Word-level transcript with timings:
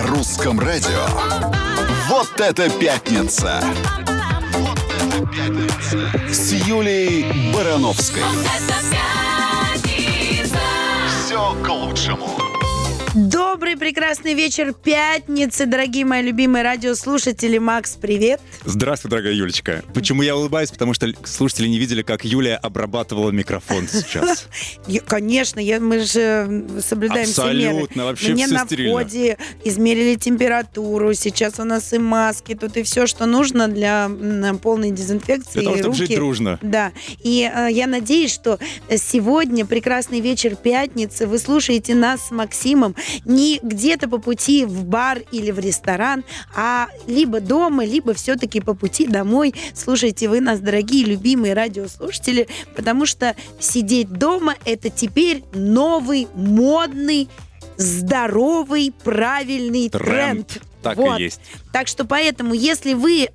На 0.00 0.06
русском 0.06 0.58
радио. 0.58 1.06
Вот 2.08 2.40
это 2.40 2.70
пятница! 2.70 3.62
Вот 4.54 4.78
это 4.96 5.26
пятница! 5.26 6.32
С 6.32 6.52
Юлей 6.52 7.52
Барановской. 7.52 8.22
Все 11.06 11.54
к 11.62 11.68
лучшему. 11.68 12.39
Добрый, 13.60 13.76
прекрасный 13.76 14.32
вечер 14.32 14.72
пятницы, 14.72 15.66
дорогие 15.66 16.06
мои 16.06 16.22
любимые 16.22 16.64
радиослушатели. 16.64 17.58
Макс, 17.58 17.94
привет. 17.94 18.40
Здравствуй, 18.64 19.10
дорогая 19.10 19.34
Юлечка. 19.34 19.84
Почему 19.92 20.22
я 20.22 20.34
улыбаюсь? 20.34 20.70
Потому 20.70 20.94
что 20.94 21.12
слушатели 21.24 21.68
не 21.68 21.78
видели, 21.78 22.00
как 22.00 22.24
Юлия 22.24 22.56
обрабатывала 22.56 23.30
микрофон 23.30 23.86
сейчас. 23.86 24.46
Конечно, 25.06 25.60
я, 25.60 25.78
мы 25.78 25.98
же 25.98 26.64
соблюдаем 26.80 27.26
все 27.26 27.52
меры. 27.52 27.68
Абсолютно, 27.68 28.04
вообще 28.06 28.32
Мне 28.32 28.46
всё 28.46 28.54
на 28.54 28.64
стерильно. 28.64 28.92
входе 28.92 29.36
измерили 29.62 30.14
температуру. 30.14 31.12
Сейчас 31.12 31.60
у 31.60 31.64
нас 31.64 31.92
и 31.92 31.98
маски, 31.98 32.54
тут 32.54 32.78
и 32.78 32.82
все, 32.82 33.06
что 33.06 33.26
нужно 33.26 33.68
для 33.68 34.10
полной 34.62 34.90
дезинфекции. 34.90 35.60
Для 35.60 35.64
того, 35.64 35.76
чтобы 35.76 35.96
жить 35.96 36.14
дружно. 36.14 36.58
Да. 36.62 36.92
И 37.22 37.42
э, 37.54 37.68
я 37.70 37.86
надеюсь, 37.86 38.32
что 38.32 38.58
сегодня 38.96 39.66
прекрасный 39.66 40.20
вечер 40.20 40.56
пятницы. 40.56 41.26
Вы 41.26 41.38
слушаете 41.38 41.94
нас 41.94 42.28
с 42.28 42.30
Максимом 42.30 42.96
не 43.26 43.49
где-то 43.62 44.08
по 44.08 44.18
пути 44.18 44.64
в 44.64 44.84
бар 44.84 45.20
или 45.32 45.50
в 45.50 45.58
ресторан, 45.58 46.24
а 46.54 46.88
либо 47.06 47.40
дома, 47.40 47.84
либо 47.84 48.14
все-таки 48.14 48.60
по 48.60 48.74
пути 48.74 49.06
домой. 49.06 49.54
Слушайте 49.74 50.28
вы 50.28 50.40
нас, 50.40 50.60
дорогие 50.60 51.04
любимые 51.04 51.54
радиослушатели, 51.54 52.46
потому 52.76 53.06
что 53.06 53.34
сидеть 53.58 54.10
дома 54.10 54.54
это 54.64 54.90
теперь 54.90 55.42
новый 55.52 56.28
модный 56.34 57.28
здоровый, 57.76 58.92
правильный 59.02 59.88
тренд. 59.88 60.46
Тренд. 60.46 60.69
Так 60.82 60.96
Вот. 60.96 61.18
и 61.18 61.24
есть. 61.24 61.40
Так 61.72 61.88
что 61.88 62.04
поэтому, 62.04 62.54
если 62.54 62.94
вы 62.94 63.28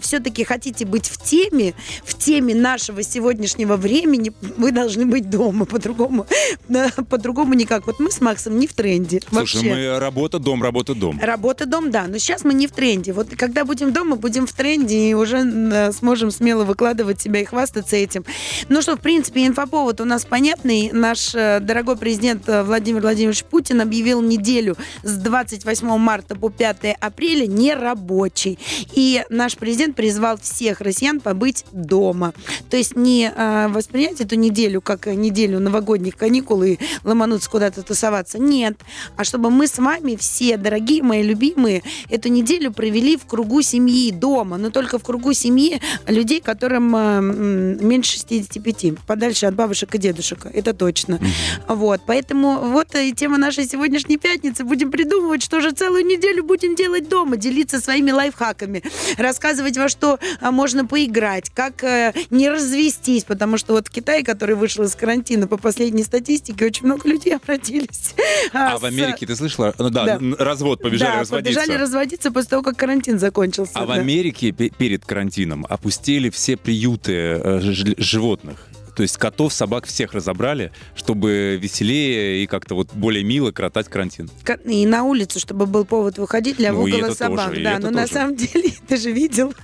все-таки 0.00 0.44
хотите 0.44 0.84
быть 0.84 1.08
в 1.08 1.22
теме, 1.22 1.74
в 2.04 2.16
теме 2.16 2.54
нашего 2.54 3.02
сегодняшнего 3.02 3.76
времени, 3.76 4.32
вы 4.56 4.72
должны 4.72 5.06
быть 5.06 5.30
дома. 5.30 5.64
По-другому, 5.64 6.26
по-другому 7.08 7.54
никак. 7.54 7.86
Вот 7.86 8.00
мы 8.00 8.10
с 8.10 8.20
Максом 8.20 8.58
не 8.58 8.66
в 8.66 8.74
тренде. 8.74 9.20
Слушай, 9.28 9.56
вообще. 9.56 9.74
мы 9.74 9.98
работа, 9.98 10.38
дом, 10.38 10.62
работа, 10.62 10.94
дом. 10.94 11.18
Работа, 11.20 11.66
дом, 11.66 11.90
да. 11.90 12.06
Но 12.06 12.18
сейчас 12.18 12.44
мы 12.44 12.54
не 12.54 12.66
в 12.66 12.72
тренде. 12.72 13.12
Вот 13.12 13.28
когда 13.36 13.64
будем 13.64 13.92
дома, 13.92 14.16
будем 14.16 14.46
в 14.46 14.52
тренде 14.52 15.10
и 15.10 15.14
уже 15.14 15.38
э, 15.38 15.92
сможем 15.92 16.30
смело 16.30 16.64
выкладывать 16.64 17.20
себя 17.20 17.40
и 17.40 17.44
хвастаться 17.44 17.96
этим. 17.96 18.24
Ну 18.68 18.82
что, 18.82 18.96
в 18.96 19.00
принципе, 19.00 19.46
инфоповод 19.46 20.00
у 20.00 20.04
нас 20.04 20.24
понятный. 20.24 20.90
Наш 20.92 21.34
э, 21.34 21.60
дорогой 21.60 21.96
президент 21.96 22.48
э, 22.48 22.62
Владимир 22.62 23.02
Владимирович 23.02 23.44
Путин 23.44 23.80
объявил 23.80 24.20
неделю 24.20 24.76
с 25.02 25.16
28 25.16 25.86
марта 25.98 26.34
по 26.34 26.50
5 26.50 26.89
апреля 27.00 27.46
нерабочей. 27.46 28.58
И 28.92 29.24
наш 29.30 29.56
президент 29.56 29.96
призвал 29.96 30.38
всех 30.38 30.80
россиян 30.80 31.20
побыть 31.20 31.64
дома. 31.72 32.32
То 32.68 32.76
есть 32.76 32.96
не 32.96 33.32
э, 33.34 33.68
воспринять 33.68 34.20
эту 34.20 34.36
неделю 34.36 34.80
как 34.80 35.06
неделю 35.06 35.60
новогодних 35.60 36.16
каникул 36.16 36.62
и 36.62 36.78
ломануться 37.04 37.50
куда-то 37.50 37.82
тусоваться. 37.82 38.38
Нет. 38.38 38.78
А 39.16 39.24
чтобы 39.24 39.50
мы 39.50 39.66
с 39.66 39.78
вами 39.78 40.16
все, 40.16 40.56
дорогие 40.56 41.02
мои 41.02 41.22
любимые, 41.22 41.82
эту 42.08 42.28
неделю 42.28 42.72
провели 42.72 43.16
в 43.16 43.26
кругу 43.26 43.62
семьи 43.62 44.10
дома. 44.10 44.56
Но 44.56 44.70
только 44.70 44.98
в 44.98 45.04
кругу 45.04 45.32
семьи 45.32 45.80
людей, 46.06 46.40
которым 46.40 46.94
э, 46.96 47.20
меньше 47.20 48.12
65. 48.12 48.98
Подальше 49.06 49.46
от 49.46 49.54
бабушек 49.54 49.94
и 49.94 49.98
дедушек. 49.98 50.46
Это 50.52 50.74
точно. 50.74 51.20
Вот. 51.68 52.02
Поэтому 52.06 52.58
вот 52.58 52.94
и 52.94 53.12
тема 53.12 53.38
нашей 53.38 53.66
сегодняшней 53.66 54.16
пятницы. 54.16 54.64
Будем 54.64 54.90
придумывать, 54.90 55.42
что 55.42 55.60
же 55.60 55.72
целую 55.72 56.04
неделю 56.04 56.44
будем 56.44 56.74
делать 56.80 57.08
дома. 57.08 57.36
Делиться 57.36 57.80
своими 57.80 58.10
лайфхаками. 58.10 58.82
Рассказывать, 59.18 59.76
во 59.76 59.88
что 59.88 60.18
а, 60.40 60.50
можно 60.50 60.86
поиграть. 60.86 61.50
Как 61.50 61.84
э, 61.84 62.12
не 62.30 62.48
развестись. 62.48 63.24
Потому 63.24 63.58
что 63.58 63.74
вот 63.74 63.88
в 63.88 63.90
Китае, 63.90 64.24
который 64.24 64.54
вышел 64.54 64.84
из 64.84 64.94
карантина, 64.94 65.46
по 65.46 65.56
последней 65.56 66.02
статистике, 66.04 66.64
очень 66.66 66.86
много 66.86 67.08
людей 67.08 67.34
обратились. 67.36 68.14
А 68.52 68.76
с- 68.78 68.80
в 68.80 68.84
Америке, 68.84 69.26
ты 69.26 69.36
слышала? 69.36 69.74
Ну 69.78 69.90
да, 69.90 70.04
Да. 70.18 70.18
развод, 70.44 70.80
побежали 70.82 71.12
да, 71.12 71.20
разводиться. 71.20 71.60
побежали 71.60 71.78
разводиться 71.80 72.30
после 72.30 72.48
того, 72.50 72.62
как 72.62 72.76
карантин 72.76 73.18
закончился. 73.18 73.72
А 73.74 73.84
в 73.84 73.88
да. 73.88 73.94
Америке 73.94 74.50
пе- 74.52 74.70
перед 74.70 75.04
карантином 75.04 75.66
опустили 75.68 76.30
все 76.30 76.56
приюты 76.56 77.12
э, 77.12 77.60
животных. 77.98 78.66
То 79.00 79.04
есть 79.04 79.16
котов, 79.16 79.54
собак 79.54 79.86
всех 79.86 80.12
разобрали, 80.12 80.72
чтобы 80.94 81.58
веселее 81.58 82.42
и 82.44 82.46
как-то 82.46 82.74
вот 82.74 82.92
более 82.92 83.24
мило 83.24 83.50
коротать 83.50 83.88
карантин. 83.88 84.28
Ка- 84.44 84.58
И 84.66 84.84
на 84.84 85.04
улицу, 85.04 85.40
чтобы 85.40 85.64
был 85.64 85.86
повод 85.86 86.18
выходить 86.18 86.58
для 86.58 86.70
Ну, 86.70 86.86
это 86.86 87.14
собак. 87.14 87.48
тоже, 87.48 87.62
да, 87.62 87.78
но 87.78 87.88
на 87.88 88.02
тоже. 88.02 88.12
самом 88.12 88.36
деле, 88.36 88.72
ты 88.86 88.98
же 88.98 89.10
видел, 89.10 89.54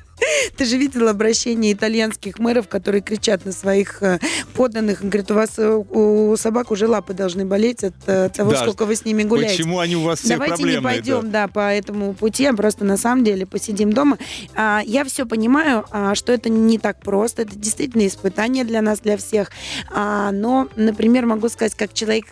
ты 0.57 0.65
же 0.65 0.77
видел 0.77 1.09
обращение 1.09 1.73
итальянских 1.73 2.39
мэров, 2.39 2.69
которые 2.69 3.03
кричат 3.03 3.45
на 3.45 3.53
своих 3.53 4.03
э, 4.03 4.19
подданных, 4.55 5.03
говорят, 5.03 5.31
у 5.31 5.35
вас 5.35 5.59
э, 5.59 5.69
у 5.69 6.37
собак 6.37 6.71
уже 6.71 6.87
лапы 6.87 7.15
должны 7.15 7.45
болеть 7.45 7.85
от 7.85 7.95
э, 8.07 8.31
того, 8.31 8.53
Да, 8.53 8.63
сколько 8.63 8.87
вы 8.87 8.97
с 8.97 9.05
ними 9.05 9.23
гуляете. 9.23 9.57
Почему 9.57 9.79
они 9.79 9.97
у 9.97 10.03
вас 10.03 10.21
все 10.21 10.31
Давайте 10.31 10.55
не 10.55 10.57
проблемные? 10.63 10.95
пойдем, 10.95 11.31
да. 11.31 11.49
по 11.49 11.73
этому 11.73 12.15
пути, 12.15 12.47
а 12.47 12.55
просто 12.55 12.85
на 12.85 12.97
самом 12.97 13.25
деле 13.25 13.47
посидим 13.47 13.93
дома. 13.93 14.19
А, 14.55 14.81
я 14.85 15.05
все 15.05 15.27
понимаю, 15.27 15.85
а, 15.91 16.15
что 16.15 16.33
это 16.33 16.49
не 16.49 16.79
так 16.79 17.01
просто. 17.01 17.43
Это 17.43 17.57
действительно 17.57 18.07
испытание 18.07 18.65
для 18.65 18.83
нас, 18.83 19.01
для 19.01 19.17
всех. 19.17 19.51
А, 19.93 20.33
но, 20.33 20.69
например, 20.77 21.27
могу 21.27 21.49
сказать, 21.49 21.75
как 21.75 21.93
человек, 21.93 22.27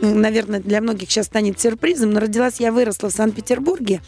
наверное, 0.00 0.60
для 0.60 0.80
многих 0.80 1.10
сейчас 1.10 1.26
станет 1.26 1.60
сюрпризом, 1.60 2.10
но 2.10 2.20
родилась 2.20 2.60
я 2.60 2.72
выросла 2.72 3.10
в 3.10 3.12
Санкт-Петербурге. 3.12 4.00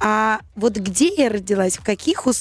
А 0.00 0.40
вот 0.54 0.76
где 0.76 1.08
я 1.14 1.28
родилась, 1.28 1.76
в 1.76 1.84
каких 1.84 2.26
условиях 2.26 2.35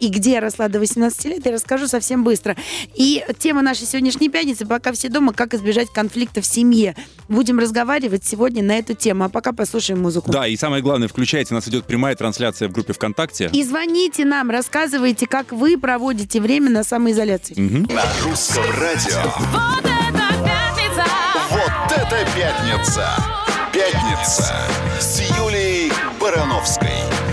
и 0.00 0.08
где 0.08 0.32
я 0.32 0.40
росла 0.40 0.68
до 0.68 0.78
18 0.78 1.24
лет, 1.26 1.46
я 1.46 1.52
расскажу 1.52 1.86
совсем 1.86 2.24
быстро. 2.24 2.56
И 2.94 3.24
тема 3.38 3.62
нашей 3.62 3.86
сегодняшней 3.86 4.28
пятницы, 4.28 4.66
пока 4.66 4.92
все 4.92 5.08
дома, 5.08 5.32
как 5.32 5.54
избежать 5.54 5.88
конфликта 5.92 6.40
в 6.40 6.46
семье. 6.46 6.94
Будем 7.28 7.58
разговаривать 7.58 8.24
сегодня 8.24 8.62
на 8.62 8.78
эту 8.78 8.94
тему. 8.94 9.24
А 9.24 9.28
пока 9.28 9.52
послушаем 9.52 10.02
музыку. 10.02 10.30
Да, 10.30 10.46
и 10.46 10.56
самое 10.56 10.82
главное, 10.82 11.08
включайте, 11.08 11.54
у 11.54 11.56
нас 11.56 11.68
идет 11.68 11.84
прямая 11.84 12.14
трансляция 12.16 12.68
в 12.68 12.72
группе 12.72 12.92
ВКонтакте. 12.92 13.50
И 13.52 13.62
звоните 13.62 14.24
нам, 14.24 14.50
рассказывайте, 14.50 15.26
как 15.26 15.52
вы 15.52 15.78
проводите 15.78 16.40
время 16.40 16.70
на 16.70 16.84
самоизоляции. 16.84 17.54
Мгм. 17.58 17.94
На 17.94 18.04
русском 18.24 18.64
радио. 18.80 19.22
Вот 19.52 19.84
это 19.84 20.44
пятница! 20.44 21.04
Вот 21.50 21.92
это 21.96 22.26
пятница! 22.36 23.36
Пятница 23.76 24.54
с 24.98 25.20
Юлей 25.36 25.92
Барановской. 26.18 26.88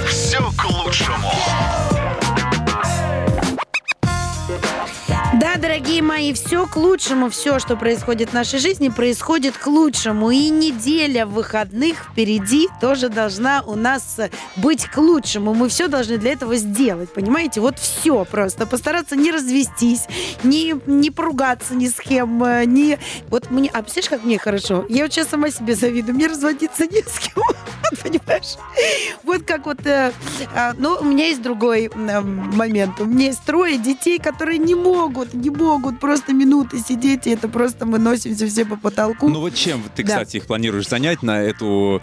Все 0.10 0.40
к 0.58 0.66
лучшему. 0.70 1.32
Дорогие 5.84 6.02
мои, 6.02 6.34
все 6.34 6.66
к 6.66 6.78
лучшему. 6.78 7.30
Все, 7.30 7.60
что 7.60 7.76
происходит 7.76 8.30
в 8.30 8.34
нашей 8.34 8.60
жизни, 8.60 8.88
происходит 8.88 9.58
к 9.58 9.68
лучшему. 9.68 10.32
И 10.32 10.50
неделя 10.50 11.26
выходных 11.26 12.06
впереди 12.12 12.70
тоже 12.80 13.10
должна 13.10 13.64
у 13.68 13.76
нас 13.76 14.18
быть 14.56 14.86
к 14.86 14.98
лучшему. 14.98 15.54
Мы 15.54 15.68
все 15.68 15.90
должны 15.90 16.18
для 16.18 16.32
этого 16.32 16.56
сделать, 16.56 17.14
понимаете? 17.14 17.60
Вот 17.60 17.80
все 17.80 18.24
просто. 18.24 18.66
Постараться 18.66 19.18
не 19.18 19.30
развестись, 19.30 20.06
не, 20.44 20.74
не 20.86 21.12
поругаться 21.12 21.76
ни 21.76 21.88
с 21.88 21.96
кем, 21.96 22.42
э, 22.46 22.64
не... 22.64 22.98
Вот 23.30 23.52
мне... 23.52 23.70
А 23.74 23.84
представляешь, 23.84 24.10
как 24.10 24.24
мне 24.24 24.38
хорошо? 24.38 24.86
Я 24.88 25.04
вот 25.04 25.12
сейчас 25.12 25.28
сама 25.28 25.50
себе 25.50 25.76
завидую. 25.76 26.16
Мне 26.16 26.28
разводиться 26.28 26.86
не 26.86 27.02
с 27.02 27.20
кем. 27.20 27.44
Понимаешь? 28.04 28.56
Вот 29.24 29.44
как 29.44 29.66
вот... 29.66 29.86
э, 29.86 30.14
Но 30.78 30.98
у 31.02 31.04
меня 31.04 31.28
есть 31.28 31.42
другой 31.42 31.92
э, 31.94 32.22
момент. 32.22 33.02
У 33.02 33.06
меня 33.06 33.28
есть 33.28 33.44
трое 33.44 33.78
детей, 33.78 34.18
которые 34.18 34.60
не 34.60 34.76
могут, 34.76 35.34
не 35.34 35.50
могут 35.50 35.73
просто 36.00 36.34
минуты 36.34 36.80
сидеть, 36.80 37.28
и 37.28 37.32
это 37.32 37.48
просто 37.48 37.86
мы 37.86 38.00
носимся 38.00 38.48
все 38.48 38.66
по 38.66 38.76
потолку. 38.76 39.30
Ну 39.30 39.40
вот 39.40 39.54
чем 39.56 39.84
ты, 39.96 40.04
Да. 40.04 40.10
кстати, 40.10 40.38
их 40.38 40.46
планируешь 40.48 40.88
занять 40.88 41.24
на 41.24 41.42
эту 41.42 42.02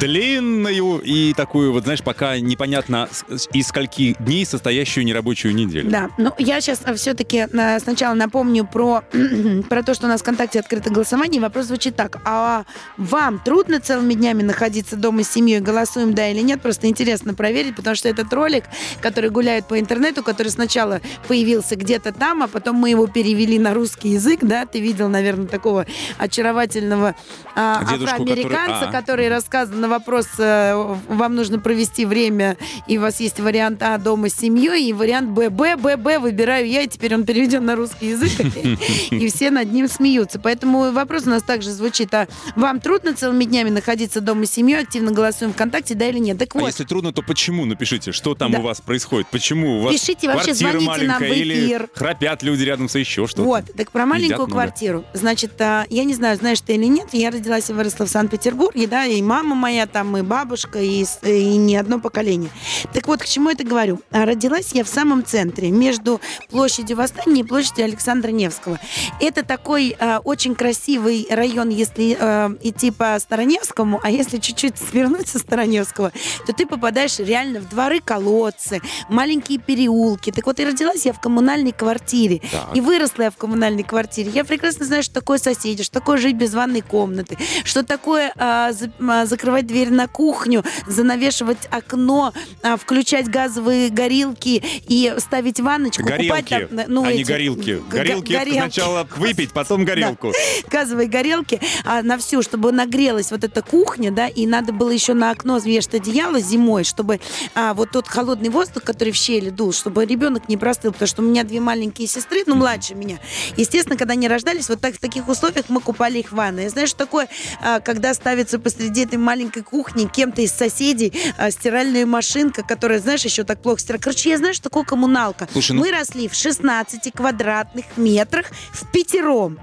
длинную 0.00 1.00
и 1.00 1.32
такую, 1.34 1.72
вот 1.72 1.84
знаешь, 1.84 2.02
пока 2.02 2.38
непонятно 2.38 3.08
из 3.52 3.66
скольки 3.66 4.16
дней 4.18 4.44
состоящую 4.46 5.04
нерабочую 5.04 5.54
неделю? 5.54 5.90
Да, 5.90 6.10
ну 6.18 6.32
я 6.38 6.60
сейчас 6.60 6.80
все-таки 6.96 7.46
сначала 7.80 8.14
напомню 8.14 8.66
про, 8.66 9.02
про 9.68 9.82
то, 9.82 9.94
что 9.94 10.06
у 10.06 10.08
нас 10.08 10.20
в 10.20 10.22
ВКонтакте 10.24 10.60
открыто 10.60 10.90
голосование. 10.90 11.40
Вопрос 11.40 11.66
звучит 11.66 11.96
так. 11.96 12.20
А 12.24 12.64
вам 12.96 13.40
трудно 13.44 13.80
целыми 13.80 14.14
днями 14.14 14.42
находиться 14.42 14.96
дома 14.96 15.22
с 15.22 15.30
семьей? 15.30 15.60
Голосуем 15.60 16.14
да 16.14 16.28
или 16.28 16.40
нет? 16.40 16.60
Просто 16.62 16.88
интересно 16.88 17.34
проверить, 17.34 17.76
потому 17.76 17.94
что 17.96 18.08
этот 18.08 18.32
ролик, 18.32 18.64
который 19.00 19.30
гуляет 19.30 19.66
по 19.66 19.78
интернету, 19.78 20.22
который 20.22 20.48
сначала 20.48 21.00
появился 21.28 21.76
где-то 21.76 22.12
там, 22.12 22.42
а 22.42 22.48
потом 22.48 22.76
мы 22.84 22.90
его 22.90 23.06
перевели 23.06 23.58
на 23.58 23.72
русский 23.72 24.10
язык, 24.10 24.40
да? 24.42 24.66
Ты 24.66 24.78
видел, 24.78 25.08
наверное, 25.08 25.46
такого 25.46 25.86
очаровательного 26.18 27.14
а, 27.56 27.82
Дедушку, 27.90 28.04
афроамериканца, 28.22 28.56
который- 28.86 28.88
а. 28.88 28.92
который 28.92 29.28
рассказывал 29.28 29.80
на 29.80 29.88
вопрос, 29.88 30.26
э, 30.38 30.96
вам 31.08 31.34
нужно 31.34 31.58
провести 31.60 32.04
время, 32.04 32.58
и 32.86 32.98
у 32.98 33.00
вас 33.00 33.20
есть 33.20 33.40
вариант 33.40 33.82
А 33.82 33.96
дома 33.96 34.28
с 34.28 34.34
семьей, 34.34 34.88
и 34.90 34.92
вариант 34.92 35.30
Б. 35.30 35.48
Б, 35.48 35.76
Б, 35.76 35.96
Б 35.96 36.18
выбираю 36.18 36.68
я, 36.68 36.82
и 36.82 36.88
теперь 36.88 37.14
он 37.14 37.24
переведен 37.24 37.64
на 37.64 37.74
русский 37.74 38.08
язык, 38.08 38.32
и 39.10 39.28
все 39.28 39.50
над 39.50 39.72
ним 39.72 39.88
смеются. 39.88 40.38
Поэтому 40.38 40.90
вопрос 40.92 41.26
у 41.26 41.30
нас 41.30 41.42
также 41.42 41.70
звучит, 41.70 42.12
а 42.12 42.28
вам 42.54 42.80
трудно 42.80 43.14
целыми 43.14 43.44
днями 43.44 43.70
находиться 43.70 44.20
дома 44.20 44.44
с 44.44 44.50
семьей? 44.50 44.80
активно 44.82 45.12
голосуем 45.12 45.52
ВКонтакте, 45.54 45.94
да 45.94 46.08
или 46.08 46.18
нет. 46.18 46.36
Так 46.38 46.54
А 46.56 46.58
вот, 46.58 46.66
если 46.66 46.84
трудно, 46.84 47.12
то 47.14 47.22
почему? 47.22 47.64
Напишите, 47.64 48.12
что 48.12 48.34
там 48.34 48.52
Да. 48.52 48.58
у 48.58 48.62
вас 48.62 48.80
происходит, 48.82 49.28
почему 49.30 49.78
у 49.78 49.82
вас 49.84 49.94
Пишите 49.94 50.26
вообще, 50.28 50.52
звоните 50.52 50.84
нам 51.06 51.18
в 51.18 51.20
маленькая 51.20 51.32
или 51.32 51.54
эфир. 51.66 51.88
храпят 51.94 52.42
люди 52.42 52.63
рядом 52.64 52.86
еще 52.92 53.26
что-то. 53.26 53.42
Вот, 53.44 53.64
так 53.76 53.90
про 53.90 54.06
маленькую 54.06 54.24
Едят 54.26 54.38
много. 54.38 54.52
квартиру. 54.52 55.04
Значит, 55.12 55.60
а, 55.60 55.84
я 55.90 56.04
не 56.04 56.14
знаю, 56.14 56.36
знаешь 56.36 56.60
ты 56.60 56.74
или 56.74 56.86
нет, 56.86 57.08
я 57.12 57.30
родилась 57.30 57.70
и 57.70 57.72
выросла 57.72 58.06
в 58.06 58.10
Санкт-Петербурге, 58.10 58.86
да, 58.86 59.04
и 59.06 59.20
мама 59.22 59.54
моя 59.54 59.86
там, 59.86 60.16
и 60.16 60.22
бабушка, 60.22 60.78
и, 60.80 61.04
с- 61.04 61.20
и 61.22 61.56
не 61.56 61.76
одно 61.76 62.00
поколение. 62.00 62.50
Так 62.92 63.06
вот, 63.06 63.20
к 63.22 63.26
чему 63.26 63.50
это 63.50 63.64
говорю? 63.64 64.00
А, 64.10 64.24
Родилась 64.24 64.72
я 64.72 64.84
в 64.84 64.88
самом 64.88 65.24
центре, 65.24 65.70
между 65.70 66.20
площадью 66.50 66.96
Восстания 66.96 67.40
и 67.40 67.44
площадью 67.44 67.84
Александра 67.84 68.30
Невского. 68.30 68.78
Это 69.20 69.44
такой 69.44 69.96
а, 69.98 70.20
очень 70.24 70.54
красивый 70.54 71.26
район, 71.30 71.68
если 71.68 72.16
а, 72.18 72.52
идти 72.62 72.90
по 72.90 73.18
Староневскому, 73.18 74.00
а 74.02 74.10
если 74.10 74.38
чуть-чуть 74.38 74.78
свернуть 74.78 75.28
со 75.28 75.38
Староневского, 75.38 76.12
то 76.46 76.52
ты 76.52 76.66
попадаешь 76.66 77.18
реально 77.18 77.60
в 77.60 77.68
дворы 77.68 78.00
колодцы, 78.00 78.80
маленькие 79.08 79.58
переулки. 79.58 80.30
Так 80.32 80.46
вот, 80.46 80.60
и 80.60 80.64
родилась 80.64 81.04
я 81.06 81.12
в 81.12 81.20
коммунальной 81.20 81.72
квартире. 81.72 82.40
Так. 82.54 82.76
И 82.76 82.80
выросла 82.80 83.24
я 83.24 83.30
в 83.30 83.36
коммунальной 83.36 83.82
квартире. 83.82 84.30
Я 84.32 84.44
прекрасно 84.44 84.86
знаю, 84.86 85.02
что 85.02 85.14
такое 85.14 85.38
соседи, 85.38 85.82
что 85.82 85.94
такое 85.94 86.18
жить 86.18 86.36
без 86.36 86.54
ванной 86.54 86.82
комнаты, 86.82 87.36
что 87.64 87.82
такое 87.82 88.32
а, 88.36 88.72
за- 88.72 88.92
а, 89.00 89.26
закрывать 89.26 89.66
дверь 89.66 89.90
на 89.90 90.06
кухню, 90.06 90.62
занавешивать 90.86 91.58
окно, 91.70 92.32
а, 92.62 92.76
включать 92.76 93.28
газовые 93.28 93.88
горилки 93.90 94.62
и 94.88 95.12
ставить 95.18 95.58
ванночку. 95.60 96.04
Горелки, 96.04 96.68
там, 96.70 96.84
ну, 96.88 97.04
а 97.04 97.12
не 97.12 97.22
эти- 97.22 97.28
горилки. 97.28 97.70
г- 97.70 97.82
Горилки 97.90 98.32
это 98.32 98.44
горелки. 98.44 98.58
сначала 98.60 99.08
выпить, 99.16 99.52
потом 99.52 99.84
горелку. 99.84 100.32
газовые 100.70 101.08
горелки 101.08 101.60
а, 101.84 102.02
на 102.02 102.16
всю, 102.18 102.42
чтобы 102.42 102.70
нагрелась 102.72 103.30
вот 103.32 103.42
эта 103.44 103.62
кухня, 103.62 104.10
да, 104.12 104.28
и 104.28 104.46
надо 104.46 104.72
было 104.72 104.90
еще 104.90 105.14
на 105.14 105.30
окно 105.30 105.58
вешать 105.58 105.94
одеяло 105.94 106.38
зимой, 106.40 106.84
чтобы 106.84 107.20
а, 107.54 107.74
вот 107.74 107.90
тот 107.90 108.06
холодный 108.06 108.48
воздух, 108.50 108.84
который 108.84 109.12
в 109.12 109.16
щели 109.16 109.50
дул, 109.50 109.72
чтобы 109.72 110.04
ребенок 110.06 110.48
не 110.48 110.56
простыл, 110.56 110.92
потому 110.92 111.08
что 111.08 111.22
у 111.22 111.24
меня 111.24 111.42
две 111.44 111.60
маленькие 111.60 112.06
сестры, 112.06 112.43
ну, 112.46 112.54
младше 112.54 112.94
меня. 112.94 113.18
Естественно, 113.56 113.96
когда 113.96 114.12
они 114.12 114.28
рождались, 114.28 114.68
вот 114.68 114.80
так, 114.80 114.94
в 114.94 114.98
таких 114.98 115.28
условиях 115.28 115.66
мы 115.68 115.80
купали 115.80 116.18
их 116.18 116.32
в 116.32 116.34
ванной. 116.36 116.68
Знаешь, 116.68 116.90
что 116.90 116.98
такое, 116.98 117.28
а, 117.60 117.80
когда 117.80 118.14
ставится 118.14 118.58
посреди 118.58 119.04
этой 119.04 119.18
маленькой 119.18 119.62
кухни 119.62 120.06
кем-то 120.06 120.42
из 120.42 120.52
соседей 120.52 121.12
а, 121.36 121.50
стиральная 121.50 122.06
машинка, 122.06 122.62
которая, 122.62 122.98
знаешь, 123.00 123.24
еще 123.24 123.44
так 123.44 123.60
плохо 123.62 123.80
стирает. 123.80 124.02
Короче, 124.02 124.30
я 124.30 124.38
знаю, 124.38 124.54
что 124.54 124.64
такое 124.64 124.84
коммуналка. 124.84 125.48
Слушай, 125.52 125.72
ну- 125.72 125.80
Мы 125.82 125.90
росли 125.90 126.28
в 126.28 126.34
16 126.34 127.10
квадратных 127.12 127.84
метрах 127.96 128.46
в 128.72 128.90
пятером. 128.90 129.58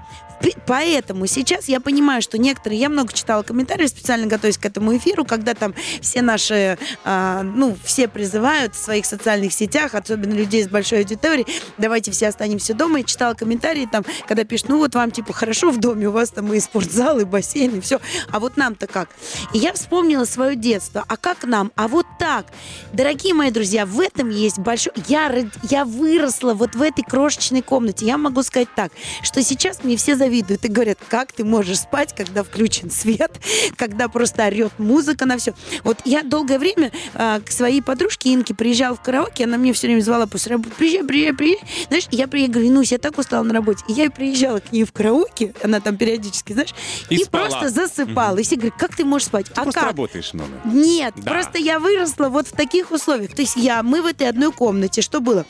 Поэтому 0.66 1.26
сейчас 1.26 1.68
я 1.68 1.80
понимаю, 1.80 2.22
что 2.22 2.38
некоторые, 2.38 2.80
я 2.80 2.88
много 2.88 3.12
читала 3.12 3.42
комментарии, 3.42 3.86
специально 3.86 4.26
готовясь 4.26 4.58
к 4.58 4.64
этому 4.64 4.96
эфиру, 4.96 5.24
когда 5.24 5.54
там 5.54 5.74
все 6.00 6.22
наши, 6.22 6.78
а, 7.04 7.42
ну, 7.42 7.76
все 7.84 8.08
призывают 8.08 8.74
в 8.74 8.78
своих 8.78 9.06
социальных 9.06 9.52
сетях, 9.52 9.94
особенно 9.94 10.32
людей 10.32 10.64
с 10.64 10.68
большой 10.68 11.00
аудиторией, 11.00 11.46
давайте 11.78 12.10
все 12.10 12.28
останемся 12.28 12.74
дома. 12.74 13.00
И 13.00 13.04
читала 13.04 13.34
комментарии 13.34 13.88
там, 13.90 14.04
когда 14.26 14.44
пишут, 14.44 14.70
ну 14.70 14.78
вот 14.78 14.94
вам 14.94 15.10
типа 15.10 15.32
хорошо 15.32 15.70
в 15.70 15.78
доме, 15.78 16.08
у 16.08 16.12
вас 16.12 16.30
там 16.30 16.52
и 16.52 16.60
спортзал, 16.60 17.20
и 17.20 17.24
бассейн, 17.24 17.76
и 17.76 17.80
все. 17.80 18.00
А 18.30 18.40
вот 18.40 18.56
нам-то 18.56 18.86
как? 18.86 19.10
И 19.52 19.58
я 19.58 19.72
вспомнила 19.72 20.24
свое 20.24 20.56
детство. 20.56 21.04
А 21.06 21.16
как 21.16 21.44
нам? 21.44 21.72
А 21.76 21.88
вот 21.88 22.06
так. 22.18 22.46
Дорогие 22.92 23.34
мои 23.34 23.50
друзья, 23.50 23.86
в 23.86 24.00
этом 24.00 24.30
есть 24.30 24.58
большой... 24.58 24.92
Я, 25.06 25.32
я 25.68 25.84
выросла 25.84 26.54
вот 26.54 26.74
в 26.74 26.82
этой 26.82 27.02
крошечной 27.02 27.62
комнате. 27.62 28.06
Я 28.06 28.18
могу 28.18 28.42
сказать 28.42 28.68
так, 28.74 28.92
что 29.22 29.42
сейчас 29.42 29.84
мне 29.84 29.96
все 29.96 30.16
завидуют 30.16 30.31
и 30.40 30.68
говорят, 30.68 30.98
как 31.08 31.32
ты 31.32 31.44
можешь 31.44 31.80
спать, 31.80 32.14
когда 32.16 32.42
включен 32.42 32.90
свет, 32.90 33.32
когда 33.76 34.08
просто 34.08 34.46
орет 34.46 34.72
музыка 34.78 35.26
на 35.26 35.38
все. 35.38 35.54
Вот 35.84 35.98
я 36.04 36.22
долгое 36.22 36.58
время 36.58 36.92
а, 37.14 37.40
к 37.40 37.50
своей 37.50 37.82
подружке 37.82 38.32
Инке 38.34 38.54
приезжала 38.54 38.96
в 38.96 39.02
караоке, 39.02 39.44
она 39.44 39.56
мне 39.58 39.72
все 39.72 39.86
время 39.88 40.00
звала 40.00 40.26
после 40.26 40.52
работы, 40.52 40.74
приезжай, 40.76 41.04
приезжай, 41.04 41.34
приезжай. 41.34 41.68
Знаешь, 41.88 42.08
я 42.10 42.28
приехала, 42.28 42.52
говорю, 42.54 42.72
ну, 42.72 42.82
я 42.82 42.98
так 42.98 43.18
устала 43.18 43.42
на 43.42 43.54
работе. 43.54 43.84
И 43.88 43.92
я 43.92 44.10
приезжала 44.10 44.60
к 44.60 44.72
ней 44.72 44.84
в 44.84 44.92
караоке, 44.92 45.54
она 45.62 45.80
там 45.80 45.96
периодически, 45.96 46.52
знаешь, 46.52 46.74
И 47.10 47.16
и, 47.16 47.24
спала. 47.24 47.46
просто 47.48 47.68
засыпала. 47.70 48.38
И 48.38 48.42
все 48.42 48.56
говорят, 48.56 48.74
как 48.78 48.96
ты 48.96 49.04
можешь 49.04 49.28
спать? 49.28 49.46
Ты 49.46 49.52
а 49.60 49.62
просто 49.62 49.80
как? 49.80 49.88
работаешь 49.90 50.32
много. 50.32 50.50
Нет, 50.64 51.14
Да. 51.16 51.30
просто 51.30 51.58
я 51.58 51.78
выросла 51.78 52.28
вот 52.28 52.48
в 52.48 52.52
таких 52.52 52.90
условиях. 52.90 53.34
То 53.34 53.42
есть 53.42 53.56
я, 53.56 53.82
мы 53.82 54.02
в 54.02 54.06
этой 54.06 54.28
одной 54.28 54.52
комнате. 54.52 55.02
Что 55.02 55.20
было? 55.20 55.44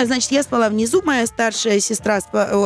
Значит, 0.00 0.32
я 0.32 0.42
спала 0.42 0.68
внизу, 0.68 1.02
моя 1.02 1.26
старшая 1.26 1.80
сестра, 1.80 2.20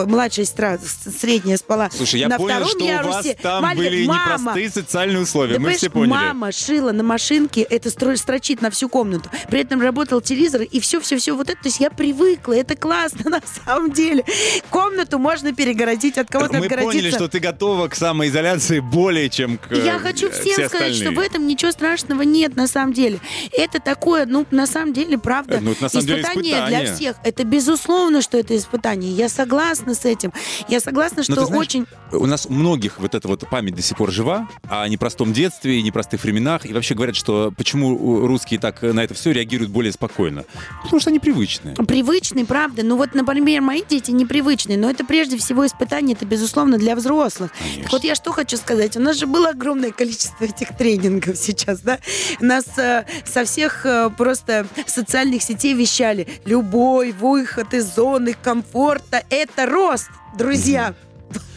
младшая 0.06 0.44
сестра, 0.46 0.78
с- 0.78 1.12
средняя 1.42 1.56
спала 1.58 1.90
Слушай, 1.94 2.20
я 2.20 2.28
на 2.28 2.36
понял, 2.38 2.54
втором 2.64 2.68
что 2.68 2.84
у 2.84 2.88
вас 2.88 3.24
ярусе. 3.24 3.38
там 3.42 3.62
Маленькая- 3.62 3.90
были 3.90 4.06
Мама, 4.06 4.22
непростые 4.38 4.70
социальные 4.70 5.22
условия. 5.22 5.54
да, 5.54 5.60
Мы 5.60 5.72
все 5.74 5.90
поняли. 5.90 6.08
Мама 6.10 6.52
шила 6.52 6.92
на 6.92 7.02
машинке, 7.02 7.62
это 7.62 7.88
стро- 7.88 8.16
строчит 8.16 8.62
на 8.62 8.70
всю 8.70 8.88
комнату. 8.88 9.28
При 9.48 9.60
этом 9.60 9.80
работал 9.80 10.20
телевизор, 10.20 10.62
и 10.62 10.80
все-все-все 10.80 11.36
вот 11.36 11.50
это. 11.50 11.60
То 11.62 11.68
есть 11.68 11.80
я 11.80 11.90
привыкла, 11.90 12.52
это 12.54 12.76
классно 12.76 13.30
на 13.30 13.42
самом 13.64 13.92
деле. 13.92 14.24
Комнату 14.70 15.18
можно 15.18 15.54
перегородить, 15.54 16.18
от 16.18 16.28
кого-то 16.30 16.52
Мы 16.54 16.64
отгородиться. 16.66 16.92
поняли, 16.98 17.10
что 17.10 17.28
ты 17.28 17.38
готова 17.40 17.88
к 17.88 17.94
самоизоляции 17.94 18.80
более, 18.80 19.28
чем 19.28 19.58
к 19.58 19.70
Я 19.72 19.96
э, 19.96 19.98
хочу 19.98 20.30
всем 20.30 20.52
все 20.54 20.68
сказать, 20.68 20.94
что 20.94 21.10
в 21.10 21.18
этом 21.18 21.46
ничего 21.46 21.72
страшного 21.72 22.22
нет 22.22 22.56
на 22.56 22.66
самом 22.66 22.92
деле. 22.92 23.20
Это 23.52 23.80
такое, 23.80 24.26
ну, 24.26 24.46
на 24.50 24.66
самом 24.66 24.92
деле, 24.92 25.18
правда, 25.18 25.56
Э, 25.56 25.60
ну, 25.60 25.74
на 25.80 25.88
самом 25.88 26.06
деле 26.06 26.22
испытание 26.22 26.52
испытание. 26.52 26.80
для 26.84 26.94
всех. 26.94 27.16
Это 27.24 27.44
безусловно, 27.44 28.22
что 28.22 28.38
это 28.38 28.56
испытание. 28.56 29.10
Я 29.12 29.28
согласна 29.28 29.94
с 29.94 30.04
этим. 30.04 30.32
Я 30.68 30.80
согласна, 30.80 31.22
Но 31.36 31.46
что 31.46 31.52
Ну, 31.52 31.62
ты 31.62 31.66
знаешь, 31.66 31.66
очень... 31.66 31.86
У 32.12 32.26
нас 32.26 32.46
у 32.46 32.52
многих 32.52 32.98
вот 32.98 33.14
эта 33.14 33.26
вот 33.26 33.48
память 33.48 33.74
до 33.74 33.82
сих 33.82 33.96
пор 33.96 34.10
жива 34.10 34.48
о 34.68 34.86
непростом 34.88 35.32
детстве 35.32 35.78
и 35.78 35.82
непростых 35.82 36.22
временах. 36.24 36.66
И 36.66 36.72
вообще 36.72 36.94
говорят, 36.94 37.16
что 37.16 37.52
почему 37.56 38.26
русские 38.26 38.60
так 38.60 38.82
на 38.82 39.00
это 39.00 39.14
все 39.14 39.32
реагируют 39.32 39.70
более 39.70 39.92
спокойно. 39.92 40.44
Потому 40.82 41.00
что 41.00 41.10
они 41.10 41.18
привычные. 41.18 41.74
Привычный, 41.74 42.44
правда. 42.44 42.82
Ну 42.82 42.96
вот, 42.96 43.14
например, 43.14 43.62
мои 43.62 43.82
дети 43.88 44.10
непривычные, 44.10 44.78
но 44.78 44.90
это 44.90 45.04
прежде 45.04 45.36
всего 45.38 45.66
испытание, 45.66 46.14
это, 46.14 46.26
безусловно, 46.26 46.78
для 46.78 46.94
взрослых. 46.94 47.50
Конечно. 47.58 47.82
Так 47.82 47.92
вот 47.92 48.04
я 48.04 48.14
что 48.14 48.32
хочу 48.32 48.56
сказать. 48.56 48.96
У 48.96 49.00
нас 49.00 49.16
же 49.16 49.26
было 49.26 49.50
огромное 49.50 49.90
количество 49.90 50.44
этих 50.44 50.76
тренингов 50.76 51.36
сейчас, 51.36 51.80
да? 51.80 51.98
Нас 52.40 52.66
э, 52.78 53.04
со 53.24 53.44
всех 53.44 53.86
э, 53.86 54.10
просто 54.16 54.66
социальных 54.86 55.42
сетей 55.42 55.74
вещали. 55.74 56.28
Любой 56.44 57.12
выход 57.12 57.74
из 57.74 57.94
зоны 57.94 58.34
комфорта– 58.40 59.24
это 59.30 59.66
рост, 59.66 60.10
друзья. 60.36 60.94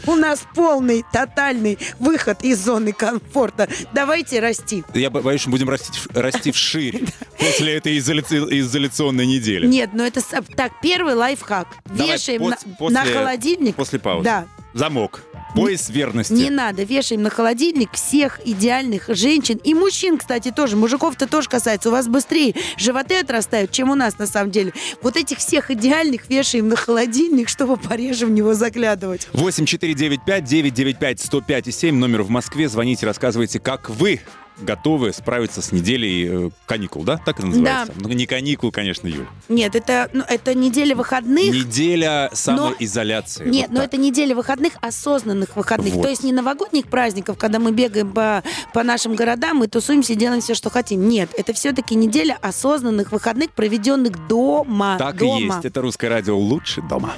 У 0.08 0.16
нас 0.16 0.42
полный, 0.54 1.04
тотальный 1.12 1.78
выход 2.00 2.44
из 2.44 2.64
зоны 2.64 2.94
комфорта. 2.94 3.68
Давайте 3.94 4.40
расти. 4.40 4.84
Я 4.94 5.10
бо- 5.10 5.22
боюсь, 5.22 5.42
что 5.42 5.50
будем 5.50 5.68
расти, 5.70 5.92
расти 6.14 6.52
вширь 6.52 7.04
после 7.40 7.76
этой 7.76 7.98
изоляци- 7.98 8.48
изоляционной 8.60 9.26
недели. 9.26 9.66
Нет, 9.66 9.92
ну 9.94 10.04
это... 10.04 10.22
Так, 10.56 10.74
первый 10.82 11.16
лайфхак. 11.16 11.68
Вешаем 11.86 12.54
на 12.92 13.04
холодильник. 13.04 13.76
После 13.76 14.00
паузы. 14.00 14.26
Да. 14.26 14.48
Замок. 14.76 15.24
Пояс 15.56 15.90
верности. 15.90 16.34
Не 16.34 16.50
надо, 16.50 16.84
вешаем 16.84 17.22
на 17.22 17.30
холодильник 17.30 17.94
всех 17.94 18.46
идеальных 18.46 19.06
женщин 19.08 19.58
и 19.64 19.74
мужчин, 19.74 20.18
кстати, 20.18 20.52
тоже. 20.52 20.76
Мужиков-то 20.76 21.28
тоже 21.28 21.48
касается. 21.48 21.88
У 21.88 21.94
вас 21.94 22.10
быстрее 22.10 22.56
животы 22.76 23.18
отрастают, 23.18 23.72
чем 23.72 23.90
у 23.90 23.96
нас 23.96 24.18
на 24.18 24.28
самом 24.28 24.52
деле. 24.52 24.74
Вот 25.02 25.16
этих 25.16 25.38
всех 25.38 25.72
идеальных 25.72 26.30
вешаем 26.30 26.68
на 26.68 26.76
холодильник, 26.76 27.48
чтобы 27.48 27.78
пореже 27.78 28.26
в 28.26 28.32
него 28.32 28.54
заглядывать. 28.54 29.30
8495-995-105 29.32 31.70
и 31.70 31.72
7 31.72 31.96
номер 31.96 32.24
в 32.24 32.30
Москве. 32.30 32.68
Звоните, 32.68 33.06
рассказывайте, 33.06 33.62
как 33.62 33.90
вы 33.90 34.20
готовы 34.60 35.14
справиться 35.14 35.62
с 35.62 35.72
неделей 35.72 36.48
э, 36.48 36.50
каникул, 36.66 37.04
да? 37.04 37.18
Так 37.18 37.40
это 37.40 37.48
называется? 37.48 37.94
Ну, 37.98 38.10
не 38.10 38.26
каникул, 38.26 38.72
конечно, 38.72 39.08
Юль. 39.08 39.28
Нет, 39.50 39.76
это, 39.76 40.10
ну, 40.14 40.24
это 40.28 40.54
неделя 40.54 40.96
выходных. 40.96 41.54
Неделя 41.54 42.30
самоизоляции. 42.34 43.48
Нет, 43.48 43.68
Вот 43.70 43.76
но 43.76 43.80
так. 43.82 43.88
это 43.94 43.98
неделя 43.98 44.36
выходных, 44.36 44.74
осознанных 44.82 45.56
выходных. 45.56 45.94
Вот. 45.94 46.04
То 46.04 46.10
есть 46.10 46.24
не 46.24 46.32
новогодних 46.32 46.88
праздников, 46.88 47.38
когда 47.38 47.60
мы 47.60 47.72
бегаем 47.72 48.12
по, 48.12 48.44
по 48.74 48.84
нашим 48.84 49.16
городам 49.16 49.64
и 49.64 49.68
тусуемся, 49.68 50.14
и 50.14 50.16
делаем 50.16 50.42
все, 50.42 50.54
что 50.54 50.70
хотим. 50.70 51.08
Нет, 51.08 51.30
это 51.38 51.54
все-таки 51.54 51.96
неделя 51.96 52.38
осознанных 52.42 53.12
выходных, 53.12 53.52
проведенных 53.52 54.28
дома. 54.28 54.98
Так 54.98 55.16
и 55.16 55.20
дома. 55.20 55.56
есть. 55.56 55.66
Это 55.66 55.82
русское 55.82 56.08
радио 56.10 56.38
лучше 56.38 56.82
дома. 56.82 57.14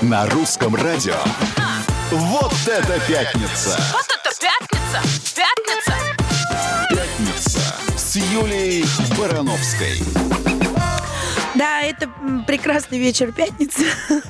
На 0.00 0.26
русском 0.26 0.74
радио. 0.74 1.14
Вот 2.10 2.52
это 2.66 3.00
пятница! 3.08 3.78
Вот 3.92 4.04
это! 4.06 4.30
Пятница! 4.38 5.34
Пятница 5.34 5.81
с 8.12 8.16
Юлией 8.16 8.84
Барановской. 9.18 9.98
Да, 11.54 11.80
это 11.80 12.10
прекрасный 12.46 12.98
вечер 12.98 13.32
пятницы. 13.32 13.86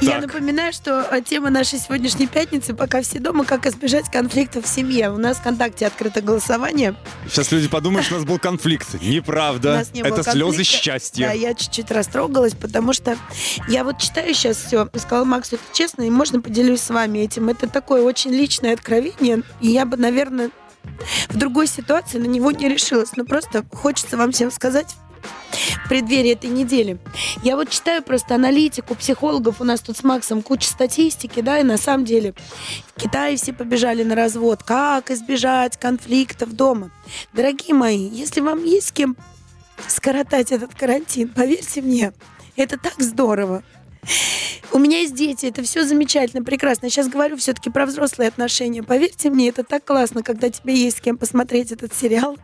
Я 0.00 0.12
Так. 0.12 0.22
напоминаю, 0.22 0.72
что 0.72 1.06
э, 1.08 1.22
тема 1.22 1.50
нашей 1.50 1.78
сегодняшней 1.78 2.26
пятницы 2.26 2.74
«Пока 2.74 3.02
все 3.02 3.20
дома. 3.20 3.44
Как 3.44 3.66
избежать 3.66 4.10
конфликтов 4.10 4.64
в 4.64 4.68
семье». 4.68 5.10
У 5.10 5.18
нас 5.18 5.36
в 5.36 5.40
ВКонтакте 5.40 5.86
открыто 5.86 6.20
голосование. 6.20 6.96
Сейчас 7.28 7.52
люди 7.52 7.68
подумают, 7.68 8.06
что 8.06 8.16
у 8.16 8.18
нас 8.18 8.26
был 8.26 8.40
конфликт. 8.40 8.88
Неправда. 9.00 9.86
не 9.92 10.00
Это 10.00 10.24
слезы 10.24 10.64
счастья. 10.64 11.28
Да, 11.28 11.32
я 11.32 11.54
чуть-чуть 11.54 11.92
растрогалась, 11.92 12.54
потому 12.54 12.92
что 12.92 13.16
я 13.68 13.84
вот 13.84 13.98
читаю 13.98 14.34
сейчас 14.34 14.56
все. 14.56 14.88
Сказала 14.96 15.24
Максу, 15.24 15.56
это 15.56 15.64
честно, 15.72 16.02
и 16.02 16.10
можно 16.10 16.40
поделюсь 16.40 16.80
с 16.80 16.90
вами 16.90 17.20
этим. 17.20 17.50
Это 17.50 17.68
такое 17.68 18.02
очень 18.02 18.32
личное 18.32 18.72
откровение. 18.72 19.42
И 19.60 19.68
я 19.68 19.84
бы, 19.86 19.96
наверное, 19.96 20.50
в 21.28 21.36
другой 21.36 21.66
ситуации 21.66 22.18
на 22.18 22.26
него 22.26 22.50
не 22.50 22.68
решилась. 22.68 23.16
Но 23.16 23.24
просто 23.24 23.64
хочется 23.72 24.16
вам 24.16 24.32
всем 24.32 24.50
сказать 24.50 24.96
в 25.84 25.88
преддверии 25.88 26.32
этой 26.32 26.50
недели. 26.50 26.98
Я 27.42 27.56
вот 27.56 27.70
читаю 27.70 28.02
просто 28.02 28.34
аналитику 28.34 28.94
психологов, 28.94 29.60
у 29.60 29.64
нас 29.64 29.80
тут 29.80 29.96
с 29.96 30.04
Максом 30.04 30.42
куча 30.42 30.68
статистики, 30.68 31.40
да, 31.40 31.58
и 31.58 31.62
на 31.62 31.76
самом 31.76 32.04
деле 32.04 32.34
в 32.94 33.00
Китае 33.00 33.36
все 33.36 33.52
побежали 33.52 34.02
на 34.02 34.14
развод. 34.14 34.62
Как 34.62 35.10
избежать 35.10 35.76
конфликтов 35.78 36.52
дома? 36.52 36.90
Дорогие 37.32 37.74
мои, 37.74 38.08
если 38.08 38.40
вам 38.40 38.64
есть 38.64 38.88
с 38.88 38.92
кем 38.92 39.16
скоротать 39.88 40.52
этот 40.52 40.74
карантин, 40.74 41.28
поверьте 41.28 41.82
мне, 41.82 42.12
это 42.56 42.78
так 42.78 42.94
здорово. 42.98 43.62
У 44.72 44.78
меня 44.78 45.00
есть 45.00 45.14
дети, 45.14 45.46
это 45.46 45.62
все 45.62 45.84
замечательно, 45.84 46.44
прекрасно. 46.44 46.86
Я 46.86 46.90
сейчас 46.90 47.08
говорю 47.08 47.36
все-таки 47.36 47.70
про 47.70 47.86
взрослые 47.86 48.28
отношения. 48.28 48.82
Поверьте 48.82 49.28
мне, 49.30 49.48
это 49.48 49.64
так 49.64 49.84
классно, 49.84 50.22
когда 50.22 50.48
тебе 50.48 50.74
есть 50.74 50.98
с 50.98 51.00
кем 51.00 51.18
посмотреть 51.18 51.72
этот 51.72 51.92
сериал. 51.92 52.38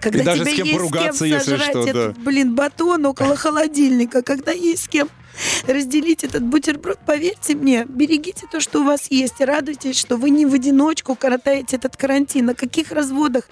Когда 0.00 0.34
тебе 0.34 0.44
с 0.52 0.54
кем 0.54 0.66
есть 0.66 0.78
поругаться, 0.78 1.12
с 1.14 1.18
кем 1.18 1.28
если 1.28 1.50
сожрать 1.50 1.70
что, 1.70 1.84
да. 1.84 1.90
этот, 1.90 2.18
блин, 2.18 2.54
батон 2.54 3.04
около 3.04 3.36
холодильника, 3.36 4.22
когда 4.22 4.52
есть 4.52 4.84
с 4.84 4.88
кем 4.88 5.08
разделить 5.66 6.24
этот 6.24 6.42
бутерброд, 6.42 6.98
поверьте 7.06 7.54
мне, 7.54 7.86
берегите 7.88 8.46
то, 8.50 8.60
что 8.60 8.80
у 8.80 8.84
вас 8.84 9.06
есть, 9.10 9.40
и 9.40 9.44
радуйтесь, 9.44 9.98
что 9.98 10.16
вы 10.16 10.30
не 10.30 10.46
в 10.46 10.54
одиночку 10.54 11.14
коротаете 11.14 11.76
этот 11.76 11.96
карантин. 11.96 12.46
На 12.46 12.54
каких 12.54 12.92
разводах? 12.92 13.48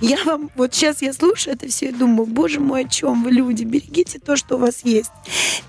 Я 0.00 0.22
вам, 0.24 0.50
вот 0.56 0.74
сейчас 0.74 1.02
я 1.02 1.12
слушаю 1.12 1.54
это 1.54 1.68
все 1.68 1.88
и 1.88 1.92
думаю, 1.92 2.26
боже 2.26 2.60
мой, 2.60 2.84
о 2.84 2.88
чем 2.88 3.24
вы, 3.24 3.30
люди? 3.30 3.64
Берегите 3.64 4.18
то, 4.18 4.36
что 4.36 4.56
у 4.56 4.58
вас 4.58 4.84
есть. 4.84 5.10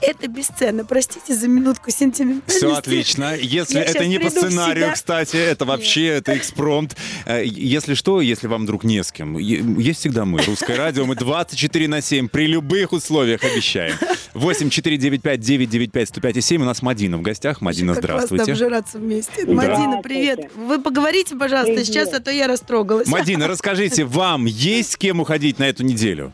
Это 0.01 0.27
бесценно. 0.27 0.85
Простите 0.85 1.33
за 1.33 1.47
минутку 1.47 1.91
сентиментальности. 1.91 2.57
Все 2.57 2.75
отлично. 2.75 3.35
Если 3.35 3.79
Я 3.79 3.83
это 3.83 4.05
не 4.05 4.19
по 4.19 4.29
сценарию, 4.29 4.91
кстати, 4.93 5.37
это 5.37 5.65
вообще 5.65 6.07
это 6.07 6.37
экспромт. 6.37 6.95
Э, 7.25 7.43
Если 7.45 7.93
что, 7.93 8.21
если 8.21 8.47
вам 8.47 8.63
вдруг 8.63 8.83
не 8.83 9.03
с 9.03 9.11
кем, 9.11 9.37
есть 9.37 9.99
всегда 9.99 10.25
мы, 10.25 10.41
Русское 10.43 10.75
радио, 10.75 11.05
мы 11.05 11.15
24 11.15 11.87
на 11.87 12.01
7 12.01 12.27
при 12.29 12.47
любых 12.47 12.93
условиях 12.93 13.43
обещаем. 13.43 13.95
8 14.33 14.69
495 14.69 15.39
995 15.65 16.07
105 16.09 16.37
и 16.37 16.41
7 16.41 16.61
у 16.61 16.65
нас 16.65 16.81
Мадина 16.81 17.17
в 17.17 17.21
гостях. 17.21 17.61
Мадина, 17.61 17.93
Как 17.95 18.01
классно 18.05 18.27
здравствуйте. 18.27 18.51
обжираться 18.51 18.97
вместе. 18.99 19.45
Мадина, 19.45 20.01
привет. 20.01 20.51
Вы 20.55 20.81
поговорите, 20.81 21.35
пожалуйста, 21.35 21.73
Привет. 21.73 21.87
сейчас, 21.87 22.13
а 22.13 22.19
то 22.21 22.31
я 22.31 22.47
растрогалась. 22.47 23.07
Мадина, 23.07 23.47
расскажите, 23.49 24.03
вам 24.05 24.45
есть 24.45 24.91
с 24.93 24.97
кем 24.97 25.19
уходить 25.19 25.59
на 25.59 25.63
эту 25.67 25.83
неделю? 25.83 26.33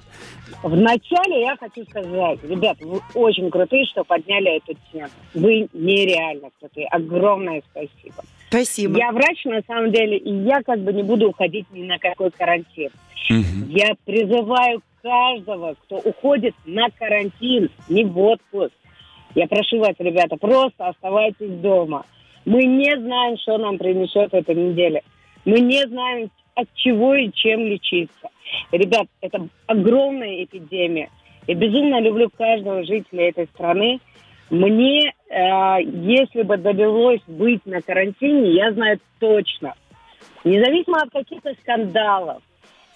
Вначале 0.62 1.42
я 1.42 1.56
хочу 1.60 1.84
сказать, 1.90 2.40
ребят, 2.44 2.78
вы 2.82 3.02
очень 3.16 3.50
крутые, 3.52 3.86
что 3.86 4.04
подняли 4.06 4.58
эту 4.58 4.80
тему. 4.92 5.10
Вы 5.34 5.68
нереально 5.74 6.50
крутые. 6.60 6.88
Огромное 6.88 7.62
спасибо. 7.70 8.24
Спасибо. 8.48 8.98
Я 8.98 9.12
врач, 9.12 9.44
на 9.46 9.62
самом 9.68 9.92
деле, 9.92 10.18
и 10.18 10.32
я 10.46 10.62
как 10.62 10.80
бы 10.80 10.94
не 10.94 11.04
буду 11.04 11.30
уходить 11.30 11.66
ни 11.74 11.84
на 11.84 11.98
какой 12.00 12.32
карантин. 12.32 12.90
Я 13.68 13.96
призываю 14.06 14.82
каждого, 15.02 15.76
кто 15.86 15.98
уходит 15.98 16.56
на 16.66 16.88
карантин, 16.98 17.70
не 17.90 18.06
в 18.06 18.18
отпуск. 18.20 18.72
Я 19.36 19.48
прошу 19.48 19.80
вас, 19.80 19.96
ребята, 20.00 20.38
просто 20.38 20.88
оставайтесь 20.88 21.60
дома. 21.60 22.06
Мы 22.46 22.64
не 22.66 22.96
знаем, 22.98 23.38
что 23.38 23.58
нам 23.58 23.78
принесет 23.78 24.34
эта 24.34 24.54
неделя. 24.54 25.02
Мы 25.46 25.60
не 25.60 25.86
знаем, 25.88 26.30
от 26.56 26.68
чего 26.76 27.16
и 27.16 27.32
чем 27.32 27.62
лечиться. 27.62 28.30
Ребят, 28.72 29.08
это 29.22 29.48
огромная 29.66 30.44
эпидемия. 30.44 31.10
Я 31.48 31.56
безумно 31.56 32.00
люблю 32.00 32.30
каждого 32.30 32.84
жителя 32.84 33.30
этой 33.30 33.48
страны. 33.48 34.00
Мне, 34.50 35.14
э, 35.30 35.82
если 35.82 36.44
бы 36.44 36.58
довелось 36.58 37.22
быть 37.28 37.66
на 37.66 37.82
карантине, 37.82 38.52
я 38.52 38.72
знаю 38.72 39.00
точно, 39.20 39.74
независимо 40.44 41.02
от 41.02 41.10
каких-то 41.10 41.54
скандалов, 41.62 42.44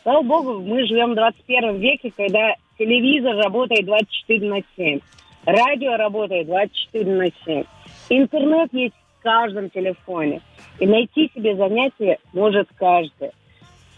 слава 0.03 0.21
богу, 0.21 0.59
мы 0.59 0.85
живем 0.85 1.13
в 1.13 1.15
21 1.15 1.77
веке, 1.77 2.11
когда 2.15 2.53
телевизор 2.77 3.35
работает 3.37 3.85
24 3.85 4.49
на 4.49 4.61
7, 4.75 4.99
радио 5.47 5.95
работает 5.95 6.47
24 6.47 7.15
на 7.15 7.31
7, 7.45 7.63
интернет 8.09 8.71
есть 8.73 8.95
в 9.19 9.23
каждом 9.23 9.69
телефоне, 9.69 10.41
и 10.79 10.85
найти 10.85 11.31
себе 11.33 11.55
занятие 11.55 12.19
может 12.33 12.67
каждый. 12.77 13.31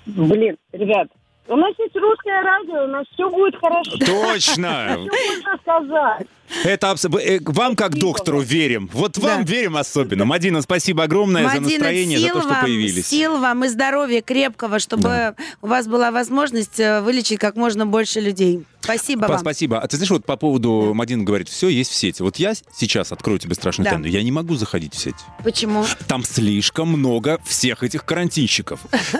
Блин, 0.05 0.57
ребят, 0.71 1.07
у 1.47 1.55
нас 1.55 1.73
есть 1.79 1.95
русское 1.95 2.41
радио, 2.41 2.83
у 2.83 2.87
нас 2.87 3.05
все 3.13 3.29
будет 3.29 3.55
хорошо. 3.55 3.91
Точно! 3.97 4.89
Что 4.89 4.99
можно 4.99 5.57
сказать? 5.61 6.27
Это 6.63 6.91
абс- 6.91 7.05
э, 7.05 7.39
вам 7.45 7.75
как 7.75 7.95
доктору 7.97 8.41
верим. 8.41 8.89
Вот 8.93 9.17
вам 9.17 9.43
Да. 9.45 9.51
верим 9.51 9.77
особенно. 9.77 10.25
Мадина, 10.25 10.61
спасибо 10.61 11.03
огромное 11.03 11.43
за 11.43 11.47
Мадина, 11.61 11.69
настроение, 11.69 12.19
за 12.19 12.27
то, 12.29 12.39
что 12.41 12.49
вам, 12.49 12.61
появились. 12.61 13.07
Сил 13.07 13.37
вам 13.39 13.65
и 13.65 13.67
здоровья 13.67 14.21
крепкого, 14.21 14.79
чтобы 14.79 15.35
у 15.61 15.67
вас 15.67 15.87
была 15.87 16.11
возможность 16.11 16.79
э, 16.79 17.01
вылечить 17.01 17.39
как 17.39 17.55
можно 17.55 17.85
больше 17.85 18.19
людей. 18.19 18.63
Спасибо 18.81 19.23
Па- 19.23 19.33
вам. 19.33 19.39
Спасибо. 19.39 19.79
А 19.79 19.87
ты 19.87 19.97
знаешь, 19.97 20.09
вот 20.09 20.25
по 20.25 20.37
поводу 20.37 20.93
Мадина 20.95 21.23
говорит, 21.23 21.49
все 21.49 21.67
есть 21.69 21.91
в 21.91 21.95
сети. 21.95 22.21
Вот 22.23 22.37
я 22.37 22.53
сейчас 22.75 23.11
открою 23.11 23.37
тебе 23.37 23.53
страшную 23.55 23.85
Да. 23.85 23.91
тайну. 23.91 24.07
Я 24.07 24.23
не 24.23 24.31
могу 24.31 24.55
заходить 24.55 24.93
в 24.95 24.99
сеть. 24.99 25.15
Почему? 25.43 25.85
Там 26.07 26.23
слишком 26.23 26.87
много 26.89 27.39
всех 27.45 27.83
этих 27.83 28.05
карантинщиков. 28.05 28.79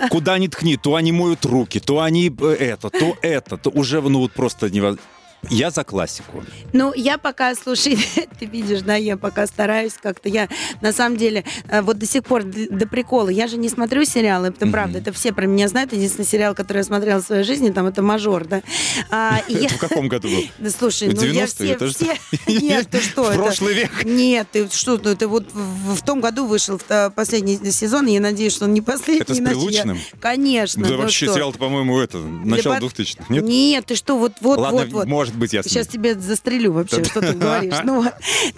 Куда 0.10 0.38
ни 0.38 0.48
ткни, 0.48 0.78
то 0.78 0.96
они 0.96 1.12
моют 1.12 1.46
руки, 1.46 1.80
то 1.80 2.00
они 2.00 2.34
э, 2.42 2.56
это, 2.60 2.90
то 2.90 3.18
это, 3.22 3.58
то 3.58 3.70
уже 3.70 4.02
ну 4.02 4.20
вот 4.20 4.32
просто 4.32 4.70
невозможно. 4.70 5.02
Я 5.50 5.72
за 5.72 5.84
классику. 5.84 6.44
Ну, 6.74 6.94
я 6.96 7.18
пока, 7.18 7.56
слушай, 7.56 7.98
ты 8.40 8.46
видишь, 8.46 8.82
да, 8.82 8.96
я 8.96 9.16
пока 9.18 9.48
стараюсь 9.48 9.94
как-то. 10.02 10.28
Я, 10.30 10.50
на 10.82 10.92
самом 10.92 11.18
деле, 11.18 11.46
э, 11.70 11.82
вот 11.82 11.98
до 11.98 12.06
сих 12.06 12.24
пор, 12.24 12.44
до 12.44 12.88
прикола, 12.88 13.30
я 13.30 13.48
же 13.48 13.58
не 13.58 13.70
смотрю 13.70 14.04
сериалы, 14.06 14.50
это 14.50 14.66
Мгм. 14.66 14.72
правда, 14.74 15.00
это 15.00 15.14
все 15.14 15.32
про 15.34 15.46
меня 15.46 15.68
знают. 15.68 15.94
Единственный 15.94 16.26
сериал, 16.26 16.54
который 16.56 16.80
я 16.80 16.84
смотрела 16.84 17.22
в 17.22 17.26
своей 17.26 17.44
жизни, 17.44 17.70
там, 17.70 17.86
это 17.88 18.02
«Мажор», 18.02 18.46
да. 18.46 18.62
А, 19.10 19.40
я- 19.48 19.70
в 19.70 19.78
каком 19.78 20.08
году 20.08 20.28
был? 20.28 20.44
Да 20.60 20.70
слушай, 20.70 21.08
ну 21.08 21.22
я 21.24 21.46
90-е, 21.46 21.78
все, 21.78 21.88
все... 21.88 22.18
Нет, 22.62 22.90
ты 22.90 23.00
что? 23.02 23.24
В 23.24 23.34
прошлый 23.36 23.74
век. 23.74 24.04
Нет, 24.04 24.48
ты 24.52 24.68
что, 24.70 25.00
ну, 25.02 25.12
это 25.12 25.28
вот 25.28 25.46
в, 25.54 26.04
том 26.04 26.20
году 26.22 26.46
вышел 26.46 26.80
э, 26.90 27.10
последний 27.12 27.58
сезон, 27.72 28.08
и 28.08 28.14
я 28.14 28.20
надеюсь, 28.20 28.54
что 28.54 28.66
он 28.66 28.74
не 28.74 28.82
последний. 28.82 29.22
Это 29.22 29.34
с 29.34 29.38
Прилучным? 29.38 30.00
Конечно. 30.20 30.84
Да 30.84 30.90
ну 30.90 30.98
вообще 30.98 31.28
сериал-то, 31.28 31.58
по-моему, 31.58 32.00
это, 32.00 32.18
начало 32.18 32.78
Для 32.78 32.88
под- 32.90 33.00
2000-х, 33.00 33.26
нет? 33.30 33.44
Нет, 33.44 33.86
ты 33.86 33.96
что, 33.96 34.18
вот, 34.18 34.34
вот, 34.42 34.60
Ладно, 34.60 34.86
вот. 34.92 35.08
Может 35.30 35.40
быть, 35.40 35.54
я 35.54 35.64
Сейчас 35.64 35.88
тебя 35.88 36.16
застрелю 36.16 36.74
вообще, 36.74 37.04
что 37.04 37.22
ты 37.22 37.34
говоришь. 37.34 37.76
Ну, 37.84 38.04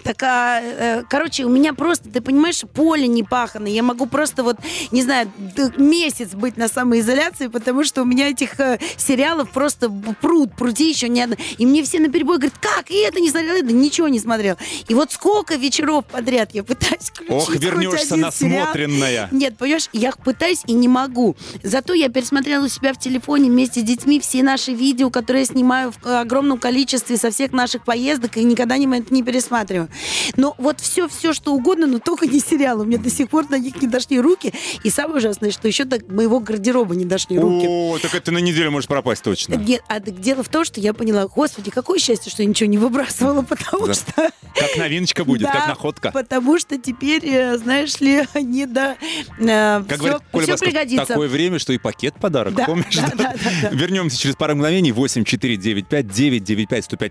так, 0.04 0.24
а, 0.24 0.62
э, 0.62 1.04
короче, 1.10 1.46
у 1.46 1.50
меня 1.50 1.74
просто, 1.74 2.10
ты 2.10 2.22
понимаешь, 2.22 2.62
поле 2.74 3.08
не 3.08 3.24
пахано. 3.24 3.68
Я 3.68 3.84
могу 3.84 4.06
просто 4.06 4.44
вот, 4.44 4.58
не 4.92 5.04
знаю, 5.04 5.32
месяц 5.78 6.30
быть 6.34 6.58
на 6.58 6.68
самоизоляции, 6.68 7.48
потому 7.48 7.84
что 7.84 8.01
у 8.01 8.06
меня 8.06 8.30
этих 8.30 8.60
э, 8.60 8.80
сериалов 8.98 9.51
просто 9.51 9.90
пруд, 10.22 10.56
пруди 10.56 10.90
еще 10.90 11.10
не 11.10 11.22
одна. 11.22 11.36
И 11.58 11.66
мне 11.66 11.84
все 11.84 12.00
наперебой 12.00 12.38
говорят, 12.38 12.58
как, 12.60 12.90
и 12.90 12.96
это 12.96 13.20
не 13.20 13.30
смотрел, 13.30 13.56
это 13.56 13.74
ничего 13.74 14.08
не 14.08 14.20
смотрел. 14.20 14.58
И 14.88 14.94
вот 14.94 15.12
сколько 15.12 15.56
вечеров 15.56 16.06
подряд 16.06 16.51
я 16.54 16.63
пытаюсь 16.63 17.10
включить 17.13 17.32
Ох, 17.32 17.56
вернешься 17.56 18.06
сериал. 18.06 18.20
насмотренная. 18.25 19.30
Нет, 19.32 19.58
понимаешь, 19.58 19.90
я 19.94 20.12
пытаюсь 20.12 20.62
и 20.68 20.74
не 20.74 20.88
могу. 20.88 21.36
Зато 21.63 21.94
я 21.94 22.10
пересмотрела 22.10 22.66
у 22.66 22.70
себя 22.70 22.94
в 22.94 23.00
телефоне 23.00 23.50
вместе 23.50 23.82
с 23.82 23.84
детьми 23.84 24.20
все 24.20 24.44
наши 24.44 24.72
видео, 24.74 25.10
которые 25.10 25.42
я 25.42 25.46
снимаю 25.46 25.92
в 25.92 26.06
э, 26.06 26.22
огромном 26.22 26.58
количестве 26.62 27.18
со 27.18 27.30
всех 27.32 27.51
наших 27.51 27.84
поездок, 27.84 28.38
и 28.38 28.44
никогда 28.46 28.77
не, 28.77 28.86
это 28.98 29.13
не 29.13 29.22
пересматриваю. 29.24 29.89
Но 30.38 30.56
вот 30.58 30.80
все-все, 30.80 31.34
что 31.34 31.53
угодно, 31.53 31.88
но 31.88 32.00
только 32.00 32.25
не 32.27 32.39
сериалы. 32.39 32.84
У 32.84 32.86
меня 32.86 32.98
до 33.00 33.10
сих 33.10 33.30
пор 33.30 33.50
на 33.50 33.58
них 33.58 33.82
не 33.82 33.88
дошли 33.89 34.20
руки. 34.22 34.53
И 34.84 34.89
самое 34.89 35.18
ужасное, 35.18 35.51
что 35.51 35.68
еще 35.68 35.84
до 35.84 36.00
моего 36.08 36.39
гардероба 36.39 36.96
не 36.96 37.03
дошли 37.06 37.38
руки. 37.38 37.65
О, 37.68 37.98
так 38.01 38.15
это 38.15 38.32
на 38.32 38.38
неделю 38.38 38.72
можешь 38.72 38.88
пропасть 38.88 39.24
точно. 39.24 39.56
Нет, 39.56 39.82
а 39.89 40.00
дело 40.00 40.44
в 40.44 40.50
том, 40.50 40.63
что 40.63 40.80
я 40.80 40.94
поняла, 40.94 41.27
господи, 41.27 41.72
какое 41.72 42.00
счастье, 42.00 42.32
что 42.32 42.44
я 42.44 42.48
ничего 42.50 42.70
не 42.70 42.77
выбрасывала, 42.77 43.41
потому 43.50 43.88
Да. 43.88 43.94
что... 43.94 44.32
Как 44.53 44.77
новиночка 44.77 45.25
будет, 45.25 45.44
Да, 45.44 45.51
как 45.53 45.68
находка. 45.68 46.12
Потому 46.12 46.60
что 46.60 46.77
теперь, 46.77 47.25
э, 47.25 47.58
знаешь 47.58 48.00
ли, 48.00 48.24
не 48.36 48.65
до... 48.65 48.96
э, 49.39 49.84
Как 49.88 49.88
все, 49.88 49.98
говорит 49.98 50.22
Коля 50.32 50.44
все 50.44 50.51
Басков, 50.53 50.70
пригодится. 50.70 51.06
такое 51.06 51.27
время, 51.27 51.58
что 51.60 51.74
и 51.74 51.77
пакет 51.77 52.15
подарок, 52.15 52.53
Да, 52.53 52.65
помнишь? 52.65 52.96
да, 52.96 53.12
да, 53.15 53.34
да, 53.44 53.50
да. 53.63 53.70
Вернемся 53.70 54.18
через 54.20 54.36
пару 54.36 54.56
мгновений. 54.56 54.91
8 54.91 55.24
495 55.24 56.08
995 56.08 56.41
105 56.41 56.50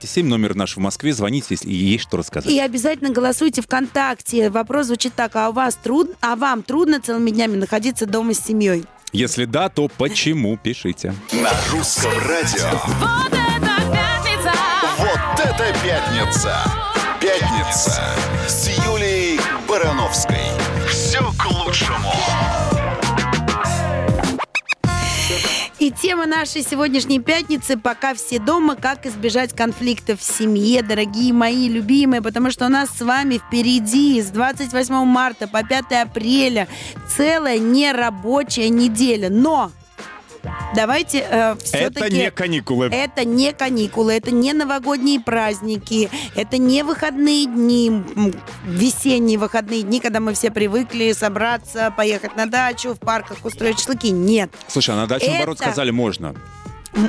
7 0.07 0.27
номер 0.27 0.55
наш 0.55 0.77
в 0.77 0.81
Москве. 0.81 1.13
Звоните, 1.13 1.49
если 1.51 1.71
есть 1.71 2.05
что 2.05 2.17
рассказать. 2.17 2.51
И 2.51 2.59
обязательно 2.59 3.11
голосуйте 3.11 3.63
ВКонтакте. 3.63 4.51
Вопрос 4.51 4.87
звучит 4.87 5.15
так, 5.15 5.37
а 5.37 5.51
у 5.51 5.53
вас 5.53 5.77
трудно, 5.77 6.15
а 6.21 6.37
вам 6.37 6.63
трудно 6.63 7.01
целыми 7.01 7.31
днями 7.31 7.57
находиться 7.57 8.07
дома 8.07 8.35
с 8.35 8.41
семьей? 8.41 8.85
Если 9.13 9.45
да, 9.45 9.69
то 9.69 9.89
почему? 9.89 10.57
Пишите. 10.57 11.15
На 11.33 11.51
русском 11.73 12.13
радио. 12.29 12.71
Вот 13.01 13.33
это 13.33 13.83
пятница! 13.91 14.53
Вот 14.99 15.41
это 15.45 15.75
пятница! 15.83 16.91
Пятница 17.21 18.01
с 18.49 18.69
Юлией 18.87 19.39
Барановской. 19.69 20.37
Все 20.89 21.19
к 21.19 21.51
лучшему. 21.51 22.00
Тема 25.91 26.27
нашей 26.27 26.63
сегодняшней 26.63 27.21
пятницы 27.21 27.77
«Пока 27.77 28.15
все 28.15 28.39
дома. 28.39 28.77
Как 28.77 29.07
избежать 29.07 29.55
конфликтов 29.55 30.21
в 30.21 30.23
семье», 30.23 30.83
дорогие 30.83 31.33
мои 31.33 31.69
любимые, 31.69 32.23
потому 32.23 32.51
что 32.51 32.67
у 32.67 32.69
нас 32.69 32.91
с 32.91 33.01
вами 33.01 33.39
впереди 33.39 34.21
с 34.21 34.27
28 34.27 35.05
марта 35.05 35.49
по 35.49 35.65
5 35.65 35.93
апреля 36.03 36.69
целая 37.09 37.59
нерабочая 37.59 38.69
неделя. 38.69 39.31
Но 39.31 39.73
Давайте 40.75 41.57
все-таки... 41.63 42.07
Это 42.07 42.11
не 42.11 42.31
каникулы. 42.31 42.87
Это 42.87 43.25
не 43.25 43.53
каникулы, 43.53 44.13
это 44.15 44.31
не 44.31 44.53
новогодние 44.53 45.21
праздники, 45.21 46.11
это 46.35 46.59
не 46.59 46.83
выходные 46.83 47.47
дни, 47.47 48.03
весенние 48.65 49.39
выходные 49.39 49.83
дни, 49.83 50.01
когда 50.01 50.21
мы 50.21 50.35
все 50.35 50.51
привыкли 50.51 51.13
собраться, 51.13 51.93
поехать 51.97 52.37
на 52.37 52.47
дачу, 52.47 52.95
в 52.95 52.99
парках 52.99 53.45
устроить 53.45 53.79
шашлыки. 53.79 54.11
Нет. 54.11 54.51
Слушай, 54.69 54.95
а 54.95 54.99
на 54.99 55.07
даче, 55.07 55.29
наоборот, 55.29 55.57
Это- 55.57 55.71
сказали, 55.71 55.91
можно. 55.91 56.35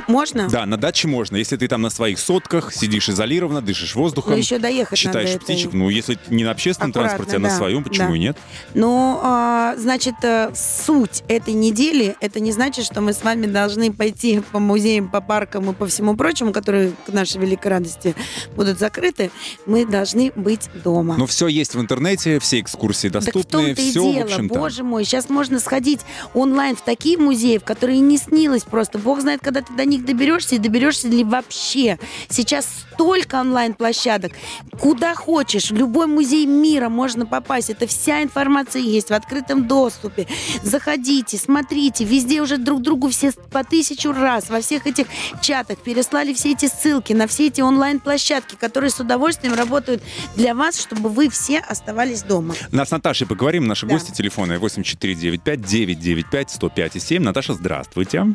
Можно? 0.06 0.48
Да, 0.48 0.64
на 0.66 0.76
даче 0.76 1.08
можно. 1.08 1.36
Если 1.36 1.56
ты 1.56 1.68
там 1.68 1.82
на 1.82 1.90
своих 1.90 2.18
сотках, 2.18 2.72
сидишь 2.72 3.08
изолированно, 3.08 3.60
дышишь 3.60 3.94
воздухом, 3.94 4.32
Но 4.32 4.38
еще 4.38 4.58
доехать 4.58 4.98
считаешь 4.98 5.30
надо 5.30 5.40
птичек. 5.40 5.68
это. 5.68 5.76
Ну, 5.76 5.88
если 5.88 6.18
не 6.28 6.44
на 6.44 6.52
общественном 6.52 6.90
Аккуратно, 6.90 7.16
транспорте, 7.16 7.36
а 7.36 7.40
на 7.40 7.48
да, 7.48 7.56
своем, 7.56 7.84
почему 7.84 8.10
да. 8.10 8.16
и 8.16 8.18
нет? 8.18 8.36
Ну, 8.74 9.20
а, 9.22 9.74
значит, 9.76 10.14
э, 10.22 10.52
суть 10.54 11.24
этой 11.28 11.54
недели, 11.54 12.16
это 12.20 12.40
не 12.40 12.52
значит, 12.52 12.84
что 12.84 13.00
мы 13.00 13.12
с 13.12 13.22
вами 13.22 13.46
должны 13.46 13.92
пойти 13.92 14.40
по 14.52 14.58
музеям, 14.58 15.08
по 15.08 15.20
паркам 15.20 15.70
и 15.70 15.74
по 15.74 15.86
всему 15.86 16.16
прочему, 16.16 16.52
которые, 16.52 16.92
к 17.06 17.12
нашей 17.12 17.40
великой 17.40 17.68
радости, 17.68 18.14
будут 18.54 18.78
закрыты. 18.78 19.30
Мы 19.66 19.84
должны 19.84 20.32
быть 20.36 20.70
дома. 20.84 21.16
Но 21.18 21.26
все 21.26 21.48
есть 21.48 21.74
в 21.74 21.80
интернете, 21.80 22.38
все 22.38 22.60
экскурсии 22.60 23.08
Так 23.08 23.22
в 23.22 23.24
доступны, 23.26 23.66
том-то 23.66 23.82
и 23.82 23.90
все, 23.90 24.12
дело, 24.12 24.22
в 24.22 24.24
общем-то. 24.24 24.54
боже 24.54 24.82
мой, 24.84 25.04
сейчас 25.04 25.28
можно 25.28 25.58
сходить 25.58 26.00
онлайн 26.34 26.76
в 26.76 26.82
такие 26.82 27.18
музеи, 27.18 27.58
в 27.58 27.64
которые 27.64 28.00
не 28.00 28.16
снилось 28.18 28.62
просто. 28.62 28.98
Бог 28.98 29.20
знает, 29.20 29.40
когда 29.42 29.62
ты 29.62 29.71
до 29.76 29.84
них 29.84 30.04
доберешься 30.04 30.56
и 30.56 30.58
доберешься 30.58 31.08
ли 31.08 31.24
вообще. 31.24 31.98
Сейчас 32.28 32.66
столько 32.92 33.40
онлайн-площадок. 33.40 34.32
Куда 34.80 35.14
хочешь, 35.14 35.70
в 35.70 35.74
любой 35.76 36.06
музей 36.06 36.46
мира 36.46 36.88
можно 36.88 37.26
попасть. 37.26 37.70
Это 37.70 37.86
вся 37.86 38.22
информация 38.22 38.82
есть 38.82 39.10
в 39.10 39.14
открытом 39.14 39.66
доступе. 39.66 40.26
Заходите, 40.62 41.38
смотрите, 41.38 42.04
везде 42.04 42.42
уже 42.42 42.58
друг 42.58 42.82
другу 42.82 43.08
все 43.08 43.32
по 43.50 43.64
тысячу 43.64 44.12
раз 44.12 44.50
во 44.50 44.60
всех 44.60 44.86
этих 44.86 45.06
чатах 45.40 45.78
переслали 45.78 46.32
все 46.34 46.52
эти 46.52 46.66
ссылки 46.66 47.12
на 47.12 47.26
все 47.26 47.46
эти 47.48 47.60
онлайн-площадки, 47.60 48.56
которые 48.56 48.90
с 48.90 49.00
удовольствием 49.00 49.54
работают 49.54 50.02
для 50.36 50.54
вас, 50.54 50.78
чтобы 50.80 51.08
вы 51.08 51.28
все 51.30 51.58
оставались 51.58 52.22
дома. 52.22 52.54
Нас 52.70 52.88
с 52.88 52.90
Наташей 52.90 53.26
поговорим. 53.26 53.66
Наши 53.66 53.86
Да. 53.86 53.94
гости 53.94 54.10
телефона 54.12 54.54
8495-995-105-7. 54.58 57.20
Наташа, 57.20 57.54
здравствуйте. 57.54 58.26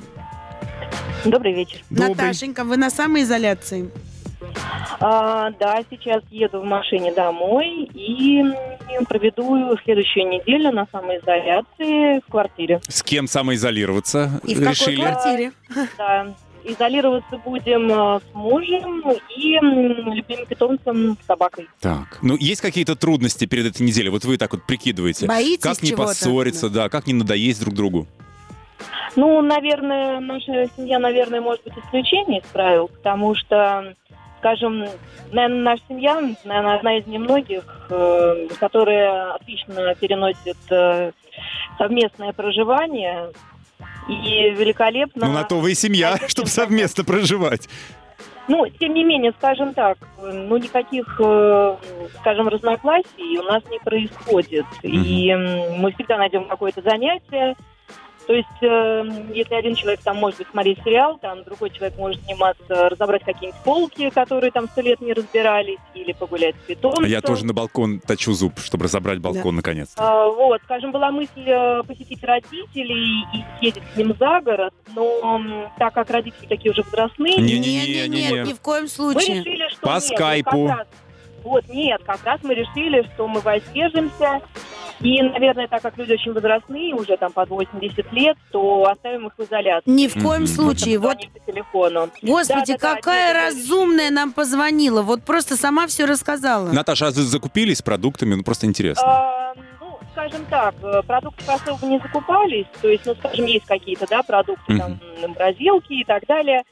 Добрый 1.26 1.54
вечер. 1.54 1.80
Добрый. 1.90 2.10
Наташенька, 2.16 2.64
вы 2.64 2.78
на 2.78 2.90
самоизоляции? 2.90 3.90
А, 5.00 5.52
да, 5.60 5.84
сейчас 5.90 6.24
еду 6.32 6.62
в 6.62 6.64
машине 6.66 7.14
домой 7.14 7.90
и 7.94 8.44
проведу 9.10 9.76
следующую 9.84 10.28
неделю 10.30 10.72
на 10.72 10.88
самоизоляции 10.92 12.20
в 12.26 12.32
квартире. 12.32 12.80
С 12.88 13.04
кем 13.04 13.28
самоизолироваться 13.28 14.40
И 14.44 14.56
в 14.56 14.60
какой 14.60 14.72
решили? 14.72 15.02
квартире? 15.02 15.52
Да. 15.98 16.34
Изолироваться 16.64 17.38
будем 17.46 17.92
а, 17.94 18.20
с 18.20 18.34
мужем 18.36 19.02
и 19.38 19.54
любимым 19.54 20.46
питомцем 20.48 21.18
собакой. 21.26 21.68
Так. 21.80 22.18
Ну, 22.22 22.36
есть 22.38 22.60
какие-то 22.62 22.96
трудности 22.96 23.46
перед 23.46 23.68
этой 23.68 23.84
неделей? 23.84 24.10
Вот 24.10 24.26
вы 24.26 24.38
так 24.38 24.52
вот 24.52 24.64
прикидываете. 24.66 25.28
Боитесь 25.28 25.62
Как 25.64 25.82
не 25.82 25.90
чего-то? 25.90 26.10
поссориться, 26.10 26.70
да, 26.70 26.90
как 26.90 27.08
не 27.08 27.14
надоесть 27.14 27.62
друг 27.62 27.74
другу? 27.74 28.08
Ну, 29.16 29.42
наверное, 29.42 30.20
наша 30.20 30.70
семья, 30.76 31.00
наверное, 31.00 31.42
может 31.42 31.64
быть 31.64 31.74
исключение 31.78 32.42
из 32.42 32.48
правил, 32.48 32.88
потому 32.88 33.36
что, 33.36 33.96
скажем, 34.40 34.86
наверное, 35.32 35.62
наша 35.62 35.84
семья, 35.88 36.22
наверное, 36.44 36.76
одна 36.76 36.98
из 36.98 37.08
немногих, 37.08 37.64
э, 37.90 38.48
которая 38.60 39.34
отлично 39.34 39.96
переносит 39.96 40.58
э, 40.70 41.12
совместное 41.78 42.34
проживание 42.34 43.32
и 44.08 44.50
великолепно. 44.52 45.28
Ну, 45.28 45.34
на 45.34 45.44
то 45.44 45.60
вы 45.60 45.72
и 45.72 45.76
семья, 45.76 46.18
чтобы 46.28 46.50
совместно 46.50 47.04
проживать. 47.04 47.68
Ну, 48.48 48.66
тем 48.80 48.94
не 48.94 49.04
менее, 49.04 49.34
скажем 49.38 49.74
так, 49.74 49.98
ну, 50.22 50.58
никаких, 50.58 51.20
э, 51.20 51.76
скажем, 52.20 52.48
разногласий 52.48 53.38
у 53.40 53.44
нас 53.44 53.62
не 53.70 53.80
происходит. 53.80 54.66
И 54.84 55.30
м, 55.30 55.80
мы 55.82 55.92
всегда 55.92 56.18
найдем 56.18 56.46
какое-то 56.46 56.82
занятие. 56.82 57.56
То 58.28 58.34
есть, 58.34 58.48
э, 58.62 59.04
если 59.34 59.56
один 59.56 59.74
человек 59.76 60.02
там 60.04 60.18
может 60.18 60.40
быть 60.40 60.48
смотреть 60.52 60.80
сериал, 60.84 61.18
там 61.18 61.44
другой 61.46 61.70
человек 61.70 61.98
может 61.98 62.22
заниматься, 62.24 62.90
разобрать 62.90 63.24
какие-нибудь 63.24 63.62
полки, 63.64 64.10
которые 64.10 64.52
там 64.52 64.68
сто 64.68 64.82
лет 64.82 65.00
не 65.00 65.14
разбирались, 65.14 65.80
или 65.96 66.12
погулять 66.12 66.56
с 66.56 66.68
питомцем. 66.68 67.06
А 67.06 67.08
Я 67.08 67.22
тоже 67.22 67.46
на 67.46 67.54
балкон 67.54 68.02
точу 68.02 68.34
зуб, 68.34 68.60
чтобы 68.60 68.84
разобрать 68.84 69.20
балкон 69.20 69.56
наконец. 69.56 69.94
А, 69.98 70.28
Вот, 70.28 70.62
скажем, 70.66 70.92
была 70.92 71.10
мысль 71.12 71.32
э, 71.46 71.84
посетить 71.88 72.22
родителей 72.24 73.24
и 73.34 73.44
съездить 73.60 73.84
с 73.94 73.98
ним 73.98 74.14
за 74.20 74.42
город, 74.42 74.74
но 74.94 75.70
так 75.80 75.94
как 75.94 76.10
родители 76.10 76.48
такие 76.48 76.72
уже 76.72 76.82
взрослые, 76.82 77.38
Не-не-не, 77.38 77.88
Нет, 77.88 78.10
не-не. 78.10 78.44
ни 78.50 78.54
в 78.54 78.60
коем 78.60 78.84
мы 78.84 78.90
случае. 78.90 79.40
решили, 79.40 79.70
что 79.70 79.82
По 79.82 79.94
нет, 79.94 80.04
скайпу. 80.04 80.58
вот 80.58 80.68
как 80.70 80.78
раз- 80.80 80.88
вот, 81.44 81.70
нет, 81.70 82.02
как 82.06 82.24
раз 82.26 82.44
мы 82.44 82.54
решили, 82.56 83.08
что 83.14 83.26
мы 83.30 83.40
воздержимся. 83.40 84.42
И, 85.00 85.22
наверное, 85.22 85.68
так 85.68 85.82
как 85.82 85.98
люди 85.98 86.14
очень 86.14 86.34
возрастные, 86.34 86.94
уже 86.96 87.18
там 87.18 87.32
под 87.32 87.50
80 87.50 88.12
лет, 88.14 88.36
то 88.52 88.84
оставим 88.86 89.28
их 89.28 89.34
в 89.38 89.44
изоляции. 89.44 89.90
Ни 89.90 90.08
в 90.08 90.14
коем 90.16 90.42
Мгм. 90.44 90.48
случае. 90.48 90.98
Вот, 90.98 91.18
по 91.18 91.52
телефону. 91.52 92.10
господи, 92.24 92.74
Да-да-да, 92.74 92.96
какая 92.96 93.28
нет, 93.34 93.36
это 93.38 93.46
разумная 93.58 94.10
нам 94.12 94.32
позвонила. 94.34 95.02
Вот 95.04 95.24
просто 95.24 95.56
сама 95.56 95.86
все 95.88 96.06
рассказала. 96.06 96.72
Наташа, 96.72 97.08
а 97.08 97.12
вы 97.12 97.22
закупились 97.22 97.82
продуктами? 97.82 98.34
Ну, 98.36 98.44
просто 98.44 98.66
интересно. 98.66 99.04
А, 99.06 99.54
ну, 99.80 100.00
скажем 100.14 100.46
так, 100.50 100.74
э, 100.82 101.02
продукты 101.06 101.44
особо 101.48 101.86
не 101.86 102.00
закупались. 102.00 102.66
То 102.82 102.88
есть, 102.88 103.06
ну, 103.06 103.14
скажем, 103.16 103.46
есть 103.46 103.66
какие-то, 103.66 104.08
да, 104.10 104.24
продукты, 104.24 104.78
там, 104.78 105.00
морозилки 105.28 105.94
и 105.94 106.04
так 106.06 106.26
далее. 106.28 106.64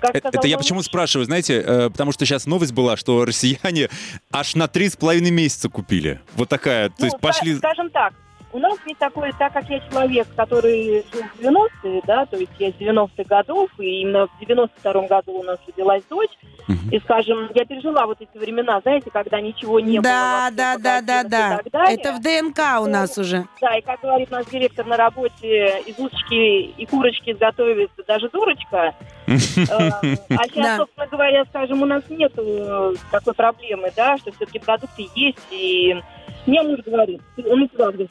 Как 0.00 0.14
Это, 0.14 0.28
это 0.28 0.48
я 0.48 0.56
почему 0.58 0.82
спрашиваю, 0.82 1.26
знаете, 1.26 1.62
э, 1.64 1.90
потому 1.90 2.12
что 2.12 2.24
сейчас 2.24 2.46
новость 2.46 2.72
была, 2.72 2.96
что 2.96 3.24
россияне 3.24 3.88
аж 4.32 4.54
на 4.54 4.68
три 4.68 4.88
с 4.88 4.96
половиной 4.96 5.30
месяца 5.30 5.68
купили. 5.68 6.20
Вот 6.34 6.48
такая, 6.48 6.88
то 6.88 6.94
ну, 6.98 7.04
есть 7.06 7.16
ска- 7.16 7.20
пошли... 7.20 7.56
Скажем 7.56 7.90
так, 7.90 8.14
у 8.52 8.58
нас 8.58 8.76
есть 8.86 8.98
такое, 8.98 9.32
так 9.38 9.52
как 9.52 9.68
я 9.70 9.80
человек, 9.90 10.26
который 10.36 11.04
жил 11.12 11.22
в 11.22 11.40
90-е, 11.40 12.02
да, 12.06 12.26
то 12.26 12.36
есть 12.36 12.50
я 12.58 12.70
с 12.70 12.74
90-х 12.74 13.22
годов, 13.24 13.70
и 13.78 14.00
именно 14.02 14.26
в 14.26 14.42
92-м 14.42 15.06
году 15.06 15.32
у 15.38 15.42
нас 15.44 15.58
родилась 15.68 16.02
дочь, 16.10 16.30
и, 16.92 16.98
скажем, 17.00 17.48
я 17.54 17.64
пережила 17.64 18.06
вот 18.06 18.20
эти 18.20 18.36
времена, 18.38 18.80
знаете, 18.80 19.10
когда 19.12 19.40
ничего 19.40 19.80
не 19.80 19.98
Да, 20.00 20.50
было. 20.50 20.56
да, 20.56 20.76
да, 20.78 21.00
да, 21.00 21.22
да. 21.24 21.60
далее. 21.70 21.96
Это 21.96 22.12
в 22.12 22.20
ДНК 22.20 22.58
у 22.82 22.86
нас 22.86 23.16
уже. 23.18 23.44
Да, 23.60 23.76
и 23.76 23.80
как 23.82 24.00
говорит 24.00 24.30
наш 24.30 24.46
директор 24.46 24.86
на 24.86 24.96
работе, 24.96 25.80
из 25.86 25.98
уточки 25.98 26.62
и 26.70 26.86
курочки 26.86 27.30
изготовит 27.32 27.90
даже 28.06 28.28
дурочка. 28.30 28.94
Э, 29.30 29.34
А 30.30 30.44
сейчас, 30.48 30.54
Да. 30.66 30.76
собственно 30.78 31.06
говоря, 31.06 31.44
скажем, 31.46 31.82
у 31.82 31.86
нас 31.86 32.02
нет 32.08 32.32
э, 32.36 32.92
такой 33.12 33.34
проблемы, 33.34 33.92
да, 33.96 34.16
что 34.18 34.32
все-таки 34.32 34.58
продукты 34.58 35.06
есть. 35.14 35.38
И 35.52 35.94
мне 36.46 36.62
муж 36.62 36.80
говорит, 36.84 37.20
«Ты- 37.36 37.48
он 37.48 37.68
всегда 37.68 37.90
говорит, 37.92 38.10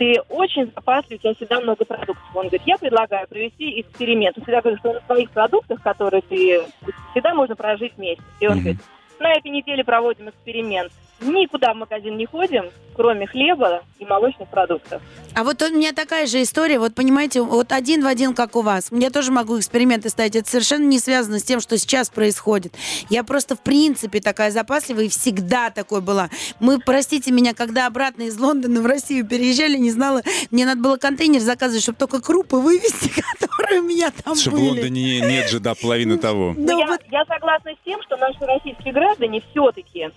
ты 0.00 0.18
очень 0.30 0.72
запаслив, 0.74 1.18
у 1.18 1.22
тебя 1.22 1.34
всегда 1.34 1.60
много 1.60 1.84
продуктов. 1.84 2.24
Он 2.34 2.46
говорит, 2.46 2.62
я 2.64 2.78
предлагаю 2.78 3.28
провести 3.28 3.82
эксперимент. 3.82 4.38
Он 4.38 4.44
всегда 4.44 4.62
говорит, 4.62 4.80
что 4.80 4.94
на 4.94 5.00
своих 5.00 5.30
продуктах, 5.30 5.82
которые 5.82 6.22
ты 6.22 6.62
всегда 7.10 7.34
можно 7.34 7.54
прожить 7.54 7.98
месяц. 7.98 8.22
И 8.40 8.46
он 8.46 8.54
Мгм. 8.54 8.60
говорит, 8.62 8.80
на 9.18 9.30
этой 9.32 9.50
неделе 9.50 9.84
проводим 9.84 10.30
эксперимент. 10.30 10.90
Никуда 11.20 11.74
в 11.74 11.76
магазин 11.76 12.16
не 12.16 12.24
ходим, 12.26 12.70
кроме 12.96 13.26
хлеба 13.26 13.82
и 13.98 14.04
молочных 14.06 14.48
продуктов. 14.48 15.02
А 15.34 15.44
вот 15.44 15.60
у 15.62 15.68
меня 15.70 15.92
такая 15.92 16.26
же 16.26 16.42
история, 16.42 16.78
вот 16.78 16.94
понимаете, 16.94 17.42
вот 17.42 17.72
один 17.72 18.02
в 18.02 18.06
один, 18.06 18.34
как 18.34 18.56
у 18.56 18.62
вас. 18.62 18.88
Я 18.90 19.10
тоже 19.10 19.30
могу 19.30 19.58
эксперименты 19.58 20.08
ставить. 20.08 20.34
Это 20.34 20.48
совершенно 20.48 20.84
не 20.84 20.98
связано 20.98 21.38
с 21.38 21.42
тем, 21.42 21.60
что 21.60 21.76
сейчас 21.78 22.08
происходит. 22.08 22.74
Я 23.10 23.22
просто 23.22 23.54
в 23.54 23.60
принципе 23.60 24.20
такая 24.20 24.50
запасливая 24.50 25.04
и 25.04 25.08
всегда 25.08 25.70
такой 25.70 26.00
была. 26.00 26.30
Мы, 26.58 26.78
простите 26.78 27.30
меня, 27.32 27.54
когда 27.54 27.86
обратно 27.86 28.22
из 28.22 28.38
Лондона 28.38 28.80
в 28.80 28.86
Россию 28.86 29.26
переезжали, 29.26 29.76
не 29.76 29.90
знала, 29.90 30.22
мне 30.50 30.64
надо 30.64 30.80
было 30.80 30.96
контейнер 30.96 31.40
заказывать, 31.40 31.82
чтобы 31.82 31.98
только 31.98 32.20
крупы 32.20 32.56
вывезти, 32.56 33.10
которые 33.38 33.80
у 33.80 33.84
меня 33.84 34.10
там 34.10 34.34
Что 34.34 34.50
в 34.50 34.54
были. 34.54 34.68
Лондоне 34.68 35.20
нет 35.20 35.50
же, 35.50 35.60
да, 35.60 35.74
половины 35.74 36.16
того. 36.18 36.54
Да, 36.56 36.72
я, 36.72 36.86
вот 36.86 37.00
я 37.10 37.24
согласна 37.26 37.72
с 37.72 37.84
тем, 37.84 38.02
что 38.02 38.16
наши 38.16 38.38
российские 38.40 38.92
граждане 38.94 39.42
все-таки, 39.50 40.08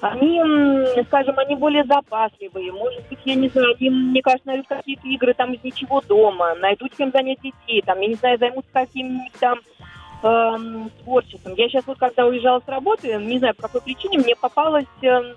они, 0.00 0.40
скажем, 1.06 1.38
они 1.38 1.56
более 1.56 1.84
запасливые. 1.84 2.72
Может 2.72 3.08
быть, 3.08 3.18
я 3.24 3.34
не 3.34 3.48
знаю, 3.48 3.74
они, 3.78 3.90
мне 3.90 4.22
кажется, 4.22 4.48
найдут 4.48 4.66
какие-то 4.68 5.06
игры 5.06 5.34
там 5.34 5.52
из 5.52 5.62
ничего 5.62 6.00
дома, 6.00 6.54
найдут 6.56 6.96
чем 6.96 7.10
занять 7.10 7.40
детей, 7.40 7.82
там, 7.82 8.00
я 8.00 8.08
не 8.08 8.14
знаю, 8.14 8.38
займутся 8.38 8.70
каким-нибудь 8.72 9.32
там 9.38 9.60
эм, 10.22 10.90
творчеством. 11.02 11.54
Я 11.54 11.68
сейчас 11.68 11.86
вот, 11.86 11.98
когда 11.98 12.26
уезжала 12.26 12.60
с 12.60 12.68
работы, 12.68 13.14
не 13.16 13.38
знаю, 13.38 13.54
по 13.54 13.62
какой 13.62 13.82
причине, 13.82 14.18
мне 14.18 14.34
попалась 14.36 14.86
эм, 15.02 15.36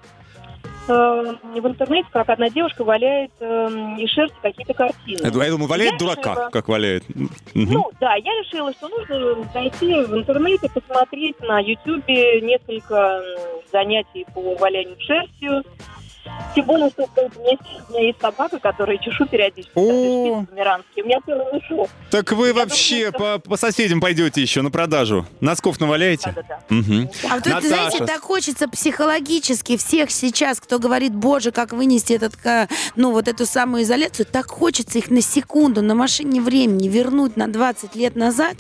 в 0.94 1.68
интернете, 1.68 2.08
как 2.12 2.30
одна 2.30 2.50
девушка 2.50 2.84
валяет 2.84 3.32
эм, 3.40 3.98
из 3.98 4.10
шерсти 4.10 4.36
какие-то 4.42 4.74
картины. 4.74 5.20
Я 5.24 5.32
думаю, 5.52 5.68
валяет 5.68 5.94
Я 5.94 5.98
дурака, 5.98 6.32
решила- 6.34 6.50
как 6.52 6.68
валяет. 6.68 7.04
Ну, 7.54 7.92
да, 8.00 8.16
я 8.16 8.32
решила, 8.42 8.72
что 8.74 8.88
нужно 8.90 9.44
зайти 9.54 9.94
в 10.04 10.16
интернете, 10.18 10.70
посмотреть 10.74 11.40
на 11.42 11.60
Ютубе 11.60 12.42
несколько 12.42 13.22
занятий 13.72 14.26
по 14.34 14.56
валянию 14.56 14.98
шерстью. 15.00 15.64
Тем 16.56 16.66
более, 16.66 16.90
что 16.90 17.04
у 17.04 17.40
меня 17.40 17.52
есть- 17.52 17.62
у 17.90 17.94
меня 17.94 18.08
есть 18.08 18.22
собака, 18.22 18.60
которая 18.60 18.98
чешу 18.98 19.26
периодически. 19.28 19.72
О. 19.76 20.46
померанский. 20.50 21.02
У 21.04 21.06
меня 21.06 21.20
целый 21.26 21.46
мешок. 21.54 21.90
Так 22.12 22.32
вы 22.32 22.48
Я 22.48 22.54
вообще 22.54 23.12
думаю, 23.12 23.40
по, 23.42 23.50
по 23.52 23.58
соседям 23.58 24.02
пойдете 24.02 24.42
еще 24.42 24.62
на 24.62 24.72
продажу. 24.72 25.26
Носков 25.42 25.80
наваляете? 25.80 26.34
Да-да-да. 26.36 26.60
Мгм. 26.70 27.10
А 27.30 27.36
вот 27.36 27.64
знаете, 27.64 28.06
так 28.06 28.22
хочется 28.22 28.68
психологически 28.68 29.78
всех 29.78 30.12
сейчас, 30.12 30.60
кто 30.60 30.80
говорит, 30.80 31.14
боже, 31.14 31.52
как 31.52 31.74
вынести 31.74 32.14
этот, 32.14 32.34
ну, 32.96 33.12
вот 33.12 33.28
эту 33.28 33.46
самую 33.46 33.84
изоляцию, 33.84 34.26
так 34.26 34.48
хочется 34.48 34.98
их 34.98 35.10
на 35.10 35.22
секунду, 35.22 35.82
на 35.82 35.96
машине 35.96 36.42
времени 36.42 36.88
вернуть 36.88 37.38
на 37.38 37.48
20 37.48 37.96
лет 37.96 38.16
назад. 38.16 38.56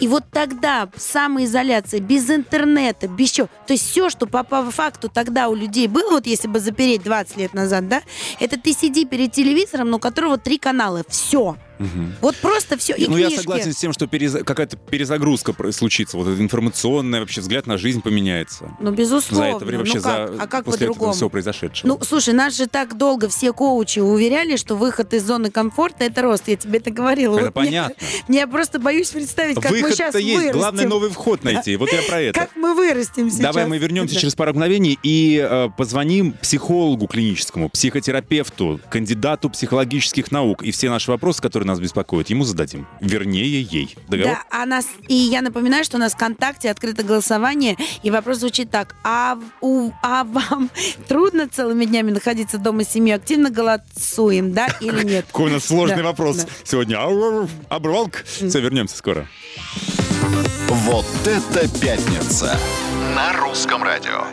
И 0.00 0.08
вот 0.08 0.24
тогда 0.32 0.88
самоизоляция, 0.96 2.00
без 2.00 2.30
интернета, 2.30 3.08
без 3.08 3.30
чего. 3.30 3.48
То 3.66 3.72
есть 3.74 3.88
все, 3.90 4.08
что 4.10 4.26
по, 4.26 4.44
по 4.44 4.70
факту 4.70 5.08
тогда 5.08 5.48
у 5.48 5.54
людей 5.54 5.88
было, 5.88 6.10
вот 6.12 6.26
если 6.26 6.48
бы 6.48 6.60
запереть 6.60 7.02
20 7.08 7.36
лет 7.38 7.54
назад, 7.54 7.88
да, 7.88 8.02
это 8.38 8.60
ты 8.60 8.74
сиди 8.74 9.06
перед 9.06 9.32
телевизором, 9.32 9.88
но 9.90 9.96
у 9.96 10.00
которого 10.00 10.36
три 10.36 10.58
канала. 10.58 11.02
Все. 11.08 11.56
Мгм. 11.78 12.14
Вот 12.20 12.36
просто 12.36 12.76
все. 12.76 12.94
И 12.94 13.06
ну, 13.06 13.16
я 13.16 13.26
книжки. 13.26 13.42
согласен 13.42 13.72
с 13.72 13.76
тем, 13.76 13.92
что 13.92 14.06
переза- 14.06 14.42
какая-то 14.44 14.76
перезагрузка 14.76 15.54
случится. 15.72 16.16
Вот 16.16 16.28
эта 16.28 16.40
информационная 16.42 17.20
вообще 17.20 17.40
взгляд 17.40 17.66
на 17.66 17.78
жизнь 17.78 18.02
поменяется. 18.02 18.76
Ну, 18.80 18.90
безусловно. 18.90 19.50
За 19.50 19.56
это 19.56 19.64
время 19.64 19.78
вообще 19.80 19.98
ну, 19.98 20.02
как? 20.02 20.28
за 20.34 20.42
а 20.42 20.46
как 20.46 20.64
после 20.64 20.88
этого 20.88 21.12
всего 21.12 21.28
произошедшего. 21.28 21.88
Ну, 21.88 21.98
слушай, 22.02 22.34
нас 22.34 22.56
же 22.56 22.66
так 22.66 22.96
долго 22.96 23.28
все 23.28 23.52
коучи 23.52 24.00
уверяли, 24.00 24.56
что 24.56 24.74
выход 24.74 25.14
из 25.14 25.24
зоны 25.24 25.50
комфорта 25.50 26.04
это 26.04 26.22
рост. 26.22 26.48
Я 26.48 26.56
тебе 26.56 26.78
это 26.78 26.90
говорила. 26.90 27.36
Это 27.36 27.46
Вот 27.46 27.54
понятно. 27.54 27.94
Мне, 28.28 28.40
я 28.40 28.46
просто 28.46 28.78
боюсь 28.78 29.10
представить, 29.10 29.56
как 29.60 29.70
мы 29.70 29.78
сейчас 29.78 30.14
Выход-то 30.14 30.18
есть. 30.18 30.36
вырастем. 30.36 30.58
Главное 30.58 30.86
новый 30.88 31.10
вход 31.10 31.44
найти. 31.44 31.76
Вот 31.76 31.92
я 31.92 32.02
про 32.02 32.20
это. 32.20 32.40
Как 32.40 32.56
мы 32.56 32.74
вырастем 32.74 33.30
сейчас. 33.30 33.40
Давай 33.40 33.66
мы 33.66 33.78
вернемся 33.78 34.16
через 34.16 34.34
пару 34.34 34.52
мгновений 34.52 34.98
и 35.02 35.46
э, 35.48 35.68
позвоним 35.76 36.32
психологу 36.32 37.06
клиническому, 37.06 37.68
психотерапевту, 37.68 38.80
кандидату 38.90 39.50
психологических 39.50 40.30
наук. 40.32 40.62
И 40.62 40.70
все 40.70 40.90
наши 40.90 41.10
вопросы, 41.10 41.40
которые 41.42 41.66
нас 41.68 41.80
беспокоят, 41.80 42.30
ему 42.30 42.44
зададим. 42.44 42.86
Вернее, 43.00 43.62
ей. 43.62 43.96
Договор? 44.08 44.32
Да, 44.34 44.42
а 44.50 44.66
нас, 44.66 44.86
и 45.08 45.14
я 45.14 45.42
напоминаю, 45.42 45.84
что 45.84 45.96
у 45.96 46.00
нас 46.00 46.14
ВКонтакте 46.14 46.70
открыто 46.70 47.02
голосование, 47.02 47.76
и 48.02 48.10
вопрос 48.10 48.38
звучит 48.38 48.70
так. 48.70 48.94
А, 49.04 49.36
в- 49.36 49.42
у, 49.64 49.92
а 50.02 50.24
вам 50.24 50.70
трудно 51.08 51.48
целыми 51.48 51.84
днями 51.84 52.10
находиться 52.10 52.58
дома 52.58 52.84
с 52.84 52.88
семьей? 52.88 53.14
Активно 53.16 53.50
голосуем, 53.50 54.52
да 54.52 54.66
или 54.80 55.04
нет? 55.04 55.26
Какой 55.26 55.50
у 55.50 55.54
нас 55.54 55.64
сложный 55.64 56.02
вопрос 56.02 56.46
сегодня. 56.64 56.96
Ау, 57.00 57.48
Обрывалка. 57.68 58.20
Все, 58.24 58.60
вернемся 58.60 58.96
скоро. 58.96 59.26
Вот 60.68 61.06
это 61.26 61.68
пятница 61.80 62.58
на 63.14 63.32
русском 63.40 63.82
радио. 63.82 64.24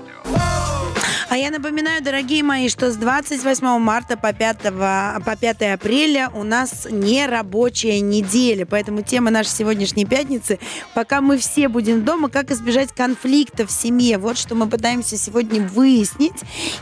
А 1.27 1.37
я 1.37 1.49
напоминаю, 1.49 2.03
дорогие 2.03 2.43
мои, 2.43 2.69
что 2.69 2.91
с 2.91 2.95
28 2.97 3.79
марта 3.79 4.15
по 4.15 4.31
5, 4.31 4.57
по 4.61 5.35
5 5.39 5.61
апреля 5.73 6.29
у 6.33 6.43
нас 6.43 6.87
не 6.89 7.25
рабочая 7.25 7.99
неделя. 7.99 8.65
Поэтому 8.65 9.01
тема 9.01 9.31
нашей 9.31 9.49
сегодняшней 9.49 10.05
пятницы, 10.05 10.59
пока 10.93 11.21
мы 11.21 11.37
все 11.37 11.67
будем 11.67 12.05
дома, 12.05 12.29
как 12.29 12.51
избежать 12.51 12.91
конфликта 12.93 13.65
в 13.65 13.71
семье. 13.71 14.19
Вот 14.19 14.37
что 14.37 14.53
мы 14.53 14.67
пытаемся 14.67 15.17
сегодня 15.17 15.61
выяснить. 15.61 16.35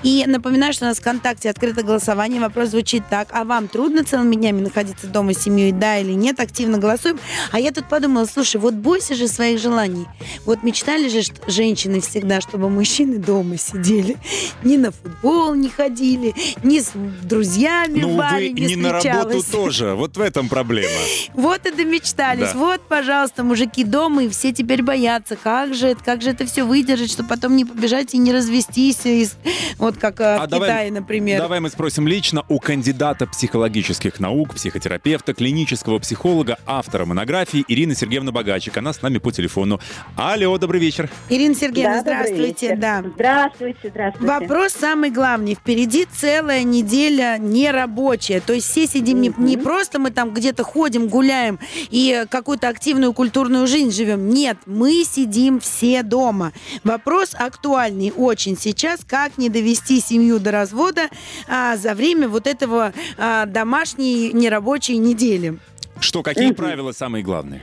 И 0.04 0.26
напоминаю, 0.28 0.74
что 0.74 0.86
у 0.86 0.88
нас 0.90 0.98
в 0.98 1.02
ВКонтакте 1.02 1.50
открыто 1.50 1.82
голосование. 1.82 2.42
Вопрос 2.42 2.70
звучит 2.70 3.04
так. 3.10 3.30
А 3.32 3.46
вам 3.46 3.70
трудно 3.70 4.04
целыми 4.04 4.36
днями 4.36 4.62
находиться 4.62 5.08
дома 5.08 5.34
с 5.34 5.42
семьей, 5.42 5.72
да 5.72 6.00
или 6.00 6.12
нет? 6.12 6.40
Активно 6.42 6.80
голосуем. 6.80 7.18
А 7.52 7.60
я 7.60 7.72
тут 7.72 7.88
подумала, 7.88 8.26
слушай, 8.26 8.58
вот 8.58 8.74
бойся 8.74 9.16
же 9.16 9.30
своих 9.30 9.60
желаний. 9.60 10.06
Вот 10.46 10.64
мечтали 10.64 11.08
же 11.08 11.22
женщины 11.48 12.02
всегда, 12.02 12.42
чтобы 12.42 12.70
мужчины 12.70 13.18
дома 13.18 13.58
сидели, 13.58 14.18
ни 14.64 14.78
на 14.78 14.92
футбол 14.92 15.54
не 15.56 15.70
ходили, 15.70 16.34
ни 16.64 16.80
с 16.80 16.92
друзьями 17.24 18.00
Ну, 18.02 18.08
в 18.10 18.12
увы, 18.12 18.18
баре 18.20 18.52
не 18.54 18.66
не 18.68 18.76
на 18.76 18.94
работу 19.02 19.44
тоже. 19.52 19.94
Вот 19.94 20.18
в 20.18 20.22
этом 20.22 20.50
проблема. 20.50 20.90
Вот 21.34 21.66
и 21.66 21.72
домечтались. 21.72 22.52
Да. 22.54 22.58
Вот, 22.58 22.82
пожалуйста, 22.88 23.44
мужики 23.44 23.84
дома, 23.84 24.24
и 24.24 24.30
все 24.30 24.52
теперь 24.54 24.82
боятся. 24.84 25.36
Как 25.36 25.74
же, 25.74 25.88
это- 25.88 26.04
как 26.04 26.22
же 26.22 26.30
это 26.30 26.46
все 26.46 26.64
выдержать, 26.64 27.12
чтобы 27.12 27.30
потом 27.30 27.56
не 27.56 27.66
побежать 27.66 28.14
и 28.14 28.18
не 28.18 28.32
развестись, 28.32 29.06
из- 29.06 29.36
вот 29.78 29.98
как 29.98 30.20
э, 30.22 30.36
А 30.36 30.46
в 30.46 30.50
давай- 30.50 30.70
Китае, 30.70 30.92
например. 30.92 31.40
Давай 31.42 31.60
мы 31.60 31.70
спросим 31.70 32.08
лично 32.08 32.44
у 32.50 32.60
кандидата 32.60 33.26
психологических 33.28 34.20
наук, 34.20 34.56
психотерапевта, 34.56 35.34
клинического 35.34 36.00
психолога, 36.00 36.58
автора 36.66 37.06
монографии 37.06 37.64
Ирины 37.68 37.96
Сергеевны 37.96 38.32
Богачик. 38.32 38.78
Она 38.78 38.94
с 38.94 39.02
нами 39.02 39.18
по 39.18 39.32
телефону. 39.32 39.80
Алло, 40.16 40.58
добрый 40.58 40.80
вечер. 40.80 41.10
Ирина 41.30 41.56
Сергеевна, 41.56 41.96
Да, 41.96 42.02
здравствуйте. 42.02 42.68
вечер. 42.68 42.78
Да. 42.78 43.04
Здравствуйте, 43.16 43.90
здравствуйте. 43.90 44.23
Вопрос 44.24 44.74
самый 44.74 45.12
главный. 45.12 45.56
Впереди 45.56 46.06
целая 46.06 46.64
неделя 46.64 47.38
нерабочая. 47.38 48.40
То 48.40 48.54
есть 48.54 48.70
все 48.70 48.88
сидим 48.88 49.22
не, 49.22 49.34
не 49.38 49.58
просто 49.58 50.00
мы 50.00 50.12
там 50.12 50.34
где-то 50.34 50.64
ходим, 50.64 51.08
гуляем 51.08 51.60
и 51.90 52.26
какую-то 52.30 52.70
активную 52.70 53.14
культурную 53.14 53.68
жизнь 53.68 53.92
живем. 53.92 54.30
Нет, 54.30 54.58
мы 54.66 55.04
сидим 55.04 55.60
все 55.60 56.04
дома. 56.04 56.54
Вопрос 56.84 57.36
актуальный 57.38 58.14
очень 58.16 58.58
сейчас. 58.58 59.02
Как 59.06 59.38
не 59.38 59.50
довести 59.50 60.00
семью 60.00 60.40
до 60.40 60.52
развода 60.52 61.10
а, 61.48 61.76
за 61.76 61.94
время 61.94 62.30
вот 62.30 62.48
этого 62.48 62.94
а, 63.18 63.46
домашней 63.46 64.32
нерабочей 64.32 64.98
недели? 64.98 65.60
Что, 66.00 66.24
какие 66.24 66.52
правила 66.52 66.92
самые 66.92 67.24
главные? 67.24 67.62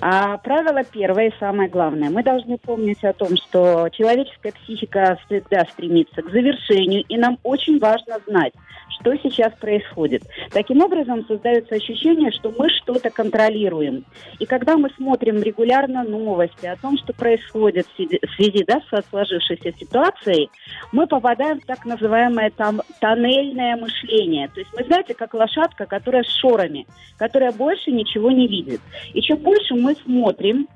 А 0.00 0.36
правило 0.38 0.82
первое 0.84 1.28
и 1.28 1.38
самое 1.38 1.68
главное. 1.68 2.10
Мы 2.10 2.22
должны 2.22 2.58
помнить 2.58 3.02
о 3.04 3.12
том, 3.12 3.36
что 3.36 3.88
человеческая 3.90 4.52
психика 4.52 5.18
всегда 5.26 5.64
стремится 5.72 6.22
к 6.22 6.30
завершению, 6.30 7.04
и 7.08 7.16
нам 7.16 7.38
очень 7.42 7.78
важно 7.78 8.18
знать, 8.26 8.52
что 9.00 9.16
сейчас 9.16 9.52
происходит. 9.54 10.22
Таким 10.50 10.82
образом, 10.82 11.24
создается 11.26 11.74
ощущение, 11.74 12.30
что 12.32 12.52
мы 12.56 12.68
что-то 12.70 13.10
контролируем. 13.10 14.04
И 14.38 14.46
когда 14.46 14.76
мы 14.76 14.90
смотрим 14.96 15.42
регулярно 15.42 16.04
новости 16.04 16.66
о 16.66 16.76
том, 16.76 16.98
что 16.98 17.12
происходит 17.12 17.86
в 17.86 18.36
связи- 18.36 18.64
да, 18.66 18.82
со 18.90 19.02
сложившейся 19.08 19.72
ситуацией, 19.78 20.50
мы 20.92 21.06
попадаем 21.06 21.60
в 21.60 21.66
так 21.66 21.84
называемое 21.84 22.50
там 22.50 22.82
тоннельное 23.00 23.76
мышление. 23.76 24.48
То 24.48 24.60
есть 24.60 24.70
мы, 24.76 24.84
знаете, 24.84 25.14
как 25.14 25.34
лошадка, 25.34 25.86
которая 25.86 26.22
с 26.22 26.34
шорами, 26.40 26.86
которая 27.18 27.52
больше 27.52 27.90
ничего 27.90 28.30
не 28.30 28.46
видит. 28.46 28.80
И 29.14 29.20
чем 29.20 29.38
больше 29.38 29.74
мы 29.74 29.85
смотрим, 29.94 30.68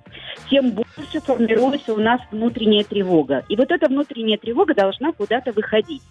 тем 0.49 0.71
больше 0.73 1.21
формируется 1.21 1.95
у 1.95 1.99
нас 1.99 2.21
внутренняя 2.31 2.85
тревога. 2.85 3.45
И 3.49 3.57
вот 3.57 3.71
эта 3.71 3.89
внутренняя 3.89 4.39
тревога 4.39 4.75
должна 4.75 5.13
куда-то 5.13 5.53
выходить. 5.53 6.03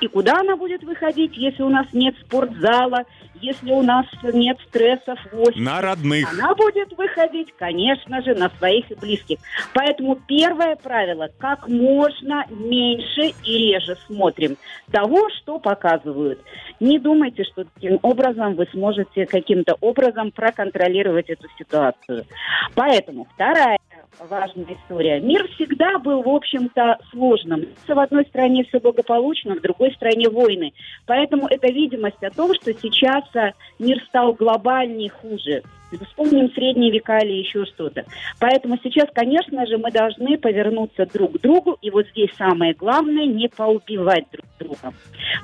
И 0.00 0.08
куда 0.08 0.40
она 0.40 0.56
будет 0.56 0.82
выходить, 0.82 1.36
если 1.36 1.62
у 1.62 1.68
нас 1.68 1.86
нет 1.92 2.14
спортзала, 2.24 3.04
если 3.40 3.70
у 3.70 3.82
нас 3.82 4.06
нет 4.22 4.58
стрессов 4.68 5.18
в 5.32 5.40
офисе? 5.40 5.60
На 5.60 5.80
родных. 5.80 6.32
Она 6.32 6.54
будет 6.54 6.96
выходить, 6.96 7.52
конечно 7.56 8.22
же, 8.22 8.34
на 8.34 8.50
своих 8.58 8.90
и 8.90 8.94
близких. 8.94 9.38
Поэтому 9.74 10.16
первое 10.26 10.76
правило– 10.76 11.28
как 11.38 11.68
можно 11.68 12.44
меньше 12.50 13.34
и 13.44 13.72
реже 13.72 13.96
смотрим 14.06 14.56
того, 14.90 15.28
что 15.30 15.58
показывают. 15.58 16.40
Не 16.80 16.98
думайте, 16.98 17.44
что 17.44 17.64
таким 17.64 17.98
образом 18.02 18.54
вы 18.54 18.66
сможете 18.72 19.26
каким-то 19.26 19.76
образом 19.80 20.30
проконтролировать 20.30 21.30
эту 21.30 21.48
ситуацию. 21.58 22.26
Поэтому 22.74 23.26
вторая 23.34 23.78
важная 24.18 24.66
история. 24.70 25.20
Мир 25.20 25.48
всегда 25.54 25.98
был, 25.98 26.22
в 26.22 26.28
общем-то, 26.28 26.98
сложным. 27.10 27.66
В 27.86 27.98
одной 27.98 28.24
стране 28.26 28.64
все 28.64 28.80
благополучно, 28.80 29.54
в 29.54 29.60
другой 29.60 29.92
стране 29.92 30.28
войны. 30.28 30.72
Поэтому 31.06 31.46
это 31.48 31.68
видимость 31.68 32.22
о 32.22 32.30
том, 32.30 32.54
что 32.54 32.72
сейчас 32.72 33.24
а, 33.34 33.52
мир 33.78 34.02
стал 34.08 34.32
глобальнее, 34.32 35.10
хуже. 35.10 35.62
Вспомним 36.08 36.50
средние 36.52 36.90
века 36.90 37.18
или 37.18 37.34
еще 37.34 37.64
что-то. 37.64 38.04
Поэтому 38.40 38.76
сейчас, 38.82 39.08
конечно 39.14 39.66
же, 39.66 39.78
мы 39.78 39.92
должны 39.92 40.36
повернуться 40.36 41.06
друг 41.06 41.34
к 41.34 41.40
другу. 41.40 41.78
И 41.80 41.90
вот 41.90 42.06
здесь 42.08 42.30
самое 42.36 42.74
главное 42.74 43.26
не 43.26 43.48
поубивать 43.48 44.24
друг 44.32 44.46
друга. 44.58 44.94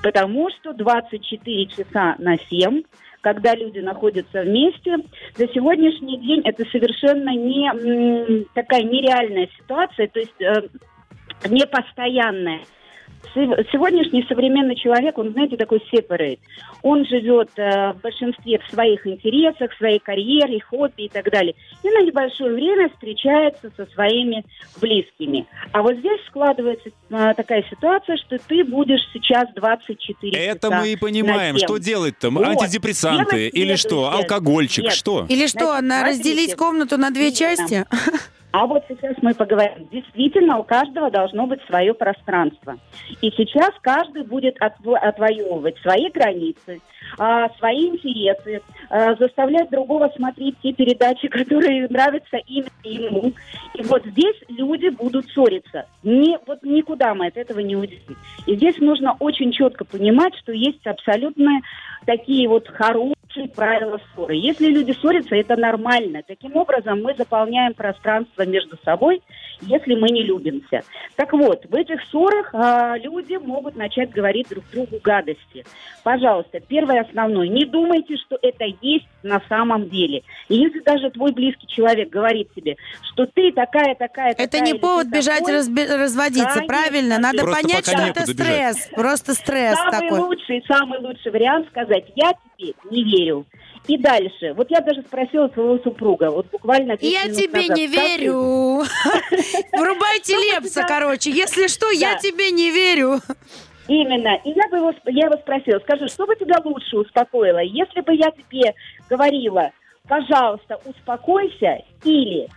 Потому 0.02 0.50
что 0.50 0.72
24 0.72 1.66
часа 1.66 2.16
на 2.18 2.36
7 2.38 2.82
когда 3.22 3.54
люди 3.54 3.78
находятся 3.78 4.42
вместе. 4.42 4.98
За 5.37 5.46
сегодняшний 5.48 6.18
день 6.18 6.42
это 6.44 6.64
совершенно 6.70 7.30
не 7.30 8.44
такая 8.52 8.82
нереальная 8.82 9.48
ситуация, 9.58 10.08
то 10.08 10.20
есть 10.20 10.40
э, 10.40 10.68
непостоянная. 11.48 12.58
Се- 12.58 12.82
Сегодняшний 13.35 14.24
современный 14.28 14.74
человек, 14.74 15.16
он, 15.16 15.32
знаете, 15.32 15.56
такой 15.56 15.82
separate. 15.92 16.38
Он 16.82 17.04
живет 17.06 17.50
э, 17.56 17.92
в 17.92 18.00
большинстве 18.02 18.58
в 18.58 18.70
своих 18.72 19.06
интересах, 19.06 19.72
в 19.72 19.76
своей 19.78 20.00
карьере, 20.00 20.61
хобби 20.61 21.02
и 21.02 21.08
так 21.08 21.30
далее. 21.30 21.54
И 21.82 21.88
на 21.88 22.02
небольшое 22.02 22.52
время 22.52 22.90
встречается 22.90 23.70
со 23.76 23.87
своими 23.87 24.44
близкими. 24.80 25.46
А 25.72 25.82
вот 25.82 25.96
здесь 25.96 26.20
складывается 26.28 26.90
э, 26.90 27.35
такая 27.37 27.64
ситуация, 27.70 28.16
что 28.18 28.38
ты 28.38 28.64
будешь 28.64 29.00
сейчас 29.12 29.48
24 29.54 30.37
Это 30.37 30.68
часа 30.68 30.80
мы 30.80 30.92
и 30.92 30.96
понимаем. 30.96 31.56
Что 31.58 31.78
делать-то? 31.78 32.30
Вот. 32.30 32.44
Антидепрессанты 32.46 33.37
Делать 33.37 33.54
или 33.54 33.76
что? 33.76 34.11
Алкогольчик? 34.12 34.85
Нет. 34.85 34.92
Что? 34.92 35.26
Или 35.28 35.46
что, 35.46 35.78
Значит, 35.78 36.08
разделить 36.08 36.54
комнату 36.56 36.98
на 36.98 37.11
две 37.11 37.28
Именно. 37.28 37.37
части? 37.37 37.87
А 38.52 38.66
вот 38.66 38.84
сейчас 38.86 39.16
мы 39.22 39.34
поговорим. 39.34 39.88
Действительно, 39.90 40.58
у 40.58 40.62
каждого 40.62 41.10
должно 41.10 41.46
быть 41.46 41.60
свое 41.66 41.94
пространство. 41.94 42.76
И 43.22 43.30
сейчас 43.30 43.70
каждый 43.80 44.24
будет 44.24 44.58
отво- 44.60 44.98
отвоевывать 44.98 45.78
свои 45.78 46.10
границы, 46.10 46.82
а, 47.18 47.48
свои 47.58 47.88
интересы, 47.88 48.60
а, 48.90 49.14
заставлять 49.14 49.70
другого 49.70 50.12
смотреть 50.14 50.56
те 50.62 50.74
передачи, 50.74 51.28
которые 51.28 51.88
нравятся 51.88 52.36
именно 52.46 52.68
ему. 52.84 53.32
И 53.74 53.82
вот 53.84 54.04
здесь 54.04 54.36
люди 54.48 54.88
будут 54.88 55.26
ссориться. 55.30 55.86
Ни, 56.02 56.36
вот 56.46 56.62
никуда 56.62 57.14
мы 57.14 57.28
от 57.28 57.38
этого 57.38 57.60
не 57.60 57.74
уйдем. 57.74 58.16
И 58.44 58.54
здесь 58.56 58.76
нужно 58.78 59.16
очень 59.18 59.52
четко 59.52 59.86
понимать, 59.86 60.36
что 60.36 60.52
есть 60.52 60.86
абсолютно 60.86 61.60
такие 62.04 62.48
вот 62.48 62.68
хорошие 62.68 63.14
правила 63.55 64.01
ссоры. 64.14 64.35
Если 64.37 64.68
люди 64.68 64.92
ссорятся, 64.92 65.35
это 65.35 65.57
нормально. 65.57 66.23
Таким 66.27 66.57
образом, 66.57 67.03
мы 67.03 67.14
заполняем 67.16 67.75
пространство 67.75 68.45
между 68.47 68.77
собой, 68.85 69.23
если 69.61 69.95
мы 69.95 70.09
не 70.09 70.23
любимся. 70.23 70.83
Так 71.16 71.33
вот, 71.33 71.64
в 71.66 71.75
этих 71.75 72.03
ссорах 72.09 72.51
а, 72.53 72.97
люди 72.99 73.35
могут 73.37 73.77
начать 73.77 74.11
говорить 74.11 74.49
друг 74.49 74.64
другу 74.73 74.99
гадости. 75.03 75.64
Пожалуйста, 76.03 76.61
первое 76.61 77.03
основное, 77.03 77.49
не 77.49 77.64
думайте, 77.64 78.16
что 78.16 78.38
это 78.40 78.64
есть 78.81 79.07
на 79.22 79.40
самом 79.48 79.88
деле. 79.88 80.22
И 80.48 80.56
если 80.56 80.80
даже 80.80 81.11
твой 81.11 81.32
близкий 81.32 81.66
человек 81.66 82.08
говорит 82.11 82.48
тебе, 82.54 82.76
что 83.12 83.26
ты 83.26 83.52
такая, 83.52 83.94
такая, 83.94 84.32
Это 84.32 84.44
такая, 84.44 84.61
не 84.62 84.70
или 84.72 84.78
повод 84.78 85.06
бежать 85.08 85.38
такой, 85.40 85.54
разбе- 85.58 85.96
разводиться, 85.96 86.48
Конечно. 86.54 86.66
правильно? 86.66 87.18
Надо 87.18 87.38
Просто 87.42 87.62
понять, 87.62 87.87
что 87.87 87.98
это 88.02 88.20
бежать. 88.22 88.37
стресс. 88.76 88.88
Просто 88.94 89.35
стресс 89.35 89.76
Самый 89.76 89.90
такой. 90.08 90.18
лучший, 90.20 90.64
самый 90.66 90.98
лучший 91.00 91.30
вариант 91.32 91.68
сказать, 91.68 92.04
я 92.16 92.32
тебе 92.58 92.72
не 92.90 93.04
верю. 93.04 93.46
И 93.88 93.98
дальше. 93.98 94.52
Вот 94.54 94.70
я 94.70 94.80
даже 94.80 95.02
спросила 95.02 95.48
своего 95.48 95.76
супруга, 95.78 96.30
вот 96.30 96.46
буквально 96.52 96.96
10 96.96 97.12
Я 97.12 97.28
тебе 97.28 97.62
назад, 97.62 97.76
не 97.76 97.88
«Скажи, 97.88 98.06
верю. 98.16 98.32
Врубайте 99.72 100.37
бы 100.37 100.42
Лепса, 100.42 100.85
короче. 100.87 101.30
Если 101.30 101.66
что, 101.66 101.90
я 101.90 102.12
Да. 102.14 102.18
тебе 102.18 102.50
не 102.52 102.70
верю. 102.70 103.20
Именно. 103.88 104.37
И 104.44 104.50
я, 104.50 104.68
бы 104.70 104.76
его, 104.76 104.94
я 105.06 105.26
его 105.26 105.37
спросила, 105.38 105.80
скажи, 105.80 106.06
что 106.08 106.24
бы 106.26 106.37
тебя 106.37 106.56
лучше 106.64 106.96
успокоило? 106.98 107.58
Если 107.58 108.00
бы 108.00 108.14
я 108.14 108.30
тебе 108.30 108.74
говорила, 109.12 109.70
пожалуйста, 110.09 110.79
успокойся, 110.87 111.83
или 112.03 112.48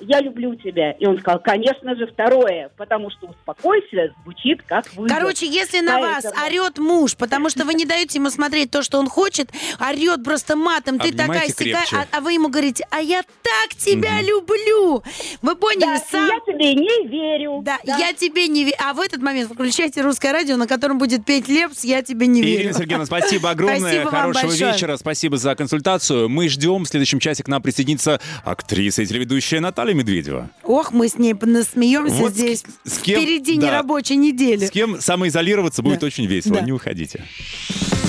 я 0.00 0.20
люблю 0.20 0.54
тебя. 0.56 0.92
И 0.92 1.06
он 1.06 1.18
сказал, 1.18 1.40
конечно 1.40 1.96
же, 1.96 2.06
второе, 2.06 2.70
потому 2.76 3.10
что 3.10 3.28
успокойся 3.28 4.12
звучит 4.22 4.62
как 4.62 4.92
вызов. 4.94 5.16
Короче, 5.16 5.46
если 5.46 5.80
на 5.80 5.98
вас 6.00 6.26
орет 6.46 6.76
муж, 6.76 7.16
потому 7.16 7.48
что 7.48 7.64
вы 7.64 7.72
не 7.72 7.86
даете 7.86 8.18
ему 8.18 8.28
смотреть 8.28 8.70
то, 8.70 8.82
что 8.82 8.98
он 8.98 9.08
хочет, 9.08 9.50
орет 9.80 10.22
просто 10.22 10.54
матом, 10.54 10.98
ты 10.98 11.12
такая 11.12 11.48
сякая, 11.48 12.06
а, 12.12 12.18
а 12.18 12.20
вы 12.20 12.34
ему 12.34 12.50
говорите, 12.50 12.86
а 12.90 13.00
я 13.00 13.22
так 13.22 13.74
тебя 13.78 14.20
люблю. 14.20 15.02
Вы 15.40 15.56
поняли, 15.56 15.80
да, 15.80 15.98
сам... 16.10 16.28
я 16.28 16.40
тебе 16.40 16.74
не 16.74 17.08
верю. 17.08 17.62
Да, 17.64 17.78
я 17.84 18.12
тебе 18.12 18.48
не 18.48 18.64
верю. 18.64 18.76
А 18.84 18.92
в 18.92 19.00
этот 19.00 19.22
момент 19.22 19.50
включайте 19.50 20.02
русское 20.02 20.32
радио, 20.32 20.56
на 20.56 20.66
котором 20.66 20.98
будет 20.98 21.24
петь 21.24 21.48
Лепс, 21.48 21.84
я 21.84 22.02
тебе 22.02 22.26
не 22.26 22.42
верю. 22.42 22.64
Ирина 22.64 22.74
Сергеевна, 22.74 23.06
спасибо 23.06 23.48
огромное. 23.48 23.78
Спасибо 23.78 24.10
Хорошего 24.10 24.52
вечера. 24.52 24.96
Спасибо 24.98 25.38
за 25.38 25.54
консультацию. 25.54 26.28
Мы 26.28 26.50
ждем. 26.50 26.84
В 26.84 26.86
следующем 26.86 27.18
часе 27.18 27.42
к 27.42 27.48
нам 27.48 27.62
присоединится 27.62 28.20
актриса 28.44 29.00
и 29.00 29.06
телеведущая 29.06 29.53
Наталья 29.60 29.94
Медведева. 29.94 30.50
Ох, 30.62 30.92
мы 30.92 31.08
с 31.08 31.16
ней 31.18 31.34
насмеемся 31.40 32.14
Вот 32.16 32.32
с- 32.32 32.36
здесь. 32.36 32.64
с 32.84 32.98
кем- 32.98 33.20
Впереди 33.20 33.56
да. 33.58 33.66
нерабочей 33.66 34.16
недели. 34.16 34.66
С 34.66 34.70
кем 34.70 35.00
самоизолироваться 35.00 35.82
будет 35.82 36.00
Да. 36.00 36.06
очень 36.06 36.26
весело. 36.26 36.56
Да. 36.56 36.60
Не 36.62 36.72
уходите. 36.72 37.24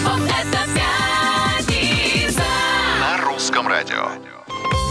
Вот 0.03 0.19
это 0.21 0.59
пятница. 0.75 2.43
На 2.99 3.17
русском 3.25 3.67
радио. 3.67 4.09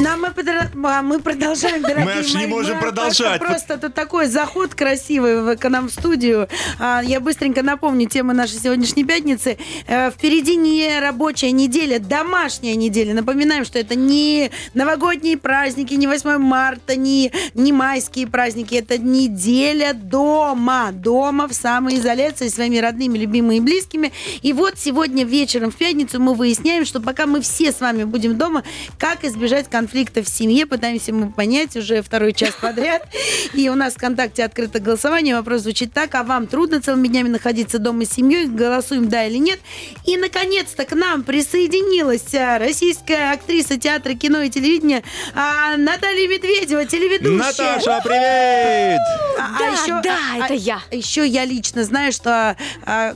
Ну, 0.00 0.08
а 0.10 0.16
мы, 0.16 0.28
подра- 0.30 0.68
а 0.88 1.02
мы 1.02 1.20
продолжаем, 1.20 1.80
дорогие 1.80 2.04
Мы 2.04 2.12
аж 2.18 2.30
не 2.34 2.38
мои. 2.40 2.46
можем 2.48 2.74
Мы 2.76 2.82
продолжать. 2.82 3.38
Просто, 3.38 3.66
просто 3.66 3.78
тут 3.78 3.94
такой 3.94 4.26
заход 4.26 4.74
красивый 4.74 5.40
в- 5.40 5.56
к 5.56 5.68
нам 5.70 5.86
в 5.88 5.92
студию. 5.92 6.48
А, 6.80 7.00
я 7.04 7.20
быстренько 7.20 7.62
напомню 7.62 8.08
тему 8.08 8.32
нашей 8.32 8.58
сегодняшней 8.58 9.04
пятницы. 9.04 9.56
Э, 9.86 10.10
впереди 10.10 10.56
не 10.56 10.98
рабочая 10.98 11.52
неделя, 11.52 12.00
домашняя 12.00 12.74
неделя. 12.74 13.14
Напоминаем, 13.14 13.64
что 13.64 13.78
это 13.78 13.94
не 13.94 14.50
новогодние 14.74 15.38
праздники, 15.38 15.94
не 15.94 16.08
8 16.08 16.38
марта, 16.38 16.96
не, 16.96 17.30
не 17.54 17.72
майские 17.72 18.26
праздники. 18.26 18.74
Это 18.74 18.98
неделя 18.98 19.92
дома. 19.94 20.90
Дома 20.92 21.46
в 21.46 21.52
самоизоляции 21.54 22.48
с 22.48 22.54
своими 22.56 22.78
родными, 22.78 23.16
любимыми 23.16 23.56
и 23.56 23.60
близкими. 23.60 24.12
И 24.42 24.52
вот 24.52 24.74
сегодня 24.76 25.24
вечером 25.24 25.70
в 25.70 25.76
пятницу 25.76 26.20
мы 26.20 26.34
выясняем, 26.34 26.84
что 26.84 26.98
пока 27.00 27.26
мы 27.26 27.40
все 27.40 27.70
с 27.70 27.80
вами 27.80 28.02
будем 28.02 28.36
дома, 28.36 28.64
как 28.98 29.24
избежать 29.24 29.68
конфликта 29.84 30.22
в 30.22 30.28
семье, 30.28 30.64
пытаемся 30.64 31.12
мы 31.12 31.30
понять 31.30 31.76
уже 31.76 32.00
второй 32.00 32.32
час 32.32 32.52
подряд. 32.58 33.06
И 33.52 33.68
у 33.68 33.74
нас 33.74 33.92
в 33.92 33.96
ВКонтакте 33.98 34.42
открыто 34.42 34.80
голосование. 34.80 35.36
Вопрос 35.36 35.60
звучит 35.60 35.92
так, 35.92 36.14
а 36.14 36.22
вам 36.22 36.46
трудно 36.46 36.80
целыми 36.80 37.08
днями 37.08 37.28
находиться 37.28 37.78
дома 37.78 38.06
с 38.06 38.12
семьей? 38.12 38.46
Голосуем 38.46 39.10
да 39.10 39.26
или 39.26 39.36
нет. 39.36 39.58
И, 40.06 40.16
наконец-то, 40.16 40.86
к 40.86 40.92
нам 40.94 41.22
присоединилась 41.22 42.34
а, 42.34 42.58
российская 42.58 43.32
актриса 43.32 43.78
театра, 43.78 44.14
кино 44.14 44.40
и 44.40 44.48
телевидения 44.48 45.02
а, 45.34 45.76
Наталья 45.76 46.28
Медведева, 46.28 46.86
телеведущая. 46.86 47.36
Наташа, 47.36 48.00
привет! 48.02 49.00
А- 49.38 49.56
а 49.56 49.58
Да, 49.58 49.66
еще- 49.66 50.00
да, 50.02 50.18
а- 50.40 50.44
это 50.46 50.54
я. 50.54 50.80
Еще 50.90 51.26
я 51.26 51.44
лично 51.44 51.84
знаю, 51.84 52.10
что 52.12 52.56
а, 52.86 53.14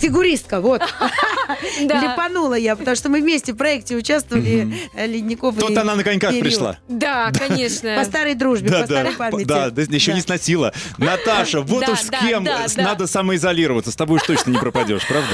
фигуристка, 0.00 0.60
вот. 0.60 0.82
Лепанула 1.80 2.54
я, 2.54 2.74
потому 2.74 2.96
что 2.96 3.08
мы 3.10 3.20
вместе 3.20 3.52
в 3.52 3.56
проекте 3.56 3.94
участвовали, 3.94 4.74
э, 4.94 5.06
Ледников 5.06 5.56
и 5.58 5.60
Вот 5.68 5.78
она 5.78 5.94
на 5.94 6.04
коньках 6.04 6.30
Кирилл. 6.30 6.44
пришла. 6.44 6.78
Да, 6.88 7.30
конечно. 7.36 7.96
По 7.96 8.04
старой 8.04 8.34
дружбе, 8.34 8.70
по 8.70 8.84
старой 8.84 9.12
памяти. 9.12 9.44
да, 9.46 9.70
да, 9.70 9.82
еще 9.82 10.12
не 10.14 10.20
сносила. 10.20 10.72
Наташа, 10.98 11.60
вот 11.60 11.84
Да, 11.86 11.92
уж 11.92 12.00
с 12.00 12.06
да, 12.06 12.18
кем 12.20 12.44
да, 12.44 12.66
да. 12.74 12.82
надо 12.82 13.06
самоизолироваться. 13.06 13.90
С 13.92 13.96
тобой 13.96 14.16
уж 14.16 14.22
точно 14.26 14.50
не 14.50 14.58
пропадешь, 14.58 15.06
правда? 15.06 15.28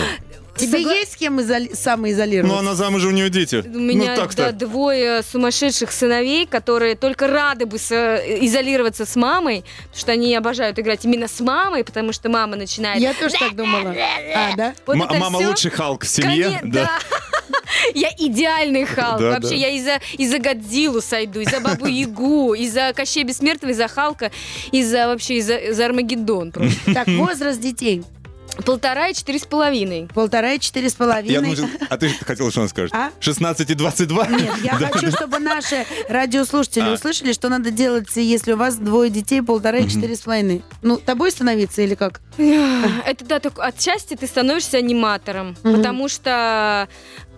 Тебе 0.56 0.78
Согла- 0.84 0.94
есть 0.94 1.12
с 1.14 1.16
кем 1.16 1.40
изоли- 1.40 1.74
самоизолироваться? 1.74 2.54
Ну, 2.54 2.60
она 2.60 2.74
замужем, 2.76 3.08
у 3.08 3.12
нее 3.12 3.28
дети. 3.28 3.56
У 3.66 3.76
меня 3.80 4.14
ну, 4.14 4.16
так 4.22 4.34
да, 4.36 4.52
двое 4.52 5.24
сумасшедших 5.24 5.90
сыновей, 5.90 6.46
которые 6.46 6.94
только 6.94 7.26
рады 7.26 7.66
бы 7.66 7.76
со- 7.76 8.22
изолироваться 8.46 9.04
с 9.04 9.16
мамой, 9.16 9.64
потому 9.88 9.98
что 10.00 10.12
они 10.12 10.32
обожают 10.36 10.78
играть 10.78 11.04
именно 11.04 11.26
с 11.26 11.40
мамой, 11.40 11.82
потому 11.82 12.12
что 12.12 12.28
мама 12.28 12.54
начинает... 12.54 13.00
Я 13.02 13.14
тоже 13.14 13.34
так 13.36 13.56
думала. 13.56 13.96
А, 14.36 14.54
да? 14.56 14.74
Вот 14.86 14.94
М- 14.94 15.18
мама 15.18 15.40
всё. 15.40 15.48
лучший 15.48 15.72
Халк 15.72 16.04
в 16.04 16.08
семье. 16.08 16.60
Коне- 16.62 16.72
да. 16.72 16.90
Я 17.94 18.10
идеальный 18.18 18.84
Халк. 18.84 19.20
Да, 19.20 19.30
Вообще, 19.32 19.50
да. 19.50 19.54
я 19.56 19.68
из-за 19.70 20.00
из 20.16 20.32
Годзиллу 20.42 21.00
сойду, 21.00 21.40
из-за 21.40 21.60
Бабу 21.60 21.86
Ягу, 21.86 22.54
из-за 22.54 22.92
Кощея 22.94 23.24
Бессмертного, 23.24 23.72
из-за 23.72 23.88
Халка, 23.88 24.30
из-за 24.72 25.06
вообще 25.06 25.36
из-за 25.38 25.56
из 25.56 25.80
Армагеддон. 25.80 26.52
просто. 26.52 26.78
Так, 26.94 27.08
возраст 27.08 27.60
детей. 27.60 28.02
Полтора 28.64 29.08
и 29.08 29.14
четыре 29.14 29.40
с 29.40 29.44
половиной. 29.46 30.06
Полтора 30.14 30.52
и 30.52 30.60
четыре 30.60 30.88
с 30.88 30.92
Я 30.92 30.98
половиной. 30.98 31.56
а 31.90 31.96
ты 31.96 32.08
хотела, 32.24 32.52
что 32.52 32.60
она 32.60 32.68
скажет? 32.68 32.94
А? 32.94 33.10
16 33.18 33.68
и 33.68 33.74
22? 33.74 34.26
Нет, 34.28 34.50
я 34.62 34.74
хочу, 34.92 35.10
чтобы 35.10 35.40
наши 35.40 35.84
радиослушатели 36.08 36.84
А. 36.84 36.92
услышали, 36.92 37.32
что 37.32 37.48
надо 37.48 37.72
делать, 37.72 38.06
если 38.14 38.52
у 38.52 38.56
вас 38.56 38.76
двое 38.76 39.10
детей, 39.10 39.42
полтора 39.42 39.78
и 39.78 39.88
четыре 39.88 40.14
с 40.14 40.20
половиной. 40.20 40.62
Ну, 40.82 40.98
тобой 40.98 41.32
становиться 41.32 41.82
или 41.82 41.96
как? 41.96 42.20
Это 42.38 43.24
да, 43.24 43.40
только 43.40 43.60
отчасти 43.64 44.14
ты 44.14 44.24
становишься 44.28 44.78
аниматором, 44.78 45.56
потому 45.62 46.08
что... 46.08 46.88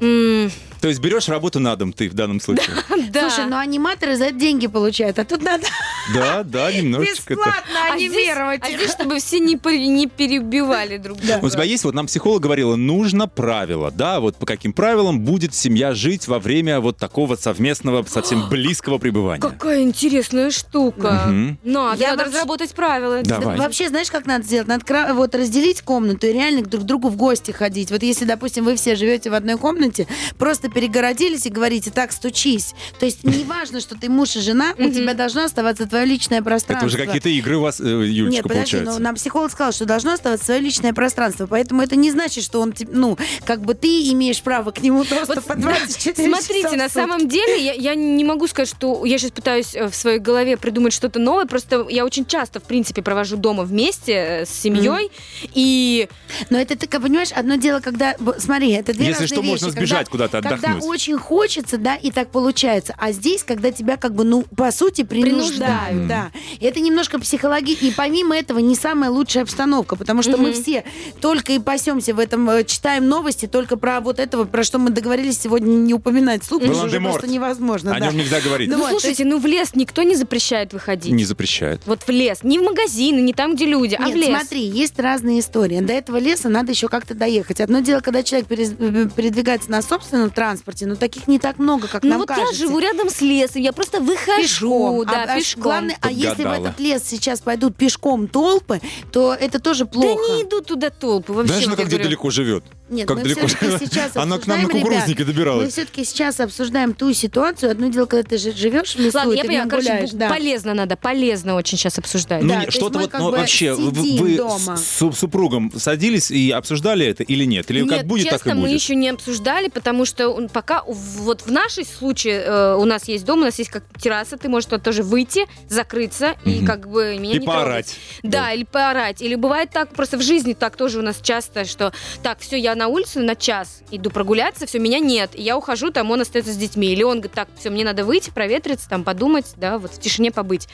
м, 0.00 0.50
То 0.86 0.90
есть 0.90 1.00
берешь 1.00 1.28
работу 1.28 1.58
на 1.58 1.74
дом 1.74 1.92
ты 1.92 2.08
в 2.08 2.14
данном 2.14 2.40
случае? 2.40 2.76
да. 3.10 3.28
Слушай, 3.28 3.50
ну 3.50 3.56
аниматоры 3.56 4.14
за 4.14 4.26
это 4.26 4.36
деньги 4.36 4.68
получают, 4.68 5.18
а 5.18 5.24
тут 5.24 5.42
надо 5.42 5.66
Да, 6.14 6.44
да, 6.44 6.70
немножечко. 6.70 7.34
бесплатно 7.34 7.60
А 7.92 7.96
здесь, 7.98 8.12
анимировать 8.12 8.60
а 8.62 8.70
здесь, 8.70 8.92
чтобы 8.92 9.18
все 9.18 9.40
не, 9.40 9.54
не 9.88 10.06
перебивали 10.06 10.98
друг 10.98 11.18
друга. 11.18 11.40
У 11.44 11.50
тебя 11.50 11.64
есть, 11.64 11.82
вот 11.82 11.94
нам 11.94 12.06
психолог 12.06 12.40
говорила, 12.40 12.76
нужно 12.76 13.26
правило, 13.26 13.90
да, 13.90 14.20
вот 14.20 14.36
по 14.36 14.46
каким 14.46 14.72
правилам 14.72 15.22
будет 15.22 15.56
семья 15.56 15.92
жить 15.92 16.28
во 16.28 16.38
время 16.38 16.78
вот 16.78 16.98
такого 16.98 17.34
совместного, 17.34 18.04
совсем 18.04 18.48
близкого 18.48 18.98
пребывания. 18.98 19.40
Какая 19.40 19.82
интересная 19.82 20.52
штука. 20.52 21.26
Надо, 21.64 22.00
Я 22.00 22.10
надо 22.10 22.22
вообще- 22.22 22.24
разработать 22.24 22.74
правила. 22.74 23.22
Давай. 23.24 23.58
Вообще, 23.58 23.88
знаешь, 23.88 24.12
как 24.12 24.24
надо 24.26 24.44
сделать? 24.44 24.68
Надо 24.68 25.14
вот 25.14 25.34
разделить 25.34 25.82
комнату 25.82 26.28
и 26.28 26.32
реально 26.32 26.62
друг 26.62 26.84
к 26.84 26.86
другу 26.86 27.08
в 27.08 27.16
гости 27.16 27.50
ходить. 27.50 27.90
Вот 27.90 28.04
если, 28.04 28.24
допустим, 28.24 28.64
вы 28.64 28.76
все 28.76 28.94
живете 28.94 29.30
в 29.30 29.34
одной 29.34 29.58
комнате, 29.58 30.06
просто 30.38 30.70
перегородились 30.76 31.46
и 31.46 31.50
говорите, 31.50 31.90
так, 31.90 32.12
стучись. 32.12 32.74
То 33.00 33.06
есть 33.06 33.24
не 33.24 33.44
важно, 33.56 33.80
что 33.80 33.96
ты 33.96 34.08
муж 34.08 34.36
и 34.36 34.40
жена, 34.40 34.74
у 34.78 34.90
тебя 34.90 35.14
должна 35.14 35.46
оставаться 35.46 35.86
твоя 35.86 35.96
свое 35.96 36.04
личное 36.06 36.38
Это 36.38 36.44
пространство. 36.44 36.86
уже 36.86 36.98
какие-то 36.98 37.30
игры 37.30 37.56
у 37.56 37.62
вас, 37.62 37.80
э, 37.80 37.84
Юлечка, 37.84 38.30
Нет, 38.30 38.42
подожди, 38.42 38.80
но 38.80 38.98
нам 38.98 39.14
психолог 39.14 39.50
сказал, 39.50 39.72
что 39.72 39.86
должно 39.86 40.12
оставаться 40.12 40.44
свое 40.44 40.60
личное 40.60 40.92
пространство, 40.92 41.46
поэтому 41.46 41.80
это 41.82 41.96
не 41.96 42.10
значит, 42.10 42.44
что 42.44 42.60
он, 42.60 42.74
ну, 42.88 43.16
как 43.44 43.62
бы 43.62 43.72
ты 43.72 44.10
имеешь 44.12 44.42
право 44.42 44.70
к 44.72 44.82
нему 44.82 45.04
доступ 45.10 45.44
по 45.44 45.54
24 45.54 46.28
Смотрите, 46.28 46.76
на 46.76 46.90
самом 46.90 47.28
деле, 47.28 47.74
я, 47.76 47.94
не 47.94 48.24
могу 48.24 48.46
сказать, 48.46 48.68
что 48.68 49.04
я 49.06 49.18
сейчас 49.18 49.30
пытаюсь 49.30 49.74
э, 49.74 49.88
в 49.88 49.94
своей 49.94 50.18
голове 50.18 50.56
придумать 50.56 50.92
что-то 50.92 51.18
новое, 51.18 51.46
просто 51.46 51.86
я 51.88 52.04
очень 52.04 52.26
часто, 52.26 52.60
в 52.60 52.64
принципе, 52.64 53.02
провожу 53.02 53.36
дома 53.36 53.64
вместе 53.64 54.12
э, 54.12 54.44
с 54.44 54.50
семьей, 54.50 55.10
и 55.54 56.08
Но 56.50 56.58
это 56.58 56.76
ты 56.76 56.86
понимаешь, 56.86 57.32
одно 57.32 57.56
дело, 57.56 57.80
когда, 57.80 58.16
смотри, 58.38 58.72
это 58.72 58.92
две 58.92 59.06
Если 59.06 59.26
что, 59.26 59.42
можно 59.42 59.70
сбежать 59.70 60.08
куда-то, 60.08 60.38
Когда 60.72 60.86
очень 60.86 61.16
хочется, 61.18 61.78
да, 61.78 61.96
и 61.96 62.10
так 62.10 62.30
получается. 62.30 62.94
А 62.98 63.12
здесь, 63.12 63.42
когда 63.42 63.70
тебя 63.70 63.96
как 63.96 64.14
бы, 64.14 64.24
ну, 64.24 64.44
по 64.56 64.70
сути, 64.70 65.02
принуждают, 65.02 65.56
Принуждают. 65.58 66.08
да. 66.08 66.30
Это 66.60 66.80
немножко 66.80 67.18
психология. 67.18 67.74
И 67.74 67.90
помимо 67.90 68.36
этого, 68.36 68.58
не 68.58 68.74
самая 68.74 69.10
лучшая 69.10 69.44
обстановка, 69.44 69.96
потому 69.96 70.22
что 70.22 70.36
мы 70.36 70.52
все 70.52 70.84
только 71.20 71.52
и 71.52 71.58
пасемся 71.58 72.14
в 72.14 72.18
этом, 72.18 72.48
э, 72.50 72.64
читаем 72.64 73.08
новости 73.08 73.46
только 73.46 73.76
про 73.76 74.00
вот 74.00 74.18
этого, 74.18 74.44
про 74.44 74.64
что 74.64 74.78
мы 74.78 74.90
договорились 74.90 75.40
сегодня 75.40 75.70
не 75.72 75.94
упоминать 75.94 76.42
вслух, 76.42 76.62
потому 76.62 76.88
что 76.88 77.00
просто 77.00 77.26
невозможно. 77.26 77.94
О 77.94 78.00
нем 78.00 78.16
нельзя 78.16 78.40
говорить. 78.40 78.70
Ну 78.70 78.78
ну, 78.78 78.88
слушайте, 78.88 79.24
ну 79.24 79.38
в 79.38 79.46
лес 79.46 79.74
никто 79.74 80.02
не 80.02 80.16
запрещает 80.16 80.72
выходить. 80.72 81.12
Не 81.12 81.24
запрещает. 81.24 81.80
Вот 81.86 82.02
в 82.02 82.08
лес, 82.10 82.40
не 82.42 82.58
в 82.58 82.62
магазины, 82.62 83.20
не 83.20 83.32
там, 83.32 83.54
где 83.54 83.66
люди, 83.66 83.94
а 83.94 84.08
в 84.08 84.14
лес. 84.14 84.28
смотри, 84.28 84.62
есть 84.66 84.98
разные 84.98 85.40
истории. 85.40 85.80
До 85.80 85.92
этого 85.92 86.18
леса 86.18 86.48
надо 86.48 86.72
еще 86.72 86.88
как-то 86.88 87.14
доехать. 87.14 87.60
Одно 87.60 87.80
дело, 87.80 88.00
когда 88.00 88.22
человек 88.22 88.46
э, 88.50 89.08
передвигается 89.14 89.70
на 89.70 89.82
собственном 89.82 90.30
транспорте, 90.30 90.45
но 90.86 90.96
таких 90.96 91.28
не 91.28 91.38
так 91.38 91.58
много, 91.58 91.88
как 91.88 92.02
ну 92.02 92.10
нам 92.10 92.18
вот 92.20 92.28
кажется. 92.28 92.52
я 92.54 92.58
живу 92.66 92.78
рядом 92.78 93.10
с 93.10 93.20
лесом, 93.20 93.62
я 93.62 93.72
просто 93.72 94.00
выхожу, 94.00 94.42
пешком. 94.42 95.04
да, 95.06 95.22
а, 95.24 95.32
а 95.32 95.36
пешком. 95.36 95.62
Главное, 95.62 95.98
а 96.00 96.10
если 96.10 96.44
в 96.44 96.52
этот 96.52 96.78
лес 96.80 97.02
сейчас 97.06 97.40
пойдут 97.40 97.76
пешком 97.76 98.28
толпы, 98.28 98.80
то 99.12 99.34
это 99.38 99.58
тоже 99.58 99.84
Да 99.84 99.90
плохо. 99.90 100.32
не 100.34 100.42
идут 100.42 100.66
туда 100.66 100.90
толпы 100.90 101.32
вообще. 101.32 101.48
Знаешь, 101.52 101.66
она 101.66 101.76
как 101.76 101.86
где 101.86 101.96
говорю. 101.96 102.08
далеко 102.10 102.30
живет. 102.30 102.64
Нет, 102.88 103.08
как 103.08 103.16
мы 103.16 103.22
далеко 103.24 103.46
все-таки 103.48 103.66
живет. 103.66 103.80
сейчас 103.92 104.16
Она 104.16 104.38
к 104.38 104.46
нам 104.46 104.58
на 104.60 104.64
обсуждаем, 104.66 104.68
кукурузники 104.84 105.18
ребят, 105.18 105.26
Мы 105.26 105.32
добиралась. 105.32 105.72
все-таки 105.72 106.04
сейчас 106.04 106.38
обсуждаем 106.40 106.94
ту 106.94 107.12
ситуацию. 107.12 107.72
Одно 107.72 107.88
дело, 107.88 108.06
когда 108.06 108.28
ты 108.28 108.38
жи- 108.38 108.52
живешь 108.52 108.94
в 108.94 109.00
лесу, 109.00 109.16
Ладно, 109.18 109.32
и 109.32 109.36
я 109.36 109.42
ты 109.42 109.48
понимаю, 109.48 109.68
короче, 109.68 109.88
гуляешь, 109.88 110.10
да. 110.12 110.28
полезно 110.28 110.74
надо, 110.74 110.96
полезно 110.96 111.54
очень 111.56 111.78
сейчас 111.78 111.98
обсуждать. 111.98 112.42
Ну, 112.44 112.48
Да, 112.54 112.70
что-то 112.70 112.98
мы 112.98 113.04
вот, 113.06 113.12
ну, 113.18 113.30
вообще, 113.32 113.74
вы, 113.74 114.36
дома. 114.36 114.76
с 114.76 114.86
су- 114.98 115.10
супругом 115.12 115.72
садились 115.76 116.30
и 116.30 116.52
обсуждали 116.52 117.04
это 117.06 117.24
или 117.24 117.44
нет? 117.44 117.68
Или 117.72 117.80
Нет, 117.80 117.90
как 117.90 118.06
будет, 118.06 118.22
честно, 118.24 118.38
так 118.38 118.46
и 118.46 118.50
мы 118.54 118.62
будет? 118.68 118.80
еще 118.80 118.94
не 118.94 119.08
обсуждали, 119.08 119.68
потому 119.68 120.04
что 120.04 120.35
он 120.36 120.48
пока 120.48 120.82
вот 120.86 121.42
в 121.42 121.50
нашей 121.50 121.84
случае 121.84 122.42
э, 122.42 122.74
у 122.76 122.84
нас 122.84 123.08
есть 123.08 123.24
дом, 123.24 123.40
у 123.40 123.44
нас 123.44 123.58
есть 123.58 123.70
как 123.70 123.84
терраса, 123.98 124.36
ты 124.36 124.48
можешь 124.48 124.66
туда 124.66 124.78
тоже 124.78 125.02
выйти, 125.02 125.46
закрыться 125.68 126.34
и 126.44 126.56
Мгм. 126.58 126.66
как 126.66 126.88
бы 126.88 127.16
меня 127.18 127.34
И 127.36 127.38
не 127.40 127.46
поорать. 127.46 127.86
трогать. 127.86 127.98
Да, 128.22 128.52
или 128.52 128.64
поорать. 128.64 129.22
Или 129.22 129.34
бывает 129.34 129.70
так, 129.70 129.90
просто 129.90 130.16
в 130.18 130.22
жизни 130.22 130.52
так 130.52 130.76
тоже 130.76 130.98
у 130.98 131.02
нас 131.02 131.18
часто, 131.22 131.64
что 131.64 131.92
так, 132.22 132.38
все, 132.40 132.56
я 132.56 132.74
на 132.74 132.88
улицу 132.88 133.20
на 133.20 133.34
час 133.34 133.80
иду 133.90 134.10
прогуляться, 134.10 134.66
все, 134.66 134.78
меня 134.78 134.98
нет. 134.98 135.30
И 135.34 135.42
я 135.42 135.56
ухожу, 135.56 135.90
там 135.90 136.10
он 136.10 136.20
остается 136.20 136.52
с 136.52 136.56
детьми. 136.56 136.88
Или 136.88 137.02
он 137.02 137.14
говорит, 137.18 137.32
так, 137.32 137.48
все, 137.58 137.70
мне 137.70 137.84
надо 137.84 138.04
выйти, 138.04 138.30
проветриться, 138.30 138.88
там 138.88 139.04
подумать, 139.04 139.46
да, 139.56 139.78
вот 139.78 139.92
в 139.92 140.00
тишине 140.00 140.30
побыть. 140.30 140.68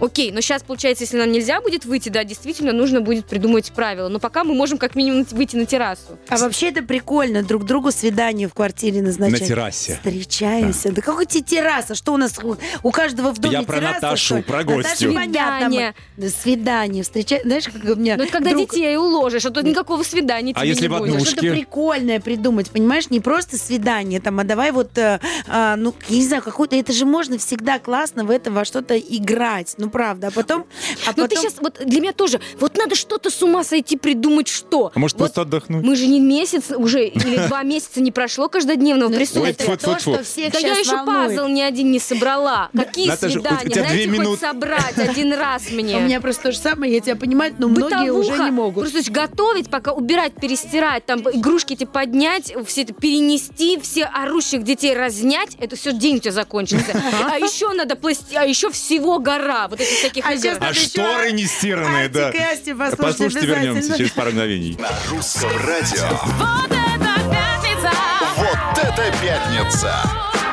Окей, 0.00 0.30
но 0.32 0.40
сейчас, 0.40 0.62
получается, 0.62 1.04
если 1.04 1.16
нам 1.18 1.32
нельзя 1.32 1.60
будет 1.60 1.84
выйти, 1.84 2.08
да, 2.08 2.24
действительно 2.24 2.72
нужно 2.72 3.00
будет 3.00 3.26
придумать 3.26 3.72
правила. 3.72 4.08
Но 4.08 4.18
пока 4.18 4.44
мы 4.44 4.54
можем 4.54 4.78
как 4.78 4.94
минимум 4.94 5.24
выйти 5.30 5.56
на 5.56 5.66
террасу. 5.66 6.18
А 6.28 6.36
вообще 6.36 6.68
это 6.68 6.82
прикольно, 6.82 7.42
друг 7.42 7.64
другу 7.64 7.90
свидание 7.92 8.48
в 8.48 8.54
квартире 8.54 9.02
назначать. 9.06 9.40
На 9.40 9.46
террасе. 9.46 9.94
Встречаемся. 10.02 10.92
Да, 10.92 11.02
какой 11.02 11.26
тебе 11.26 11.42
терраса? 11.42 11.94
Что 11.94 12.12
у 12.12 12.16
нас 12.16 12.34
у, 12.42 12.56
у 12.82 12.90
каждого 12.90 13.32
в 13.32 13.38
доме 13.38 13.54
Я 13.58 13.62
про 13.62 13.76
терраса, 13.76 13.94
Наташу, 13.94 14.42
про 14.42 14.58
Наташа, 14.58 14.74
гостью. 14.76 15.14
понятно. 15.14 15.66
Свидание. 15.66 15.94
Да, 16.16 16.28
свидание. 16.28 17.02
Встречай... 17.02 17.40
Знаешь, 17.44 17.64
как 17.64 17.82
у 17.84 17.94
меня 17.96 18.16
Ну, 18.16 18.24
это 18.24 18.32
когда 18.32 18.50
друг- 18.50 18.70
детей 18.70 18.96
уложишь, 18.96 19.44
а 19.46 19.50
то 19.50 19.62
никакого 19.62 20.02
свидания 20.02 20.52
А 20.54 20.60
тебе 20.60 20.68
если 20.70 20.82
не 20.82 20.88
в 20.88 20.98
будет. 20.98 21.20
Что-то 21.26 21.36
Ушки. 21.46 21.50
прикольное 21.50 22.20
придумать, 22.20 22.70
понимаешь? 22.70 23.10
Не 23.10 23.20
просто 23.20 23.56
свидание, 23.58 24.20
там, 24.20 24.38
а 24.40 24.44
давай 24.44 24.70
вот, 24.72 24.96
э, 24.98 25.20
а, 25.48 25.76
ну, 25.76 25.94
я 26.08 26.16
не 26.16 26.24
знаю, 26.24 26.42
какой-то... 26.42 26.76
Это 26.76 26.92
же 26.92 27.04
можно 27.06 27.38
всегда 27.38 27.78
классно 27.78 28.24
в 28.24 28.30
это 28.30 28.50
во 28.50 28.64
что-то 28.64 28.98
играть. 28.98 29.74
Ну, 29.78 29.90
правда. 29.90 30.28
А 30.28 30.30
потом... 30.30 30.64
А 31.06 31.12
Ну, 31.16 31.26
ты 31.26 31.34
потом- 31.36 31.38
сейчас, 31.38 31.54
вот 31.60 31.80
для 31.84 32.00
меня 32.00 32.12
тоже, 32.12 32.40
вот 32.60 32.76
надо 32.76 32.94
что-то 32.94 33.30
с 33.30 33.42
ума 33.42 33.64
сойти, 33.64 33.96
придумать 33.96 34.48
что. 34.48 34.90
А 34.94 34.98
может, 34.98 35.16
Вот 35.16 35.24
просто 35.26 35.42
отдохнуть? 35.42 35.84
Мы 35.84 35.96
же 35.96 36.06
не 36.06 36.20
месяц 36.20 36.70
уже, 36.76 37.06
или 37.06 37.46
два 37.46 37.62
месяца 37.64 38.00
не 38.00 38.10
прошло 38.12 38.48
каждодневного 38.48 38.95
Ну, 38.96 39.10
присутствия. 39.10 39.42
Ой, 39.42 39.50
это 39.50 39.64
тьфу, 39.64 39.76
то, 39.76 39.76
тьфу, 39.76 39.94
тьфу. 40.00 40.14
что 40.14 40.24
всех 40.24 40.52
Да 40.52 40.58
я 40.58 40.76
еще 40.78 40.96
волнует. 40.96 41.36
пазл 41.36 41.48
ни 41.48 41.60
один 41.60 41.90
не 41.90 41.98
собрала. 41.98 42.70
Какие 42.76 43.08
Наташа, 43.08 43.26
у 43.26 43.42
свидания? 43.42 43.70
тебя 43.70 43.82
Дайте 43.88 44.06
минуты. 44.06 44.30
хоть 44.30 44.40
собрать 44.40 44.98
один 44.98 45.32
раз 45.32 45.62
мне. 45.70 45.96
У 45.96 46.00
меня 46.00 46.20
просто 46.20 46.42
то 46.44 46.52
же 46.52 46.58
самое, 46.58 46.92
я 46.94 47.00
тебя 47.00 47.16
понимаю, 47.16 47.54
но 47.58 47.68
многие 47.68 48.12
уже 48.12 48.32
не 48.42 48.50
могут. 48.50 48.84
Просто 48.90 49.02
ж 49.02 49.12
готовить, 49.14 49.70
пока 49.70 49.92
убирать, 49.92 50.34
перестирать, 50.34 51.04
там 51.06 51.20
игрушки 51.20 51.74
эти 51.74 51.84
поднять, 51.84 52.52
все 52.66 52.82
это 52.82 52.92
перенести, 52.94 53.78
все 53.80 54.04
орущих 54.04 54.64
детей 54.64 54.94
разнять, 54.94 55.56
это 55.60 55.76
все 55.76 55.92
день 55.92 56.16
у 56.16 56.20
тебя 56.20 56.32
закончится. 56.32 56.92
А 57.30 57.38
еще 57.38 57.72
надо 57.72 57.96
пласти, 57.96 58.34
а 58.34 58.44
еще 58.44 58.70
всего 58.70 59.18
гора. 59.18 59.68
Вот 59.68 59.80
этих 59.80 59.98
всяких 59.98 60.24
А 60.26 60.34
игр. 60.34 60.56
А 60.60 60.72
шторы 60.72 61.32
не 61.32 61.44
стиранные, 61.44 62.08
да. 62.08 62.32
Послушайте, 62.98 63.46
вернемся 63.46 63.96
через 63.96 64.10
пару 64.12 64.30
мгновений. 64.30 64.76
На 64.78 64.90
русском 65.10 65.50
радио. 65.66 66.08
Вот 66.38 66.66
это 66.70 67.20
пятница! 67.30 67.90
Вот 68.70 68.78
это 68.78 69.12
пятница! 69.20 69.92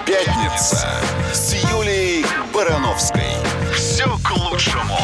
Пятница 0.05 0.85
с 1.33 1.53
Юлией 1.71 2.25
Барановской. 2.53 3.21
Все 3.73 4.05
к 4.05 4.31
лучшему. 4.31 4.97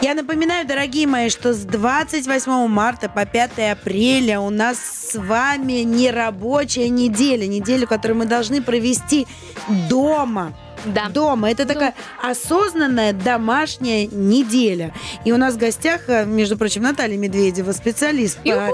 Я 0.00 0.14
напоминаю, 0.14 0.66
дорогие 0.66 1.06
мои, 1.06 1.28
что 1.28 1.52
с 1.52 1.58
28 1.58 2.66
марта 2.68 3.10
по 3.10 3.26
5 3.26 3.72
апреля 3.72 4.40
у 4.40 4.48
нас 4.48 4.78
с 4.78 5.14
вами 5.14 5.82
нерабочая 5.82 6.88
неделя. 6.88 7.46
Неделю, 7.46 7.86
которую 7.86 8.18
мы 8.18 8.24
должны 8.24 8.62
провести 8.62 9.26
дома. 9.90 10.54
Да. 10.84 11.08
Дома. 11.08 11.50
Это 11.50 11.66
такая 11.66 11.94
осознанная 12.22 13.12
домашняя 13.12 14.06
неделя. 14.06 14.92
И 15.24 15.32
у 15.32 15.36
нас 15.36 15.54
в 15.54 15.58
гостях, 15.58 16.02
э, 16.08 16.24
между 16.24 16.56
прочим, 16.56 16.82
Наталья 16.82 17.16
Медведева, 17.16 17.72
специалист 17.72 18.38
по, 18.38 18.70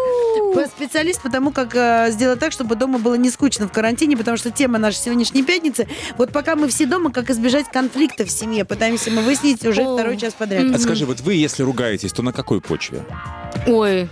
по- 0.54 0.66
специалист 0.66 1.20
по 1.22 1.30
тому, 1.30 1.50
как 1.52 1.74
э, 1.74 2.08
сделать 2.10 2.38
так, 2.38 2.52
чтобы 2.52 2.76
дома 2.76 2.98
было 2.98 3.14
не 3.14 3.30
скучно 3.30 3.66
в 3.68 3.72
карантине, 3.72 4.16
потому 4.16 4.36
что 4.36 4.50
тема 4.50 4.78
нашей 4.78 4.98
сегодняшней 4.98 5.42
пятницы. 5.42 5.88
Вот 6.16 6.32
пока 6.32 6.56
мы 6.56 6.68
все 6.68 6.86
дома, 6.86 7.10
как 7.12 7.30
избежать 7.30 7.66
конфликтов 7.70 8.28
в 8.28 8.30
семье, 8.30 8.64
пытаемся 8.64 9.10
мы 9.10 9.22
выяснить 9.22 9.64
уже 9.66 9.82
О. 9.82 9.94
второй 9.94 10.16
час 10.16 10.34
подряд. 10.34 10.64
А 10.74 10.78
скажи, 10.78 11.06
вот 11.06 11.20
вы, 11.20 11.34
если 11.34 11.62
ругаетесь, 11.62 12.12
то 12.12 12.22
на 12.22 12.32
какой 12.32 12.60
почве? 12.60 13.02
Ой, 13.66 14.08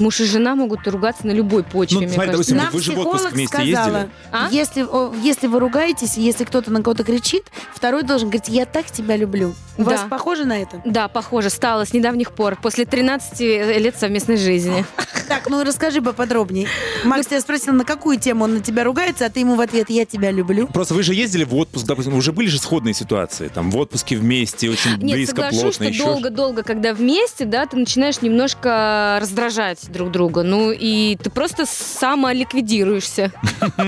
муж 0.00 0.20
и 0.20 0.24
жена 0.24 0.54
могут 0.54 0.86
ругаться 0.86 1.26
на 1.26 1.32
любой 1.32 1.62
почве, 1.64 1.96
Ну, 1.96 2.02
мне 2.04 2.12
смотри, 2.12 2.32
кажется. 2.32 2.54
допустим, 2.54 2.56
Нам 2.56 2.72
вы 2.72 2.80
же 2.80 2.92
в 2.92 2.98
отпуск 3.00 3.14
психолог 3.16 3.32
вместе 3.34 3.56
сказала, 3.56 3.96
ездили? 3.96 4.10
А? 4.32 4.48
если, 4.50 4.82
о, 4.82 5.14
если 5.22 5.46
вы 5.46 5.60
ругаетесь, 5.60 6.16
если 6.16 6.44
кто-то 6.44 6.70
на 6.70 6.82
кого-то 6.82 7.04
кричит, 7.04 7.44
второй 7.74 8.02
должен 8.02 8.28
говорить, 8.28 8.48
я 8.48 8.66
так 8.66 8.86
тебя 8.90 9.16
люблю. 9.16 9.54
У 9.76 9.84
Да. 9.84 9.90
вас 9.90 10.00
похоже 10.10 10.44
на 10.44 10.60
это? 10.60 10.80
Да, 10.84 11.08
похоже, 11.08 11.50
стало 11.50 11.84
с 11.84 11.92
недавних 11.92 12.32
пор, 12.32 12.56
после 12.60 12.84
13 12.84 13.40
лет 13.40 13.96
совместной 13.98 14.36
жизни. 14.36 14.84
Так, 15.28 15.50
ну 15.50 15.62
расскажи 15.62 16.00
поподробнее. 16.00 16.68
Макс 17.04 17.26
тебя 17.26 17.42
спросил, 17.42 17.74
на 17.74 17.84
какую 17.84 18.18
тему 18.18 18.44
он 18.44 18.54
на 18.54 18.60
тебя 18.60 18.82
ругается, 18.82 19.26
а 19.26 19.28
ты 19.28 19.40
ему 19.40 19.56
в 19.56 19.60
ответ, 19.60 19.90
я 19.90 20.06
тебя 20.06 20.30
люблю. 20.30 20.68
Просто 20.68 20.94
вы 20.94 21.02
же 21.02 21.12
ездили 21.12 21.44
в 21.44 21.54
отпуск, 21.54 21.84
допустим, 21.84 22.14
уже 22.14 22.32
были 22.32 22.46
же 22.48 22.58
сходные 22.58 22.94
ситуации, 22.94 23.48
там, 23.48 23.70
в 23.70 23.76
отпуске 23.76 24.16
вместе, 24.16 24.70
очень 24.70 24.92
Нет, 24.92 25.16
близко, 25.16 25.36
соглашусь, 25.36 25.60
плотно, 25.60 25.72
что 25.72 25.84
еще. 25.84 26.04
долго-долго, 26.06 26.62
когда 26.62 26.94
вместе, 26.94 27.44
да, 27.44 27.66
ты 27.66 27.76
начинаешь 27.76 28.22
немножко 28.22 29.18
раздражать 29.20 29.87
друг 29.90 30.10
друга. 30.10 30.42
Ну, 30.42 30.70
и 30.72 31.16
ты 31.16 31.30
просто 31.30 31.66
самоликвидируешься. 31.66 33.32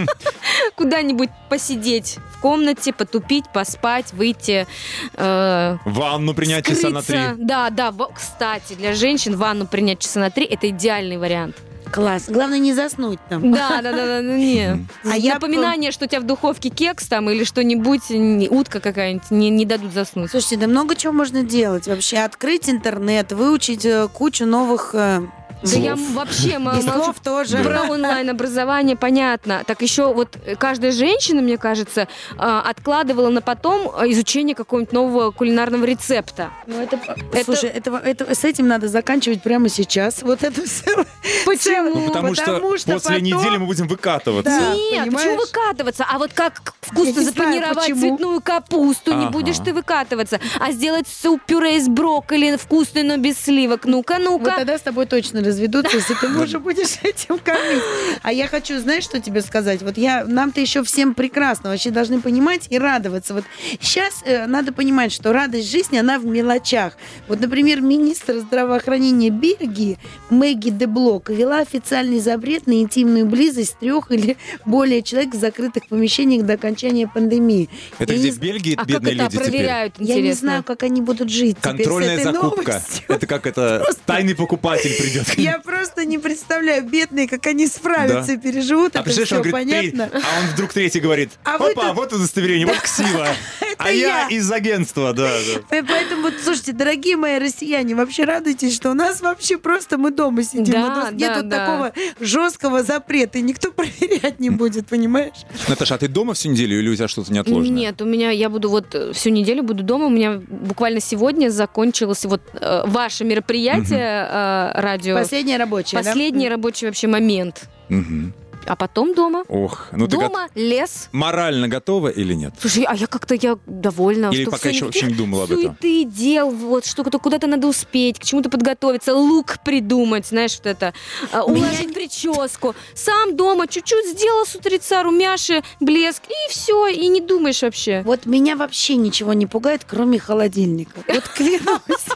Куда-нибудь 0.76 1.30
посидеть 1.48 2.18
в 2.34 2.40
комнате, 2.40 2.92
потупить, 2.92 3.44
поспать, 3.52 4.12
выйти. 4.12 4.66
э, 5.14 5.76
Ванну 5.84 6.34
принять 6.34 6.66
часа 6.66 6.90
на 6.90 7.02
три. 7.02 7.18
Да, 7.36 7.70
да. 7.70 7.92
Кстати, 8.14 8.74
для 8.74 8.94
женщин 8.94 9.36
ванну 9.36 9.66
принять 9.66 10.00
часа 10.00 10.20
на 10.20 10.30
три– 10.30 10.44
это 10.46 10.68
идеальный 10.70 11.18
вариант. 11.18 11.56
Класс. 11.92 12.24
Главное 12.28 12.58
не 12.58 12.72
заснуть 12.72 13.18
там. 13.28 13.52
Да, 13.52 13.80
да, 13.82 13.92
да, 13.92 14.06
да, 14.06 14.20
ну 14.22 14.36
не. 14.36 14.86
А 15.04 15.16
я 15.16 15.34
Напоминание, 15.34 15.90
что 15.92 16.04
у 16.04 16.08
тебя 16.08 16.20
в 16.20 16.24
духовке 16.26 16.68
кекс 16.68 17.06
там 17.08 17.28
или 17.30 17.44
что-нибудь, 17.44 18.02
утка 18.50 18.80
какая-нибудь, 18.80 19.30
не, 19.30 19.50
не 19.50 19.64
дадут 19.64 19.92
заснуть. 19.92 20.30
Слушайте, 20.30 20.56
да 20.58 20.66
много 20.66 20.94
чего 20.96 21.12
можно 21.12 21.42
делать 21.42 21.86
вообще. 21.86 22.18
Открыть 22.18 22.68
интернет, 22.68 23.32
выучить 23.32 23.84
э, 23.84 24.08
кучу 24.12 24.44
новых 24.46 24.90
э, 24.94 25.20
Да 25.62 25.76
я 25.78 25.92
м- 25.92 26.14
вообще 26.14 26.58
молчу. 26.58 26.82
слов 26.82 27.16
тоже. 27.22 27.58
Про 27.58 27.82
онлайн-образование 27.90 28.96
понятно. 28.96 29.62
Так 29.66 29.82
еще 29.82 30.12
вот 30.12 30.36
э, 30.44 30.56
каждая 30.56 30.92
женщина, 30.92 31.40
мне 31.42 31.58
кажется, 31.58 32.08
а, 32.36 32.60
откладывала 32.62 33.30
на 33.30 33.40
потом 33.42 33.88
изучение 34.10 34.54
какого-нибудь 34.54 34.92
нового 34.92 35.30
кулинарного 35.30 35.84
рецепта. 35.84 36.50
Ну, 36.66 36.80
это, 36.80 36.98
Это- 37.32 37.44
Слушай, 37.44 37.70
этого, 37.70 37.98
это, 37.98 38.34
с 38.34 38.44
этим 38.44 38.68
надо 38.68 38.88
заканчивать 38.88 39.42
прямо 39.42 39.68
сейчас. 39.68 40.22
Вот 40.22 40.42
это 40.42 40.64
все. 40.66 41.04
Почему? 41.46 41.79
Ну, 41.82 42.06
потому, 42.08 42.34
что, 42.34 42.60
после 42.60 42.94
потом- 42.94 43.22
недели 43.22 43.56
мы 43.56 43.66
будем 43.66 43.86
выкатываться. 43.88 44.50
Да. 44.50 44.74
Нет, 44.74 45.04
понимаешь? 45.04 45.12
почему 45.12 45.36
выкатываться? 45.36 46.06
А 46.10 46.18
вот 46.18 46.32
как 46.32 46.74
вкусно 46.80 47.20
не 47.20 47.30
знаю, 47.30 47.74
почему. 47.74 48.00
цветную 48.00 48.40
капусту, 48.40 49.12
не 49.12 49.24
Ага. 49.24 49.30
будешь 49.32 49.58
ты 49.58 49.72
выкатываться. 49.72 50.40
А 50.58 50.72
сделать 50.72 51.06
суп-пюре 51.08 51.76
из 51.76 51.88
брокколи 51.88 52.56
вкусный, 52.56 53.02
но 53.02 53.16
без 53.16 53.38
сливок. 53.38 53.84
Ну-ка, 53.84 54.14
Вот 54.18 54.22
ну-ка. 54.22 54.56
тогда 54.56 54.76
с 54.78 54.82
тобой 54.82 55.06
точно 55.06 55.40
разведутся, 55.42 55.96
если 55.96 56.14
ты 56.14 56.28
мужа 56.28 56.58
будешь 56.58 56.98
этим 57.02 57.38
кормить. 57.38 57.82
А 58.22 58.32
я 58.32 58.46
хочу, 58.48 58.78
знаешь, 58.80 59.04
что 59.04 59.20
тебе 59.20 59.40
сказать? 59.42 59.82
Вот 59.82 59.96
я, 59.96 60.24
нам-то 60.24 60.60
еще 60.60 60.82
всем 60.82 61.14
прекрасно, 61.14 61.70
вообще 61.70 61.90
должны 61.90 62.20
понимать 62.20 62.66
и 62.70 62.78
радоваться. 62.78 63.34
Вот 63.34 63.44
сейчас 63.80 64.22
э, 64.24 64.46
надо 64.46 64.72
понимать, 64.72 65.12
что 65.12 65.32
радость 65.32 65.70
жизни, 65.70 65.98
она 65.98 66.18
в 66.18 66.26
мелочах. 66.26 66.94
Вот, 67.28 67.40
например, 67.40 67.80
министр 67.80 68.38
здравоохранения 68.38 69.30
Бельгии 69.30 69.98
Мэгги 70.30 70.70
де 70.70 70.86
Блок 70.86 71.30
вела 71.30 71.64
официальный 71.74 72.18
запрет 72.18 72.66
на 72.66 72.80
интимную 72.80 73.26
близость 73.26 73.78
трех 73.78 74.10
или 74.10 74.36
более 74.66 75.02
человек 75.02 75.34
в 75.34 75.38
закрытых 75.38 75.86
помещениях 75.86 76.44
до 76.44 76.54
окончания 76.54 77.06
пандемии. 77.06 77.68
Это 77.98 78.12
Я 78.12 78.18
где 78.18 78.28
не 78.30 78.34
в 78.34 78.38
Бельгии 78.40 78.74
А 78.74 78.78
как 78.78 78.86
бедные 78.88 79.14
это 79.14 79.22
люди 79.24 79.36
теперь? 79.36 79.50
проверяют, 79.50 79.94
Я 79.98 80.04
не 80.14 80.20
интересно? 80.20 80.40
знаю, 80.40 80.64
как 80.64 80.82
они 80.82 81.00
будут 81.00 81.30
жить 81.30 81.56
теперь 81.58 81.72
с 81.72 81.76
Контрольная 81.76 82.14
этой 82.14 82.24
закупка. 82.24 82.72
новостью. 82.72 83.04
Это 83.08 83.26
как 83.26 83.46
это 83.46 83.86
тайный 84.06 84.34
покупатель 84.34 84.92
придет. 85.00 85.38
Я 85.38 85.58
просто 85.60 86.04
не 86.04 86.18
представляю, 86.18 86.82
бедные, 86.88 87.28
как 87.28 87.46
они 87.46 87.66
справятся 87.68 88.26
Да. 88.28 88.32
и 88.34 88.36
переживут. 88.38 88.96
А 88.96 89.00
это 89.00 89.10
все 89.10 89.26
говорит, 89.36 89.52
понятно. 89.52 90.10
а 90.12 90.40
он 90.40 90.46
вдруг 90.52 90.72
третий 90.72 91.00
говорит, 91.00 91.30
А 91.44 91.54
опа, 91.56 91.92
вот 91.92 92.12
удостоверение, 92.12 92.66
вот 92.66 92.78
ксива. 92.78 93.28
А 93.82 93.90
я 93.90 94.22
я. 94.22 94.28
из 94.28 94.50
агентства, 94.50 95.12
да, 95.12 95.30
да. 95.70 95.82
Поэтому, 95.88 96.22
вот, 96.22 96.34
слушайте, 96.42 96.72
дорогие 96.72 97.16
мои 97.16 97.38
россияне, 97.38 97.94
вообще 97.94 98.24
радуйтесь, 98.24 98.74
что 98.74 98.90
у 98.90 98.94
нас 98.94 99.20
вообще 99.20 99.58
просто 99.58 99.98
мы 99.98 100.10
дома 100.10 100.42
сидим. 100.42 100.72
Да, 100.72 100.84
у 100.84 100.88
нас 100.88 101.08
да, 101.12 101.16
нету 101.16 101.42
да. 101.44 101.58
такого 101.58 101.92
жесткого 102.20 102.82
запрета, 102.82 103.38
и 103.38 103.42
никто 103.42 103.72
проверять 103.72 104.40
не 104.40 104.50
будет, 104.50 104.86
понимаешь? 104.86 105.44
Наташа, 105.68 105.94
а 105.94 105.98
ты 105.98 106.08
дома 106.08 106.34
всю 106.34 106.50
неделю 106.50 106.78
или 106.78 106.88
у 106.88 106.94
тебя 106.94 107.08
что-то 107.08 107.32
неотложное? 107.32 107.70
Нет, 107.74 108.02
у 108.02 108.04
меня, 108.04 108.30
я 108.30 108.50
буду 108.50 108.68
вот 108.68 108.94
э, 108.94 109.12
всю 109.12 109.30
неделю 109.30 109.62
буду 109.62 109.82
дома. 109.82 110.06
У 110.06 110.10
меня 110.10 110.40
буквально 110.48 111.00
сегодня 111.00 111.48
закончилось 111.48 112.24
вот 112.24 112.42
э, 112.54 112.82
ваше 112.86 113.24
мероприятие 113.24 114.28
э, 114.30 114.80
радио. 114.80 115.16
Последняя 115.16 115.56
рабочая, 115.56 115.96
да? 115.96 116.04
Последний 116.04 116.48
рабочий 116.48 116.86
вообще 116.86 117.06
момент. 117.06 117.68
Мгм. 117.88 118.34
А 118.66 118.76
потом 118.76 119.14
дома. 119.14 119.44
Ох, 119.48 119.88
ну 119.92 120.06
ты 120.06 120.16
дома, 120.16 120.48
лес. 120.54 121.08
гот- 121.12 121.18
морально 121.18 121.66
готова 121.68 122.08
или 122.08 122.34
нет? 122.34 122.54
Слушай, 122.60 122.84
а 122.84 122.94
я 122.94 123.06
как-то 123.06 123.34
я 123.34 123.58
довольна. 123.66 124.30
Или 124.32 124.42
что 124.42 124.50
пока 124.52 124.68
еще 124.68 124.84
вообще 124.84 125.06
не 125.06 125.14
думала 125.14 125.44
об 125.44 125.50
этом? 125.52 125.76
суеты, 125.80 126.04
дел, 126.04 126.50
вот 126.50 126.84
что-то 126.86 127.18
куда-то 127.18 127.46
надо 127.46 127.66
успеть, 127.66 128.18
к 128.18 128.22
чему-то 128.24 128.50
подготовиться, 128.50 129.14
лук 129.14 129.56
придумать, 129.64 130.26
знаешь, 130.26 130.56
вот 130.58 130.66
это, 130.66 130.92
а, 131.32 131.44
уложить 131.44 131.94
прическу. 131.94 132.74
Сам 132.94 133.36
дома 133.36 133.66
чуть-чуть 133.66 134.06
сделал 134.10 134.46
с 134.46 134.54
утреца 134.54 135.02
румяши, 135.02 135.62
блеск, 135.80 136.22
и 136.28 136.50
все, 136.50 136.86
и 136.88 137.08
не 137.08 137.20
думаешь 137.20 137.62
вообще. 137.62 138.02
Вот 138.04 138.26
меня 138.26 138.56
вообще 138.56 138.96
ничего 138.96 139.32
не 139.32 139.46
пугает, 139.46 139.82
кроме 139.88 140.18
холодильника. 140.18 141.00
Вот 141.08 141.24
клянусь. 141.28 141.80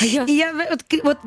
А 0.00 0.04
я- 0.04 0.24
И 0.24 0.32
я 0.32 0.52
вот, 1.02 1.18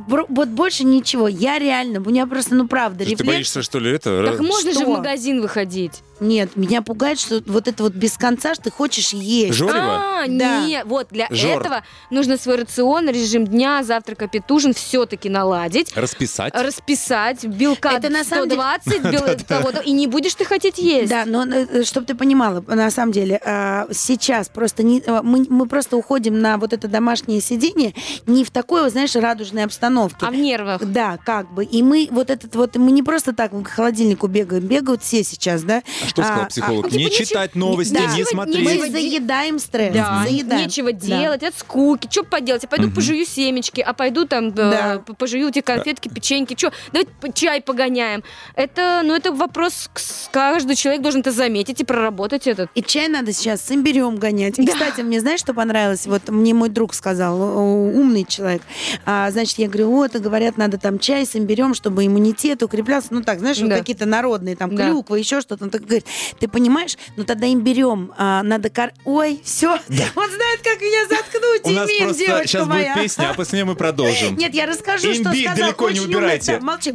больше 0.50 0.84
ничего. 0.84 1.28
Я 1.28 1.60
реально, 1.60 2.00
у 2.00 2.10
меня 2.10 2.26
просто, 2.26 2.56
ну 2.56 2.68
правда, 2.68 3.04
Ты 3.04 3.12
рефлекс. 3.12 3.28
боишься, 3.28 3.62
что 3.62 3.80
ли, 3.80 3.92
это? 3.92 4.22
Так 4.38 4.42
можно 4.42 4.72
же 4.72 4.80
Что? 4.80 4.86
в 4.86 4.90
магазин 4.98 5.42
выходить. 5.42 6.02
Нет, 6.22 6.56
меня 6.56 6.82
пугает, 6.82 7.20
что 7.20 7.42
вот 7.48 7.68
это 7.68 7.84
вот 7.84 7.94
без 7.94 8.16
конца, 8.18 8.54
что 8.54 8.66
ты 8.66 8.72
хочешь 8.72 9.12
есть. 9.12 9.56
Жорево? 9.56 10.22
А, 10.24 10.28
Да. 10.28 10.66
нет, 10.66 10.86
вот 10.86 11.08
для 11.10 11.28
Жор. 11.32 11.60
этого 11.62 11.84
нужно 12.12 12.38
свой 12.38 12.58
рацион, 12.58 13.10
режим 13.10 13.46
дня, 13.48 13.82
завтрак, 13.84 14.22
обед, 14.22 14.50
ужин 14.52 14.74
все-таки 14.74 15.30
наладить. 15.30 15.92
Расписать? 15.98 16.54
расписать, 16.56 17.44
белка 17.46 17.94
Это 17.94 18.10
на 18.10 18.24
самом 18.24 18.50
деле- 18.50 18.62
120, 18.84 19.02
бел- 19.50 19.82
и 19.86 19.92
не 19.92 20.08
будешь 20.08 20.36
ты 20.36 20.46
хотеть 20.46 20.78
есть. 20.78 21.10
Да, 21.10 21.26
но 21.26 21.46
чтобы 21.84 22.06
ты 22.06 22.14
понимала, 22.16 22.64
на 22.68 22.92
самом 22.92 23.12
деле 23.12 23.42
а, 23.44 23.88
сейчас 23.92 24.48
просто 24.48 24.84
не, 24.84 25.02
а, 25.08 25.24
мы, 25.24 25.46
мы 25.50 25.66
просто 25.66 25.98
уходим 25.98 26.40
на 26.40 26.58
вот 26.58 26.72
это 26.74 26.88
домашнее 26.88 27.42
сидение 27.42 27.94
не 28.28 28.44
в 28.46 28.52
такой, 28.52 28.84
вот, 28.84 28.92
знаешь, 28.92 29.16
радужной 29.16 29.64
обстановке. 29.64 30.26
А 30.26 30.30
в 30.30 30.36
нервах. 30.36 30.86
Да, 30.86 31.18
как 31.18 31.52
бы. 31.52 31.64
И 31.66 31.82
мы 31.82 32.08
вот 32.12 32.30
этот 32.30 32.56
вот, 32.56 32.76
мы 32.76 32.92
не 32.92 33.02
просто 33.02 33.34
так 33.34 33.52
к 33.52 33.68
холодильнику 33.68 34.28
бегаем, 34.28 34.64
бегают 34.68 35.02
все 35.02 35.24
сейчас, 35.24 35.64
да? 35.64 35.82
А 36.04 36.11
что 36.12 36.24
сказал 36.24 36.48
психолог? 36.48 36.92
не 36.92 37.10
читать 37.10 37.56
новости, 37.56 38.00
не 38.16 38.26
смотреть. 38.26 38.64
Мы 38.64 38.90
заедаем 38.90 39.60
стресс, 39.60 39.96
нечего 39.96 40.92
делать, 40.92 41.44
от 41.44 41.58
скуки. 41.58 42.08
Что 42.10 42.24
поделать? 42.24 42.64
Я 42.64 42.70
пойду 42.70 42.92
пожую 42.92 43.26
семечки, 43.26 43.82
а 43.82 43.94
пойду 43.94 44.26
там 44.26 44.50
э, 44.50 45.00
пожую 45.18 45.50
эти 45.50 45.62
конфетки, 45.62 46.10
печеньки. 46.10 46.56
Что? 46.58 46.72
Давайте 46.92 47.12
чай 47.34 47.62
погоняем. 47.62 48.24
Это, 48.56 49.02
ну, 49.04 49.16
это 49.16 49.32
вопрос, 49.32 49.90
каждый 50.32 50.76
человек 50.76 51.02
должен 51.02 51.22
это 51.22 51.32
заметить 51.32 51.82
и 51.82 51.84
проработать 51.84 52.48
этот. 52.48 52.70
И 52.76 52.82
чай 52.82 53.08
надо 53.08 53.32
сейчас 53.34 53.66
с 53.66 53.72
имбирем 53.72 54.18
гонять. 54.18 54.60
И, 54.60 54.66
кстати, 54.66 55.02
мне 55.02 55.20
знаешь, 55.20 55.40
что 55.40 55.54
понравилось? 55.54 56.08
Вот 56.08 56.30
мне 56.30 56.54
мой 56.54 56.70
друг 56.70 56.94
сказал, 56.94 57.40
умный 57.42 58.26
человек. 58.26 58.62
А, 59.06 59.30
значит, 59.32 59.58
я 59.60 59.68
говорю, 59.68 59.92
вот, 59.92 60.16
и 60.16 60.20
говорят, 60.20 60.58
надо 60.58 60.78
там 60.78 61.00
чай 61.00 61.26
с 61.26 61.36
имбирем, 61.36 61.74
чтобы 61.74 62.06
иммунитет 62.06 62.64
укреплялся. 62.64 63.08
Ну 63.12 63.22
так, 63.22 63.40
знаешь, 63.40 63.60
вот 63.60 63.72
какие-то 63.72 64.06
народные, 64.06 64.56
там, 64.56 64.76
клюква, 64.76 65.16
еще 65.16 65.42
что-то. 65.42 65.70
Говорит, 66.02 66.40
ты 66.40 66.48
понимаешь, 66.48 66.98
ну 67.16 67.24
тогда 67.24 67.52
имбирем 67.52 68.14
а, 68.18 68.44
надо... 68.44 68.70
Кор... 68.70 68.92
Ой, 69.06 69.42
все, 69.44 69.72
он 70.16 70.32
знает, 70.32 70.62
как 70.64 70.82
меня 70.82 71.08
заткнуть. 71.08 71.62
У 71.64 71.70
нас 71.72 71.90
Эмиль, 71.90 72.04
просто 72.04 72.26
девочка 72.26 72.48
сейчас 72.48 72.68
моя. 72.68 72.94
будет 72.94 73.04
песня, 73.04 73.30
а 73.30 73.34
после 73.34 73.58
нее 73.58 73.66
мы 73.66 73.76
продолжим. 73.76 74.36
Нет, 74.38 74.54
я 74.54 74.66
расскажу, 74.66 75.14
что 75.14 75.24
Имбирь 75.24 75.48
сказал. 75.48 75.66
далеко 75.66 75.90
не 75.90 76.00
убирайте. 76.00 76.58
Да, 76.58 76.66
Молчи. 76.66 76.94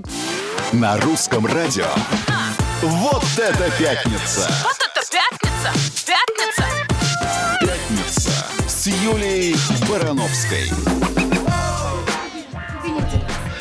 На 0.73 0.97
русском 0.99 1.47
радио. 1.47 1.87
Вот 2.83 3.25
это 3.37 3.71
пятница! 3.79 4.49
Вот 4.63 4.77
это 4.79 5.07
пятница! 5.11 5.73
Пятница! 6.07 6.65
Пятница 7.61 8.31
с 8.69 8.87
Юлией 8.87 9.57
Барановской. 9.89 11.26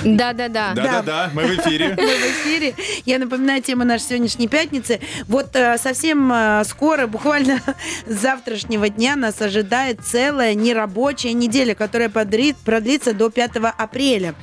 Да-да-да. 0.05 0.73
Да-да-да, 0.75 1.31
мы 1.33 1.43
в 1.43 1.59
эфире. 1.59 1.95
Мы 1.97 2.05
в 2.05 2.45
эфире. 2.45 2.75
Я 3.05 3.17
напоминаю 3.19 3.61
тему 3.61 3.83
нашей 3.83 4.03
сегодняшней 4.03 4.47
пятницы. 4.47 4.99
Вот 5.27 5.55
э, 5.55 5.77
совсем 5.79 6.31
э, 6.31 6.63
скоро, 6.65 7.07
буквально 7.07 7.59
с 8.07 8.13
завтрашнего 8.13 8.89
дня, 8.89 9.15
нас 9.15 9.41
ожидает 9.41 10.01
целая 10.05 10.53
нерабочая 10.53 11.33
неделя, 11.33 11.73
которая 11.73 12.09
продлится 12.09 13.13
до 13.13 13.29
5 13.29 13.51
апреля. 13.77 14.35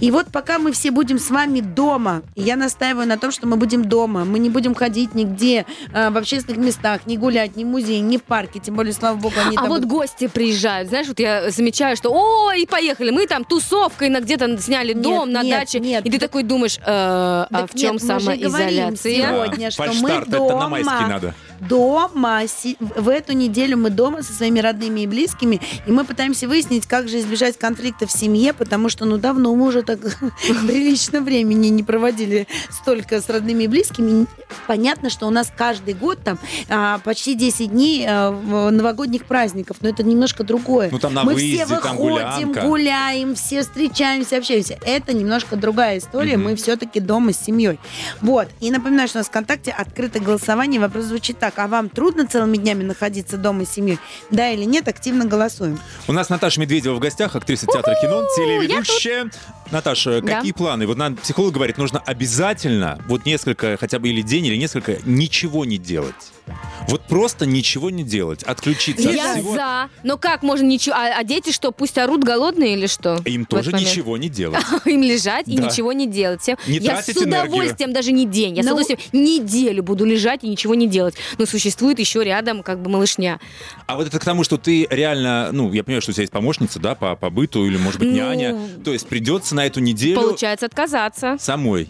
И 0.00 0.10
вот 0.10 0.28
пока 0.32 0.58
мы 0.58 0.72
все 0.72 0.90
будем 0.92 1.18
с 1.18 1.30
вами 1.30 1.60
дома, 1.60 2.22
я 2.36 2.56
настаиваю 2.56 3.08
на 3.08 3.18
том, 3.18 3.32
что 3.32 3.48
мы 3.48 3.56
будем 3.56 3.84
дома, 3.84 4.24
мы 4.24 4.38
не 4.38 4.50
будем 4.50 4.74
ходить 4.74 5.14
нигде, 5.14 5.66
э, 5.92 6.10
в 6.10 6.16
общественных 6.16 6.58
местах, 6.58 7.00
не 7.06 7.16
гулять, 7.16 7.56
ни 7.56 7.64
в 7.64 7.66
музее, 7.66 8.00
ни 8.00 8.18
в 8.18 8.22
парке, 8.22 8.60
тем 8.60 8.76
более, 8.76 8.92
слава 8.92 9.16
богу, 9.16 9.34
они 9.44 9.56
А 9.56 9.60
там 9.60 9.68
вот 9.68 9.80
будут. 9.82 9.90
гости 9.90 10.28
приезжают, 10.28 10.88
знаешь, 10.88 11.08
вот 11.08 11.18
я 11.18 11.50
замечаю, 11.50 11.96
что 11.96 12.10
ой, 12.12 12.66
поехали, 12.70 13.10
мы 13.10 13.26
там 13.26 13.44
тусовкой 13.44 14.08
на 14.10 14.20
где-то 14.20 14.56
сняли 14.60 14.92
Нет, 14.92 15.02
дом 15.08 15.32
на 15.32 15.42
нет, 15.42 15.60
даче, 15.60 15.80
нет. 15.80 16.06
и 16.06 16.10
ты 16.10 16.18
такой 16.18 16.42
думаешь, 16.42 16.78
э, 16.78 16.82
а 16.86 17.66
в 17.70 17.78
чем 17.78 17.98
самоизоляция? 17.98 18.96
сегодня, 18.96 19.70
что 19.70 19.82
мы 19.84 19.88
Фальштарт, 19.92 20.28
это 20.28 20.56
на 20.56 20.68
майский 20.68 20.90
дома. 20.90 21.08
надо. 21.08 21.34
Дома. 21.60 22.42
В 22.78 23.08
эту 23.08 23.32
неделю 23.32 23.76
мы 23.76 23.90
дома 23.90 24.22
со 24.22 24.32
своими 24.32 24.60
родными 24.60 25.00
и 25.00 25.06
близкими, 25.06 25.60
и 25.86 25.90
мы 25.92 26.04
пытаемся 26.04 26.48
выяснить, 26.48 26.86
как 26.86 27.08
же 27.08 27.18
избежать 27.20 27.58
конфликтов 27.58 28.10
в 28.10 28.18
семье, 28.18 28.52
потому 28.52 28.88
что, 28.88 29.04
ну, 29.04 29.18
давно 29.18 29.54
мы 29.54 29.66
уже 29.66 29.82
так 29.82 29.98
прилично 30.66 31.20
времени 31.20 31.68
не 31.68 31.82
проводили 31.82 32.46
столько 32.70 33.20
с 33.20 33.28
родными 33.28 33.64
и 33.64 33.68
близкими. 33.68 34.26
Понятно, 34.66 35.10
что 35.10 35.26
у 35.26 35.30
нас 35.30 35.52
каждый 35.56 35.94
год 35.94 36.18
там 36.24 36.38
а, 36.68 36.98
почти 36.98 37.34
10 37.34 37.70
дней 37.70 38.06
а, 38.08 38.30
в- 38.30 38.70
новогодних 38.70 39.24
праздников, 39.24 39.78
но 39.80 39.88
это 39.88 40.02
немножко 40.02 40.44
другое. 40.44 40.88
Ну, 40.90 40.98
там 40.98 41.14
на 41.14 41.24
мы 41.24 41.34
выезде, 41.34 41.64
все 41.64 41.80
там 41.80 41.96
выходим, 41.96 42.52
гулянка. 42.52 42.60
гуляем, 42.62 43.34
все 43.34 43.62
встречаемся, 43.62 44.38
общаемся. 44.38 44.78
Это 44.84 45.12
немножко 45.12 45.56
другая 45.56 45.98
история. 45.98 46.36
Мгм. 46.36 46.44
Мы 46.48 46.56
все-таки 46.56 47.00
дома 47.00 47.32
с 47.32 47.38
семьей. 47.44 47.78
Вот. 48.20 48.48
И 48.60 48.70
напоминаю, 48.70 49.08
что 49.08 49.18
у 49.18 49.20
нас 49.20 49.28
ВКонтакте 49.28 49.70
открытое 49.70 50.20
голосование. 50.20 50.80
Вопрос 50.80 51.04
звучит 51.06 51.38
так. 51.38 51.47
Так, 51.50 51.58
а 51.64 51.68
вам 51.68 51.88
трудно 51.88 52.26
целыми 52.26 52.56
днями 52.56 52.82
находиться 52.84 53.36
дома 53.38 53.64
с 53.64 53.70
семьей? 53.70 53.98
Да 54.30 54.50
или 54.50 54.64
нет? 54.64 54.86
Активно 54.88 55.24
голосуем. 55.24 55.78
У 56.06 56.12
нас 56.12 56.28
Наташа 56.28 56.60
Медведева 56.60 56.94
в 56.94 56.98
гостях, 56.98 57.34
актриса 57.36 57.66
театра 57.66 57.94
кино, 58.00 58.22
телеведущая. 58.36 59.30
Наташа, 59.70 60.20
Да. 60.22 60.36
какие 60.36 60.52
планы? 60.52 60.86
Вот 60.86 60.96
нам 60.96 61.16
психолог 61.16 61.52
говорит, 61.52 61.76
нужно 61.78 62.00
обязательно 62.00 62.98
вот 63.06 63.26
несколько, 63.26 63.76
хотя 63.78 63.98
бы 63.98 64.08
или 64.08 64.22
день, 64.22 64.46
или 64.46 64.56
несколько, 64.56 64.98
ничего 65.04 65.64
не 65.64 65.76
делать. 65.78 66.14
Вот 66.88 67.02
просто 67.02 67.44
ничего 67.44 67.90
не 67.90 68.02
делать, 68.02 68.42
отключиться 68.42 69.10
Я 69.10 69.32
от 69.32 69.38
всего. 69.40 69.54
за. 69.54 69.90
Но 70.02 70.16
как 70.16 70.42
можно 70.42 70.64
ничего... 70.64 70.94
А, 70.96 71.18
а 71.18 71.22
дети 71.24 71.52
что, 71.52 71.72
пусть 71.72 71.98
орут 71.98 72.24
голодные 72.24 72.72
или 72.72 72.86
что? 72.86 73.20
Им 73.26 73.44
тоже 73.44 73.72
ничего 73.74 74.16
не 74.16 74.30
делать. 74.30 74.62
Им 74.86 75.02
лежать 75.02 75.46
и 75.48 75.58
Да. 75.58 75.64
ничего 75.66 75.92
не 75.92 76.06
делать. 76.06 76.48
Не 76.66 76.78
я 76.78 76.94
тратить 76.94 77.18
с 77.18 77.20
удовольствием, 77.20 77.92
даже 77.92 78.12
не 78.12 78.24
день, 78.24 78.56
я 78.56 78.62
с 78.62 78.64
Ну- 78.66 78.72
удовольствием 78.72 78.98
неделю 79.12 79.82
буду 79.82 80.06
лежать 80.06 80.42
и 80.44 80.48
ничего 80.48 80.74
не 80.74 80.86
делать. 80.86 81.16
Но 81.38 81.46
существует 81.46 81.98
еще 81.98 82.22
рядом 82.24 82.62
как 82.62 82.80
бы 82.80 82.90
малышня. 82.90 83.40
А 83.86 83.96
вот 83.96 84.06
это 84.08 84.18
к 84.18 84.24
тому, 84.24 84.44
что 84.44 84.58
ты 84.58 84.86
реально, 84.90 85.50
ну, 85.52 85.72
я 85.72 85.84
понимаю, 85.84 86.02
что 86.02 86.10
у 86.10 86.14
тебя 86.14 86.22
есть 86.22 86.32
помощница, 86.32 86.78
да, 86.80 86.94
по, 86.94 87.14
по 87.16 87.30
быту 87.30 87.64
или, 87.66 87.76
может 87.76 88.00
быть, 88.00 88.08
Ну, 88.10 88.14
няня. 88.16 88.56
То 88.84 88.92
есть 88.92 89.06
придется 89.08 89.54
на 89.54 89.64
эту 89.66 89.80
неделю 89.80 90.20
Получается 90.20 90.66
отказаться. 90.66 91.36
самой. 91.40 91.88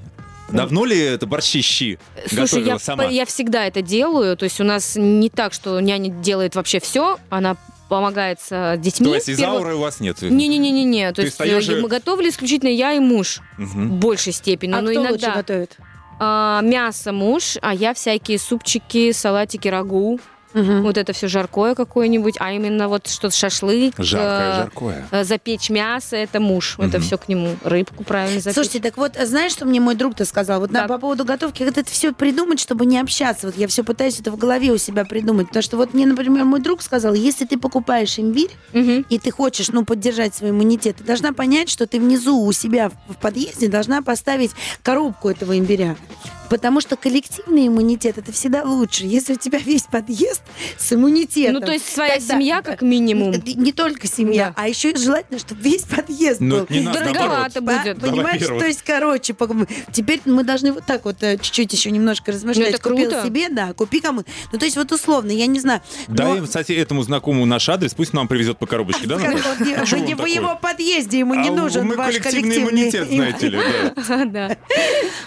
Давно 0.50 0.84
ли 0.86 0.98
это 0.98 1.26
борщи 1.26 1.60
щи 1.60 1.98
Слушай, 2.26 2.40
готовила 2.44 2.68
я, 2.68 2.78
сама? 2.78 3.04
я 3.04 3.26
всегда 3.26 3.66
это 3.66 3.82
делаю. 3.82 4.34
То 4.36 4.44
есть 4.44 4.60
у 4.60 4.64
нас 4.64 4.96
не 4.96 5.28
так, 5.28 5.52
что 5.52 5.78
няня 5.80 6.08
делает 6.10 6.54
вообще 6.54 6.80
все, 6.80 7.18
она 7.28 7.56
помогает 7.90 8.38
с 8.40 8.76
детьми. 8.78 9.06
То 9.08 9.14
есть 9.14 9.28
из 9.28 9.42
ауры 9.42 9.74
у 9.74 9.80
вас 9.80 10.00
нет? 10.00 10.20
Не-не-не-не-не. 10.22 11.10
То 11.12 11.22
Ты 11.22 11.28
есть 11.28 11.40
э, 11.40 11.78
и- 11.78 11.80
мы 11.82 11.88
готовили 11.88 12.30
исключительно 12.30 12.70
я 12.70 12.92
и 12.92 12.98
муж. 12.98 13.40
Мгм. 13.58 13.88
В 13.90 13.92
большей 13.98 14.32
степени. 14.32 14.72
а 14.72 14.80
но 14.82 14.90
кто 14.90 15.00
лучше 15.00 15.10
иногда 15.12 15.34
готовит? 15.34 15.76
А, 16.18 16.60
мясо 16.62 17.12
муж, 17.12 17.58
а 17.62 17.74
я 17.74 17.92
всякие 17.92 18.38
супчики, 18.38 19.12
салатики, 19.12 19.68
рагу. 19.68 20.18
Мгм. 20.54 20.82
Вот 20.82 20.96
это 20.96 21.12
все 21.12 21.28
жаркое 21.28 21.74
какое-нибудь, 21.74 22.36
а 22.38 22.52
именно 22.52 22.88
вот 22.88 23.06
что-то 23.06 23.36
шашлык. 23.36 23.94
Жаркое, 23.98 24.52
э, 24.52 24.56
жаркое. 24.56 25.08
э, 25.10 25.24
Запечь 25.24 25.68
мясо, 25.70 26.16
это 26.16 26.40
муж. 26.40 26.76
Это 26.78 26.98
Мгм. 26.98 27.00
все 27.06 27.18
к 27.18 27.28
нему. 27.28 27.56
Рыбку 27.64 28.02
правильно 28.04 28.40
запечь. 28.40 28.54
Слушайте, 28.54 28.80
так 28.80 28.96
вот, 28.96 29.16
знаешь, 29.22 29.52
что 29.52 29.66
мне 29.66 29.80
мой 29.80 29.94
друг-то 29.94 30.24
сказал? 30.24 30.60
Вот 30.60 30.70
на, 30.70 30.88
по 30.88 30.98
поводу 30.98 31.24
готовки, 31.24 31.64
как 31.64 31.76
это 31.78 31.90
все 31.90 32.12
придумать, 32.12 32.60
чтобы 32.60 32.86
не 32.86 32.98
общаться. 32.98 33.46
Вот 33.48 33.56
я 33.56 33.68
все 33.68 33.84
пытаюсь 33.84 34.20
это 34.20 34.30
в 34.30 34.36
голове 34.36 34.72
у 34.72 34.78
себя 34.78 35.04
придумать. 35.04 35.48
Потому 35.48 35.62
что 35.62 35.76
вот 35.76 35.92
мне, 35.94 36.06
например, 36.06 36.44
мой 36.44 36.60
друг 36.60 36.82
сказал, 36.82 37.14
если 37.14 37.44
ты 37.44 37.58
покупаешь 37.58 38.18
имбирь, 38.18 38.50
Мгм. 38.72 39.04
и 39.08 39.18
ты 39.18 39.30
хочешь, 39.30 39.68
ну, 39.68 39.84
поддержать 39.84 40.34
свой 40.34 40.50
иммунитет, 40.50 40.96
ты 40.96 41.04
должна 41.04 41.32
понять, 41.32 41.68
что 41.68 41.86
ты 41.86 42.00
внизу 42.00 42.38
у 42.42 42.52
себя 42.52 42.90
в 43.08 43.14
подъезде 43.16 43.68
должна 43.68 44.00
поставить 44.02 44.52
коробку 44.82 45.28
этого 45.28 45.58
имбиря. 45.58 45.96
Потому 46.50 46.80
что 46.80 46.96
коллективный 46.96 47.66
иммунитет 47.68 48.18
это 48.18 48.32
всегда 48.32 48.62
лучше. 48.62 49.04
Если 49.04 49.34
у 49.34 49.36
тебя 49.36 49.58
весь 49.58 49.82
подъезд 49.82 50.42
с 50.78 50.92
иммунитетом. 50.92 51.54
Ну, 51.54 51.60
то 51.60 51.72
есть 51.72 51.92
своя 51.92 52.14
тогда- 52.18 52.34
семья 52.34 52.62
как 52.62 52.82
минимум. 52.82 53.32
Не, 53.32 53.54
не 53.54 53.72
только 53.72 54.06
семья, 54.06 54.52
а 54.56 54.68
еще 54.68 54.90
и 54.92 54.96
желательно, 54.96 55.38
чтобы 55.38 55.60
весь 55.62 55.82
подъезд 55.82 56.40
Но 56.40 56.58
был. 56.60 56.66
не 56.70 56.80
надо, 56.80 57.00
Дороговато 57.00 57.60
наоборот. 57.60 57.84
Будет. 57.84 57.98
Да, 57.98 58.06
Понимаешь, 58.08 58.46
то 58.46 58.64
есть, 58.66 58.82
короче, 58.82 59.34
теперь 59.92 60.20
мы 60.24 60.42
должны 60.44 60.72
вот 60.72 60.84
так 60.86 61.04
вот 61.04 61.22
э, 61.22 61.36
чуть-чуть 61.38 61.72
еще 61.72 61.90
немножко 61.90 62.32
размышлять. 62.32 62.70
Ну, 62.70 62.74
это 62.76 62.82
Купил 62.88 63.10
круто. 63.10 63.26
себе, 63.26 63.48
да, 63.50 63.72
купи 63.72 64.00
кому. 64.00 64.24
Ну, 64.52 64.58
то 64.58 64.64
есть, 64.64 64.76
вот 64.76 64.90
условно, 64.92 65.30
я 65.30 65.46
не 65.46 65.60
знаю. 65.60 65.82
Дай, 66.08 66.38
но- 66.40 66.44
кстати, 66.46 66.72
этому 66.72 67.02
знакомому 67.02 67.46
наш 67.46 67.68
адрес, 67.68 67.94
пусть 67.94 68.12
нам 68.12 68.28
привезет 68.28 68.58
по 68.58 68.66
коробочке, 68.66 69.06
да, 69.06 69.16
А 69.16 69.18
не 69.18 70.14
в 70.14 70.16
такой? 70.16 70.32
его 70.32 70.58
подъезде, 70.60 71.18
ему 71.20 71.34
не 71.34 71.48
А 71.48 71.52
нужен 71.52 71.88
ваш 71.94 72.16
коллективный 72.18 72.58
иммунитет, 72.58 73.08
знаете 73.08 73.48
ли, 73.48 73.58
да. 73.58 74.24
Да. 74.38 74.56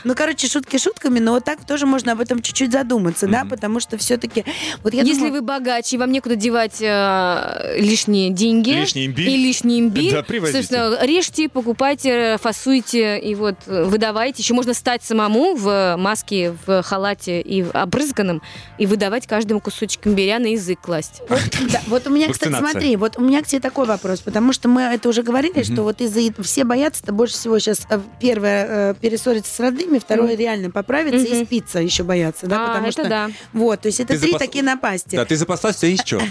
Ну, 0.03 0.15
короче, 0.15 0.47
шутки 0.47 0.77
шутками, 0.77 1.10
но 1.19 1.33
вот 1.33 1.43
так 1.45 1.65
тоже 1.65 1.85
можно 1.85 2.13
об 2.13 2.21
этом 2.21 2.41
чуть-чуть 2.41 2.71
задуматься, 2.71 3.27
да, 3.27 3.45
потому 3.45 3.79
что 3.79 3.97
все-таки... 3.97 4.45
Вот 4.83 4.93
я 4.93 5.01
Если 5.01 5.19
думаю, 5.19 5.33
вы 5.33 5.41
богаче, 5.41 5.95
и 5.95 5.99
вам 5.99 6.11
некуда 6.11 6.35
девать 6.35 6.81
э, 6.81 7.75
лишние 7.79 8.29
деньги 8.29 8.69
Лишний 8.71 9.05
имбирь. 9.07 9.29
и 9.29 9.37
лишний 9.37 9.79
имбирь, 9.79 10.11
Да, 10.13 10.23
привозите. 10.23 10.59
собственно, 10.59 10.97
режьте, 11.05 11.49
покупайте, 11.49 12.37
фасуйте 12.41 13.19
и 13.19 13.35
вот 13.35 13.55
э, 13.67 13.83
выдавайте. 13.83 14.41
Еще 14.41 14.53
можно 14.53 14.73
стать 14.73 15.03
самому 15.03 15.55
в 15.55 15.95
маске, 15.97 16.55
в 16.65 16.81
халате 16.83 17.41
и 17.41 17.63
в 17.63 17.71
обрызганном 17.71 18.41
и 18.77 18.85
выдавать 18.85 19.27
каждому 19.27 19.59
кусочек 19.59 20.07
имбиря 20.07 20.39
на 20.39 20.47
язык 20.47 20.79
класть. 20.81 21.21
Да, 21.71 21.79
вот 21.87 22.07
у 22.07 22.09
меня, 22.09 22.29
кстати, 22.31 22.53
смотри, 22.53 22.95
вот 22.95 23.17
у 23.17 23.21
меня 23.21 23.41
к 23.41 23.47
тебе 23.47 23.61
такой 23.61 23.85
вопрос, 23.85 24.19
потому 24.21 24.51
что 24.51 24.67
мы 24.67 24.81
это 24.81 25.07
уже 25.09 25.21
говорили, 25.23 25.63
что 25.63 25.83
вот 25.83 26.01
из-за 26.01 26.21
все 26.43 26.63
боятся-то 26.63 27.13
больше 27.13 27.35
всего 27.35 27.59
сейчас 27.59 27.87
первое 28.19 28.91
э, 28.91 28.95
перессориться 28.99 29.53
с 29.53 29.59
родными, 29.59 29.99
второе 29.99 30.35
реально 30.35 30.71
поправиться 31.03 31.35
и 31.35 31.45
спиться 31.45 31.79
еще 31.79 32.03
боятся, 32.03 32.47
да, 32.47 32.63
а, 32.63 32.67
потому 32.69 32.87
это 32.87 32.91
что 33.01 33.09
да. 33.09 33.29
вот, 33.53 33.81
то 33.81 33.87
есть 33.87 33.99
это 33.99 34.13
Ты 34.13 34.19
три 34.19 34.31
запас- 34.33 34.39
такие 34.39 34.63
напасти. 34.63 35.15
Да, 35.15 35.25
ты 35.25 35.35
запаслась, 35.35 35.75
у 35.77 35.79
тебя 35.79 35.89
есть 35.91 36.07
что? 36.07 36.21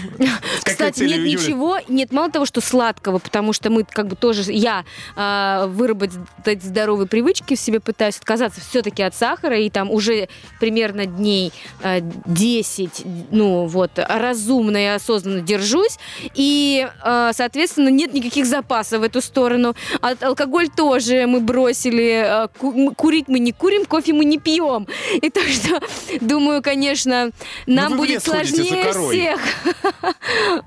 Кстати, 0.63 1.03
нет 1.03 1.19
ничего, 1.21 1.77
нет 1.87 2.11
мало 2.11 2.29
того, 2.31 2.45
что 2.45 2.61
сладкого, 2.61 3.19
потому 3.19 3.53
что 3.53 3.69
мы 3.69 3.83
как 3.83 4.07
бы 4.07 4.15
тоже, 4.15 4.51
я 4.51 4.85
а, 5.15 5.67
выработать 5.67 6.63
здоровые 6.63 7.07
привычки 7.07 7.55
в 7.55 7.59
себе 7.59 7.79
пытаюсь 7.79 8.17
отказаться 8.17 8.61
все-таки 8.61 9.03
от 9.03 9.15
сахара, 9.15 9.57
и 9.59 9.69
там 9.69 9.89
уже 9.91 10.27
примерно 10.59 11.05
дней 11.05 11.51
а, 11.83 11.99
10, 12.01 13.03
ну 13.31 13.65
вот, 13.65 13.91
разумно 13.95 14.77
и 14.77 14.85
осознанно 14.87 15.41
держусь, 15.41 15.97
и, 16.35 16.87
а, 17.01 17.31
соответственно, 17.33 17.89
нет 17.89 18.13
никаких 18.13 18.45
запасов 18.45 18.99
в 19.01 19.03
эту 19.03 19.21
сторону. 19.21 19.75
От 20.01 20.23
алкоголь 20.23 20.69
тоже 20.69 21.25
мы 21.27 21.39
бросили, 21.39 22.23
а, 22.25 22.47
ку- 22.47 22.71
м- 22.73 22.95
курить 22.95 23.27
мы 23.27 23.39
не 23.39 23.51
курим, 23.51 23.85
кофе 23.85 24.13
мы 24.13 24.25
не 24.25 24.37
пьем. 24.37 24.60
И 25.21 25.29
так 25.29 25.47
что, 25.47 25.79
думаю, 26.21 26.61
конечно, 26.61 27.31
нам 27.67 27.89
Ну, 27.91 27.95
в 27.95 27.99
будет 27.99 28.23
сложнее 28.23 28.91
всех. 28.93 29.39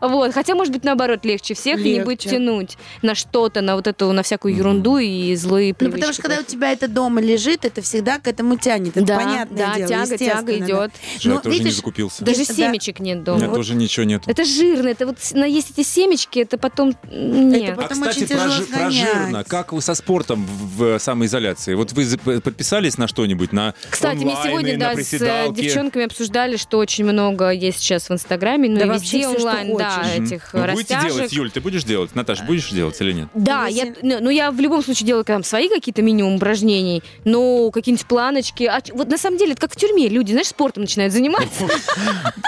Вот, 0.01 0.32
хотя, 0.34 0.55
может 0.55 0.72
быть, 0.72 0.84
наоборот, 0.84 1.24
легче 1.24 1.55
всех 1.55 1.80
и 1.80 1.95
не 1.95 2.01
будет 2.01 2.24
Легче. 2.24 2.30
тянуть 2.30 2.76
на 3.03 3.14
что-то, 3.14 3.61
на 3.61 3.76
вот 3.76 3.86
эту, 3.86 4.12
на 4.12 4.22
всякую 4.22 4.55
ерунду 4.57 4.99
и 4.99 5.34
злые 5.34 5.70
Ну, 5.72 5.74
привычки. 5.76 5.97
потому 6.01 6.12
что 6.12 6.22
когда 6.22 6.38
у 6.40 6.42
тебя 6.42 6.72
это 6.72 6.88
дома 6.88 7.20
лежит, 7.20 7.64
это 7.64 7.82
всегда 7.82 8.18
к 8.18 8.28
этому 8.28 8.57
тянет. 8.57 8.97
Это 8.97 9.07
да, 9.07 9.16
понятное 9.16 9.66
да, 9.66 9.74
дело, 9.76 9.88
тяга, 9.88 10.18
тяга 10.18 10.53
естественно, 10.53 10.59
да. 10.59 10.64
идет. 10.66 10.92
Что, 11.18 11.28
Ну, 11.28 11.34
я 11.36 11.40
тоже 11.40 11.62
не 11.62 11.70
закупился. 11.70 12.24
Даже 12.24 12.45
Да. 12.47 12.55
семечек 12.55 13.01
нет 13.01 13.28
У 13.28 13.32
меня 13.34 13.47
дома. 13.47 13.55
тоже 13.55 13.74
ничего 13.74 14.05
нет. 14.05 14.22
Это 14.26 14.45
жирно, 14.45 14.88
это 14.88 15.07
вот 15.07 15.16
на- 15.32 15.45
есть 15.45 15.70
эти 15.76 15.86
семечки, 15.86 16.40
это 16.40 16.59
потом 16.59 16.95
нет. 17.11 17.70
Это 17.70 17.72
А, 17.72 17.82
Потом 17.88 17.99
кстати, 18.03 18.18
очень 18.24 18.26
тяжело 18.28 18.64
про, 18.72 18.90
жирно. 18.90 19.45
Как 19.45 19.72
вы 19.72 19.80
со 19.82 19.95
спортом 19.95 20.47
в, 20.47 20.97
в 20.97 20.99
самоизоляции? 20.99 21.74
Вот 21.74 21.92
вы 21.92 22.40
подписались 22.40 22.99
на 22.99 23.09
что-нибудь? 23.09 23.53
На 23.53 23.74
Кстати, 23.91 24.16
мы 24.16 24.32
онлайны, 24.32 24.49
сегодня 24.49 24.78
да, 24.78 24.95
с 24.97 25.12
э, 25.12 25.53
девчонками 25.53 26.05
обсуждали, 26.07 26.57
что 26.57 26.78
очень 26.78 27.05
много 27.05 27.51
есть 27.51 27.78
сейчас 27.78 28.09
в 28.09 28.12
Инстаграме, 28.12 28.68
ну 28.68 28.78
Да 28.78 28.85
и 28.85 28.89
вообще 28.89 29.18
везде 29.18 29.39
что 29.39 29.49
онлайн, 29.49 29.76
да, 29.76 30.03
этих 30.16 30.53
Вы 30.53 30.61
будете 30.61 30.95
растяжек. 30.95 31.16
делать, 31.16 31.32
Юль, 31.32 31.51
ты 31.51 31.61
будешь 31.61 31.85
делать? 31.85 32.14
Наташ, 32.14 32.43
будешь 32.43 32.70
делать 32.70 33.01
или 33.01 33.12
нет? 33.12 33.28
Да, 33.35 33.66
я, 33.66 33.93
ну, 34.03 34.18
ну, 34.20 34.30
я 34.30 34.51
в 34.51 34.61
любом 34.61 34.82
случае 34.82 35.07
делаю 35.07 35.24
там 35.24 35.45
свои 35.45 35.68
какие-то 35.68 36.03
минимум 36.03 36.37
упражнений, 36.37 37.03
но 37.24 37.70
какие-нибудь 37.70 38.07
планочки. 38.07 38.64
А 38.64 38.80
вот 38.93 39.09
на 39.09 39.18
самом 39.18 39.39
деле 39.39 39.53
это 39.53 39.61
как 39.62 39.72
в 39.72 39.76
тюрьме. 39.76 40.09
Люди, 40.09 40.32
знаешь, 40.32 40.49
спортом 40.49 40.85
начинают 40.85 41.12
заниматься. 41.12 41.66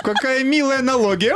Какая 0.03 0.45
милая 0.45 0.81
аналогия. 0.81 1.35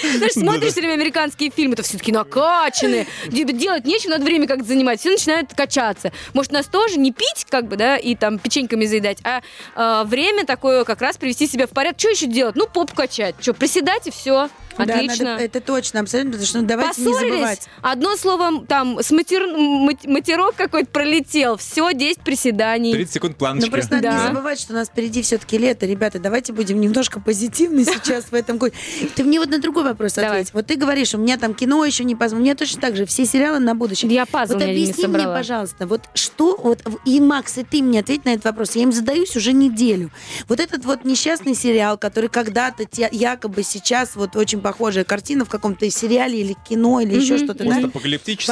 Знаешь, 0.16 0.32
смотришь 0.32 0.72
все 0.72 0.80
время 0.80 0.94
американские 0.94 1.50
фильмы, 1.50 1.74
это 1.74 1.82
все 1.82 1.98
таки 1.98 2.12
накачанные. 2.12 3.06
Де- 3.28 3.44
Делать 3.44 3.84
нечего, 3.84 4.12
надо 4.12 4.24
время 4.24 4.46
как-то 4.46 4.64
занимать. 4.64 5.00
Все 5.00 5.10
начинают 5.10 5.52
качаться. 5.54 6.12
Может, 6.34 6.52
нас 6.52 6.66
тоже 6.66 6.98
не 6.98 7.12
пить, 7.12 7.46
как 7.48 7.68
бы, 7.68 7.76
да, 7.76 7.96
и 7.96 8.14
там 8.14 8.38
печеньками 8.38 8.84
заедать, 8.84 9.18
а 9.24 9.42
а, 9.74 10.04
время 10.04 10.44
такое 10.44 10.84
как 10.84 11.00
раз 11.00 11.16
привести 11.16 11.46
себя 11.46 11.66
в 11.66 11.70
порядок. 11.70 11.98
Что 12.00 12.10
еще 12.10 12.26
делать? 12.26 12.56
Ну, 12.56 12.66
поп 12.66 12.92
качать. 12.92 13.34
Что, 13.40 13.54
приседать 13.54 14.06
и 14.06 14.10
все. 14.10 14.48
Да, 14.78 14.84
Отлично. 14.94 15.24
надо- 15.24 15.44
это 15.44 15.60
точно, 15.60 16.00
абсолютно, 16.00 16.32
потому 16.32 16.46
что 16.46 16.60
ну, 16.60 16.66
давайте 16.66 17.00
не 17.02 17.06
Поссорились, 17.08 17.34
забывать. 17.34 17.68
одно 17.82 18.16
слово, 18.16 18.64
там, 18.66 18.98
с 19.00 19.10
матер- 19.10 19.56
мат- 19.56 20.06
матерок 20.06 20.54
какой-то 20.56 20.90
пролетел, 20.90 21.56
все, 21.56 21.92
10 21.92 22.20
приседаний. 22.22 22.92
30 22.92 23.14
секунд 23.14 23.32
Ну, 23.34 23.38
планочки. 23.38 23.70
просто 23.70 23.94
надо 23.96 24.08
Да. 24.08 24.16
не 24.18 24.26
забывать, 24.28 24.58
что 24.60 24.72
у 24.72 24.76
нас 24.76 24.88
впереди 24.88 25.22
все-таки 25.22 25.58
лето. 25.58 25.86
Ребята, 25.86 26.18
давайте 26.18 26.52
будем 26.52 26.80
немножко 26.80 27.20
позитивны 27.20 27.84
сейчас 27.84 28.26
в 28.30 28.34
этом 28.34 28.58
годе. 28.58 28.74
Ты 29.14 29.24
мне 29.24 29.38
вот 29.40 29.50
на 29.50 29.58
другой 29.58 29.84
вопрос 29.84 30.18
ответь. 30.18 30.52
Вот 30.54 30.66
ты 30.66 30.76
говоришь, 30.76 31.14
у 31.14 31.18
меня 31.18 31.36
там 31.36 31.54
кино 31.54 31.84
еще 31.84 32.04
не 32.04 32.14
позволено. 32.14 32.42
У 32.42 32.44
меня 32.44 32.54
точно 32.54 32.80
так 32.80 32.96
же, 32.96 33.06
все 33.06 33.24
сериалы 33.26 33.58
на 33.58 33.74
будущее. 33.74 34.10
Я 34.12 34.26
пазл 34.26 34.54
Вот 34.54 34.62
не 34.64 34.70
объясни 34.70 35.06
мне, 35.06 35.24
пожалуйста, 35.24 35.86
вот 35.86 36.02
что, 36.14 36.56
вот, 36.56 36.80
и 37.04 37.20
Макс, 37.20 37.58
и 37.58 37.62
ты 37.64 37.82
мне 37.82 38.00
ответь 38.00 38.24
на 38.24 38.30
этот 38.30 38.44
вопрос. 38.46 38.74
Я 38.76 38.82
им 38.84 38.92
задаюсь 38.92 39.36
уже 39.36 39.52
неделю. 39.52 40.10
Вот 40.48 40.60
этот 40.60 40.84
вот 40.84 41.04
несчастный 41.04 41.54
сериал, 41.54 41.98
который 41.98 42.28
когда-то 42.30 42.84
якобы 43.10 43.62
сейчас 43.62 44.16
вот 44.16 44.36
очень 44.36 44.60
похожая 44.62 45.04
картина 45.04 45.44
в 45.44 45.48
каком-то 45.48 45.90
сериале 45.90 46.40
или 46.40 46.56
кино, 46.68 47.00
или 47.00 47.20
еще 47.20 47.36
что-то, 47.38 47.64
да? 47.64 47.90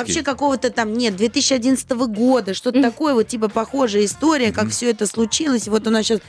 Вообще 0.01 0.23
какого-то 0.23 0.71
там, 0.71 0.93
нет, 0.93 1.17
2011 1.17 1.91
года, 1.91 2.53
что-то 2.55 2.83
такое, 2.83 3.15
вот 3.15 3.29
типа 3.29 3.49
похожая 3.49 4.05
история, 4.05 4.53
как 4.53 4.69
все 4.71 4.91
это 4.91 5.07
случилось. 5.07 5.69
Вот 5.69 5.87
у 5.87 5.91
нас 5.91 6.05
сейчас... 6.05 6.21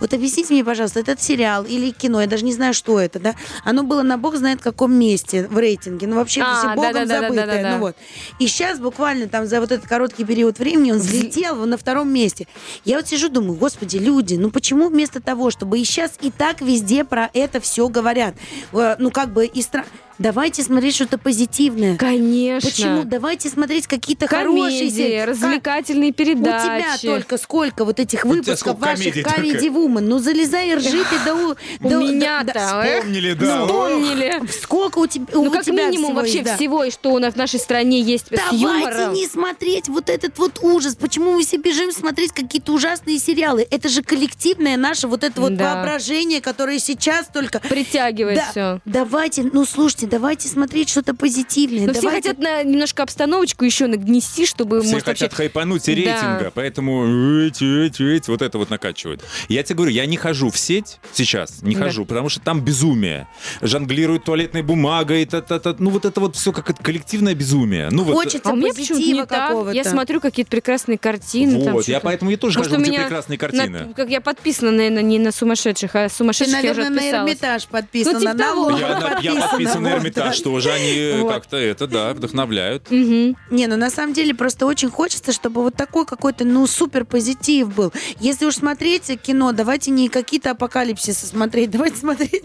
Вот 0.00 0.14
объясните 0.14 0.52
мне, 0.54 0.64
пожалуйста, 0.64 1.00
этот 1.00 1.20
сериал 1.20 1.64
или 1.64 1.90
кино, 1.90 2.20
я 2.20 2.26
даже 2.26 2.44
не 2.44 2.52
знаю, 2.52 2.74
что 2.74 3.00
это, 3.00 3.18
да? 3.18 3.34
Оно 3.64 3.82
было 3.82 4.02
на 4.02 4.18
бог 4.18 4.36
знает 4.36 4.60
каком 4.60 4.92
месте 4.92 5.48
в 5.48 5.58
рейтинге. 5.58 6.06
Ну, 6.06 6.16
вообще, 6.16 6.42
А, 6.44 6.58
все 6.58 6.74
богом 6.74 7.06
забытое. 7.06 7.72
Ну, 7.72 7.78
вот. 7.78 7.96
И 8.38 8.46
сейчас 8.46 8.78
буквально 8.78 9.28
там 9.28 9.46
за 9.46 9.60
вот 9.60 9.72
этот 9.72 9.88
короткий 9.88 10.24
период 10.24 10.58
времени 10.58 10.92
он 10.92 10.98
взлетел 10.98 11.66
на 11.66 11.76
втором 11.78 12.12
месте. 12.12 12.46
Я 12.84 12.96
вот 12.96 13.08
сижу, 13.08 13.28
думаю, 13.28 13.54
господи, 13.54 13.96
люди, 13.96 14.34
ну 14.34 14.50
почему 14.50 14.88
вместо 14.88 15.20
того, 15.20 15.50
чтобы 15.50 15.78
и 15.78 15.84
сейчас 15.84 16.12
и 16.20 16.30
так 16.30 16.60
везде 16.60 17.04
про 17.04 17.30
это 17.32 17.60
все 17.60 17.88
говорят? 17.88 18.34
Ну, 18.72 19.10
как 19.10 19.29
бы 19.30 19.46
и 19.46 19.62
стра... 19.62 19.84
Давайте 20.20 20.62
смотреть 20.62 20.94
что-то 20.96 21.16
позитивное. 21.16 21.96
Конечно. 21.96 22.68
Почему? 22.70 23.04
Давайте 23.04 23.48
смотреть 23.48 23.86
какие-то 23.86 24.26
хорошие 24.28 24.78
Комедии, 24.80 24.94
серии. 24.94 25.20
развлекательные 25.22 26.12
Как- 26.12 26.20
У 26.20 26.30
тебя 26.30 26.34
передачи. 26.34 27.06
только 27.06 27.38
сколько 27.38 27.86
вот 27.86 27.98
этих 27.98 28.26
выпусков 28.26 28.78
ваших 28.78 29.14
комедий 29.24 29.68
Comedy 29.68 29.72
Woman. 29.74 30.00
Ну, 30.00 30.18
залезай 30.18 30.72
и 30.72 30.74
ржи 30.74 31.02
ты 31.08 31.18
до... 31.24 31.34
у- 31.34 31.88
меня-то, 31.88 32.52
да- 32.52 32.86
э? 32.86 32.98
Вспомнили, 32.98 33.32
да. 33.32 33.64
Вспомнили. 33.66 34.42
Сколько 34.62 34.98
у 34.98 35.06
тебя 35.06 35.24
Ну, 35.32 35.42
у 35.44 35.50
как 35.50 35.64
тебя 35.64 35.86
минимум 35.88 36.10
всего 36.10 36.20
вообще 36.44 36.44
всего, 36.56 36.84
и 36.84 36.90
что 36.90 37.12
у 37.12 37.18
нас 37.18 37.32
в 37.32 37.36
нашей 37.38 37.58
стране 37.58 38.02
есть 38.02 38.26
с 38.26 38.30
Давайте 38.30 38.56
юмором. 38.56 39.14
не 39.14 39.26
смотреть 39.26 39.88
вот 39.88 40.10
этот 40.10 40.36
вот 40.38 40.58
ужас. 40.62 40.96
Почему 40.96 41.32
мы 41.32 41.42
все 41.44 41.56
бежим 41.56 41.92
смотреть 41.92 42.32
какие-то 42.32 42.72
ужасные 42.74 43.18
сериалы? 43.18 43.66
Это 43.70 43.88
же 43.88 44.02
коллективное 44.02 44.76
наше 44.76 45.08
вот 45.08 45.24
это 45.24 45.40
вот 45.40 45.56
Да. 45.56 45.76
воображение, 45.76 46.42
которое 46.42 46.78
сейчас 46.78 47.26
только... 47.32 47.58
Притягивает 47.60 48.36
Да, 48.36 48.48
все. 48.50 48.80
Давайте, 48.84 49.44
ну 49.50 49.64
слушайте, 49.64 50.09
давайте 50.10 50.48
смотреть 50.48 50.88
что-то 50.90 51.14
позитивное. 51.14 51.86
Но 51.86 51.92
все 51.92 52.02
давайте... 52.02 52.28
хотят 52.30 52.42
на 52.42 52.62
немножко 52.62 53.02
обстановочку 53.02 53.64
еще 53.64 53.86
нагнести, 53.86 54.46
чтобы, 54.46 54.80
Все 54.80 54.90
может, 54.92 55.04
хотят 55.06 55.30
вообще... 55.30 55.36
хайпануть 55.36 55.88
и 55.88 55.94
Да. 55.94 56.00
рейтинга, 56.12 56.52
поэтому 56.54 57.40
эть, 57.40 57.62
эть, 57.62 58.00
эть, 58.00 58.28
вот 58.28 58.42
это 58.42 58.58
вот 58.58 58.70
накачивают. 58.70 59.22
Я 59.48 59.62
тебе 59.62 59.76
говорю, 59.76 59.92
я 59.92 60.06
не 60.06 60.16
хожу 60.16 60.50
в 60.50 60.58
сеть 60.58 60.98
сейчас, 61.12 61.62
не 61.62 61.74
Да. 61.74 61.84
хожу, 61.84 62.04
потому 62.04 62.28
что 62.28 62.40
там 62.40 62.60
безумие. 62.60 63.26
Жонглируют 63.62 64.24
туалетной 64.24 64.62
бумагой, 64.62 65.24
та 65.26 65.38
-та 65.38 65.60
-та. 65.60 65.76
ну 65.78 65.90
вот 65.90 66.04
это 66.04 66.20
вот 66.20 66.36
все 66.36 66.52
как 66.52 66.70
это 66.70 66.82
коллективное 66.82 67.34
безумие. 67.34 67.88
Ну 67.90 68.04
вот, 68.04 68.14
Хочется 68.14 68.50
А 68.50 68.56
позитива 68.56 69.26
так. 69.26 69.48
какого-то. 69.48 69.72
Я 69.72 69.84
смотрю 69.84 70.20
какие-то 70.20 70.50
прекрасные 70.50 70.98
картины. 70.98 71.64
там 71.64 71.72
вот, 71.74 71.88
я 71.88 71.94
что-то. 71.96 72.04
поэтому 72.04 72.30
и 72.30 72.36
тоже 72.36 72.58
Может, 72.58 72.72
хожу, 72.72 72.80
у 72.80 72.84
где 72.84 72.92
меня 72.92 73.02
прекрасные 73.02 73.36
на- 73.38 73.40
картины. 73.40 73.94
как 73.94 74.08
я 74.10 74.20
подписана, 74.20 74.70
наверное, 74.70 75.02
не 75.02 75.18
на 75.18 75.32
сумасшедших, 75.32 75.94
а 75.94 76.08
Ты, 76.08 76.14
сумасшедших 76.14 76.62
я 76.64 76.70
уже 76.72 76.88
наверное, 76.88 77.12
на. 77.12 77.18
Эрмитаж 77.28 77.66
подписана, 77.66 78.14
Ну, 78.14 78.20
типа 78.20 78.32
на 78.34 78.38
того. 78.38 78.70
Я, 78.70 78.76
на- 78.76 78.84
я 79.20 79.34
подписана, 79.34 79.48
подписан 79.50 79.82
на 79.82 79.88
вот, 80.00 80.06
Эрмитаж, 80.06 80.38
да. 80.38 80.44
тоже 80.44 80.70
они 80.72 81.22
Вот. 81.22 81.32
как-то 81.32 81.56
это, 81.56 81.86
да, 81.86 82.12
вдохновляют. 82.14 82.90
Не, 82.90 83.34
ну 83.66 83.76
на 83.76 83.90
самом 83.90 84.12
деле 84.12 84.34
просто 84.34 84.66
очень 84.66 84.90
хочется, 84.90 85.32
чтобы 85.32 85.62
вот 85.62 85.74
такой 85.74 86.06
какой-то, 86.06 86.44
ну, 86.44 86.66
супер 86.66 87.04
позитив 87.04 87.74
был. 87.74 87.92
Если 88.20 88.44
уж 88.46 88.54
смотреть 88.56 89.10
кино, 89.22 89.52
давайте 89.52 89.90
не 89.90 90.08
какие-то 90.08 90.52
апокалипсисы 90.52 91.26
смотреть, 91.26 91.70
давайте 91.70 91.96
смотреть 91.96 92.42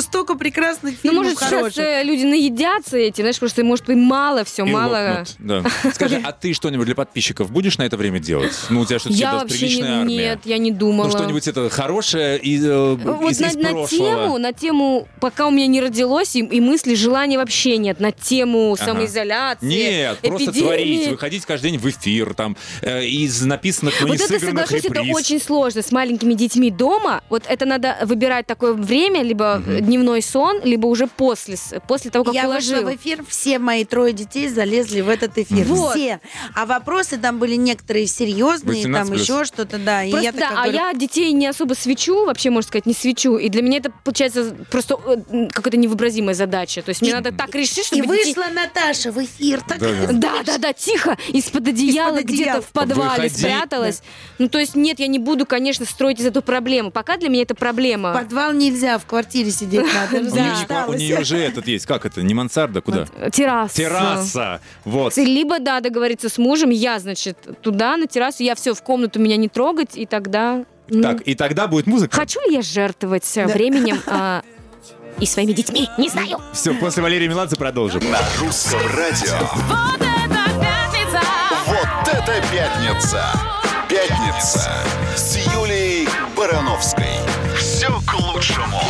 столько 0.00 0.34
прекрасных 0.34 0.94
Ну, 1.02 1.10
фильмов 1.10 1.24
может, 1.24 1.38
сейчас 1.38 1.50
хороших. 1.50 1.78
э, 1.84 2.02
люди 2.04 2.24
наедятся 2.24 2.96
этим, 2.96 3.24
знаешь, 3.24 3.38
просто, 3.38 3.64
может 3.64 3.86
быть, 3.86 3.96
мало 3.96 4.44
все, 4.44 4.64
И 4.64 4.70
мало. 4.70 5.08
лопнут, 5.18 5.36
да. 5.38 5.64
Скажи, 5.92 6.20
а 6.24 6.32
ты 6.32 6.52
что-нибудь 6.52 6.86
для 6.86 6.94
подписчиков 6.94 7.50
будешь 7.50 7.78
на 7.78 7.82
это 7.84 7.96
время 7.96 8.18
делать? 8.20 8.52
Ну, 8.70 8.80
у 8.80 8.86
тебя 8.86 8.98
что-то 8.98 9.14
Я 9.14 9.32
вообще 9.34 9.58
приличная 9.58 9.88
не, 9.88 9.96
армия. 10.00 10.16
нет, 10.16 10.38
я 10.44 10.58
не 10.58 10.70
думала. 10.70 11.06
Ну, 11.06 11.10
что-нибудь 11.10 11.46
это 11.48 11.68
хорошее 11.70 12.38
из, 12.38 12.64
э, 12.64 12.94
Вот 12.94 13.30
из, 13.30 13.40
на, 13.40 13.46
из 13.46 13.56
на 13.56 13.70
прошлого. 13.70 13.88
тему, 13.88 14.38
на 14.38 14.52
тему, 14.52 15.08
пока 15.20 15.46
у 15.46 15.50
меня 15.50 15.66
не 15.66 15.80
родилось, 15.80 16.36
и, 16.36 16.40
и 16.40 16.60
мысли, 16.78 16.94
желания 16.94 17.38
вообще 17.38 17.76
нет, 17.76 17.98
на 18.00 18.12
тему 18.12 18.72
Ага. 18.74 18.84
самоизоляции, 18.84 19.66
Нет, 19.66 20.18
просто 20.20 20.50
эпидемии. 20.50 20.62
творить, 20.66 21.08
выходить 21.08 21.44
каждый 21.46 21.70
день 21.72 21.80
в 21.80 21.86
эфир, 21.88 22.34
там, 22.34 22.56
э, 22.82 23.04
из 23.04 23.42
написанных, 23.42 24.00
но 24.00 24.06
Вот 24.08 24.18
не 24.18 24.24
это, 24.24 24.38
соглашусь, 24.38 24.84
это 24.84 24.94
реприз. 24.94 25.16
очень 25.16 25.40
сложно 25.40 25.82
с 25.82 25.90
маленькими 25.92 26.34
детьми 26.34 26.70
дома. 26.70 27.22
Вот 27.28 27.42
это 27.48 27.64
надо 27.66 27.98
выбирать 28.04 28.46
такое 28.46 28.72
время, 28.74 29.22
либо 29.22 29.62
дневной 29.66 30.22
сон, 30.22 30.60
либо 30.62 30.86
уже 30.86 31.06
после, 31.08 31.56
после 31.88 32.10
того, 32.10 32.24
как 32.24 32.34
Я 32.34 32.46
уложил. 32.46 32.76
вышла 32.76 32.90
в 32.90 32.96
эфир, 32.96 33.24
все 33.28 33.58
мои 33.58 33.84
трое 33.84 34.12
детей 34.12 34.48
залезли 34.48 35.00
в 35.00 35.08
этот 35.08 35.36
эфир. 35.38 35.64
Вот. 35.66 35.94
Все. 35.96 36.20
А 36.54 36.64
вопросы 36.66 37.18
там 37.18 37.38
были 37.38 37.56
некоторые 37.56 38.06
серьезные, 38.06 38.76
18 38.84 38.92
там 38.92 39.08
плюс. 39.08 39.22
еще 39.22 39.44
что-то, 39.44 39.78
да. 39.78 40.04
И 40.04 40.10
Просто, 40.10 40.24
я 40.26 40.32
да, 40.32 40.38
такая 40.40 40.58
а 40.58 40.62
говорю, 40.62 40.78
я 40.78 40.92
детей 40.94 41.32
не 41.32 41.46
особо 41.48 41.74
свечу, 41.74 42.24
вообще, 42.26 42.50
можно 42.50 42.68
сказать, 42.68 42.86
не 42.86 42.94
свечу. 42.94 43.36
И 43.36 43.48
для 43.48 43.62
меня 43.62 43.78
это, 43.78 43.90
получается, 44.04 44.54
просто 44.70 44.96
э, 45.06 45.48
какая-то 45.52 45.76
невообразимая 45.76 46.34
задача. 46.34 46.67
То 46.82 46.90
есть 46.90 47.00
мне 47.00 47.10
И- 47.10 47.14
надо 47.14 47.32
так 47.32 47.54
решить, 47.54 47.78
И 47.78 47.82
чтобы 47.82 48.16
детей- 48.16 48.34
вышла 48.34 48.50
Наташа 48.52 49.10
в 49.12 49.22
эфир. 49.24 49.60
Так 49.66 49.78
Да, 49.78 49.88
да. 50.06 50.12
Да, 50.12 50.42
да, 50.44 50.58
да, 50.58 50.72
тихо, 50.72 51.16
из-под 51.28 51.68
одеяла, 51.68 52.16
Из-под 52.18 52.24
где-то 52.26 52.42
одеяла. 52.50 52.62
в 52.62 52.66
подвале 52.66 53.10
Выходи. 53.22 53.34
спряталась. 53.34 54.02
Ну, 54.38 54.48
то 54.48 54.58
есть, 54.58 54.74
нет, 54.74 55.00
я 55.00 55.06
не 55.06 55.18
буду, 55.18 55.46
конечно, 55.46 55.84
строить 55.86 56.20
из 56.20 56.26
этого 56.26 56.42
проблему. 56.42 56.90
Пока 56.90 57.16
для 57.16 57.28
меня 57.28 57.42
это 57.42 57.54
проблема. 57.54 58.12
Подвал 58.12 58.52
нельзя, 58.52 58.98
в 58.98 59.06
квартире 59.06 59.50
сидеть 59.50 59.86
надо. 59.94 60.18
У 60.88 60.94
нее, 60.94 61.20
у 61.20 61.24
же 61.24 61.38
этот 61.38 61.66
есть, 61.66 61.86
как 61.86 62.04
это, 62.06 62.22
не 62.22 62.34
мансарда, 62.34 62.80
куда? 62.80 63.06
Терраса. 63.32 63.74
Терраса. 63.74 64.60
Вот. 64.84 65.16
Либо, 65.16 65.58
да, 65.58 65.80
договориться 65.80 66.28
с 66.28 66.38
мужем, 66.38 66.70
я, 66.70 66.98
значит, 66.98 67.38
туда, 67.62 67.96
на 67.96 68.06
террасу, 68.06 68.42
я 68.42 68.54
все, 68.54 68.74
в 68.74 68.82
комнату 68.82 69.18
меня 69.20 69.36
не 69.36 69.48
трогать, 69.48 69.90
и 69.96 70.06
тогда... 70.06 70.64
ну, 70.88 71.02
Так, 71.02 71.22
и 71.22 71.34
тогда 71.34 71.66
будет 71.66 71.86
музыка. 71.86 72.16
Хочу 72.16 72.40
ли 72.48 72.54
я 72.56 72.62
жертвовать 72.62 73.24
э, 73.36 73.46
временем 73.46 74.00
а, 74.06 74.42
и 75.20 75.26
своими 75.26 75.52
детьми? 75.52 75.88
Не 75.98 76.08
знаю. 76.08 76.40
Все, 76.52 76.74
после 76.74 77.02
Валерия 77.02 77.28
Меладзе 77.28 77.56
продолжим. 77.56 78.02
На 78.10 78.20
русском 78.40 78.80
радио. 78.96 79.38
Вот 79.68 80.00
это 80.00 80.50
пятница! 80.60 81.20
Вот 81.66 82.08
это 82.08 82.42
пятница! 82.52 83.24
Пятница 83.88 84.70
с 85.16 85.36
Юлей 85.54 86.06
Барановской. 86.36 87.06
Все 87.56 87.88
к 88.06 88.14
лучшему. 88.20 88.80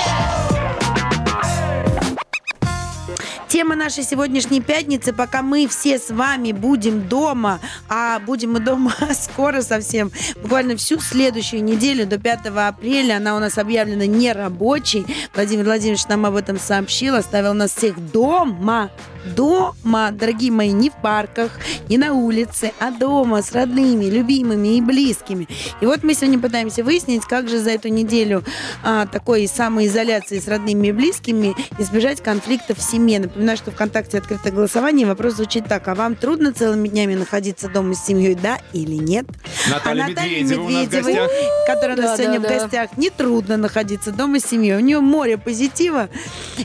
Тема 3.49 3.75
нашей 3.75 4.05
сегодняшней 4.05 4.61
пятницы, 4.61 5.15
пока 5.15 5.41
мы 5.41 5.67
все 5.69 5.99
с 5.99 6.11
вами 6.11 6.53
будем 6.53 7.09
дома, 7.09 7.61
а 7.89 8.19
будем 8.19 8.53
мы 8.53 8.61
дома 8.61 8.93
скоро 9.15 9.63
совсем, 9.63 10.13
буквально 10.43 10.77
всю 10.77 11.01
следующую 11.01 11.65
неделю 11.65 12.07
до 12.07 12.19
5 12.19 12.47
апреля, 12.55 13.17
она 13.17 13.37
у 13.37 13.39
нас 13.39 13.57
объявлена 13.57 14.05
нерабочей. 14.05 15.07
Владимир 15.35 15.65
Владимирович 15.65 16.07
нам 16.09 16.27
об 16.27 16.37
этом 16.37 16.59
сообщил, 16.59 17.15
оставил 17.15 17.55
нас 17.55 17.75
всех 17.75 17.99
дома. 18.13 18.91
Дома, 19.35 20.11
дорогие 20.13 20.51
мои, 20.51 20.71
не 20.71 20.91
в 20.91 20.95
парках, 20.95 21.51
не 21.89 21.99
на 21.99 22.15
улице, 22.15 22.73
а 22.79 22.91
дома 22.91 23.43
с 23.43 23.53
родными, 23.53 24.07
любимыми 24.07 24.77
и 24.77 24.81
близкими. 24.81 25.49
И 25.81 25.87
вот 25.87 26.03
мы 26.03 26.15
сегодня 26.15 26.39
пытаемся 26.39 26.85
выяснить, 26.85 27.25
как 27.25 27.49
же 27.49 27.59
за 27.59 27.71
эту 27.71 27.89
неделю 27.89 28.45
а, 28.83 29.07
такой 29.07 29.47
самоизоляции 29.47 30.39
с 30.39 30.49
родными 30.49 30.89
и 30.89 30.93
близкими 30.93 31.55
избежать 31.79 32.23
конфликтов 32.23 32.79
в 32.79 32.83
семье. 32.83 33.29
Напоминаю, 33.39 33.57
что 33.57 33.71
ВКонтакте 33.71 34.19
открытое 34.19 34.51
голосование. 34.53 35.07
Вопрос 35.07 35.35
звучит 35.35 35.69
так. 35.69 35.87
А 35.87 35.95
вам 35.95 36.17
трудно 36.17 36.53
целыми 36.53 36.89
днями 36.89 37.15
находиться 37.15 37.69
дома 37.69 37.95
с 37.95 38.05
семьей, 38.05 38.35
да 38.35 38.59
или 38.73 38.97
нет? 38.97 39.27
Наталья 39.71 40.07
а 40.07 40.09
Наталье 40.09 40.43
Медведева 40.43 40.63
у 40.65 40.69
нас 40.71 40.87
в 40.87 40.91
гостях. 40.91 41.31
которая 41.69 41.97
у 41.97 42.01
нас 42.01 42.11
Да, 42.11 42.17
сегодня 42.17 42.41
да, 42.41 42.49
в 42.49 42.51
да. 42.51 42.59
гостях, 42.59 42.97
не 42.97 43.11
трудно 43.11 43.57
находиться 43.57 44.11
дома 44.11 44.41
с 44.41 44.45
семьей. 44.45 44.75
У 44.75 44.81
нее 44.81 44.99
море 44.99 45.39
позитива. 45.39 46.09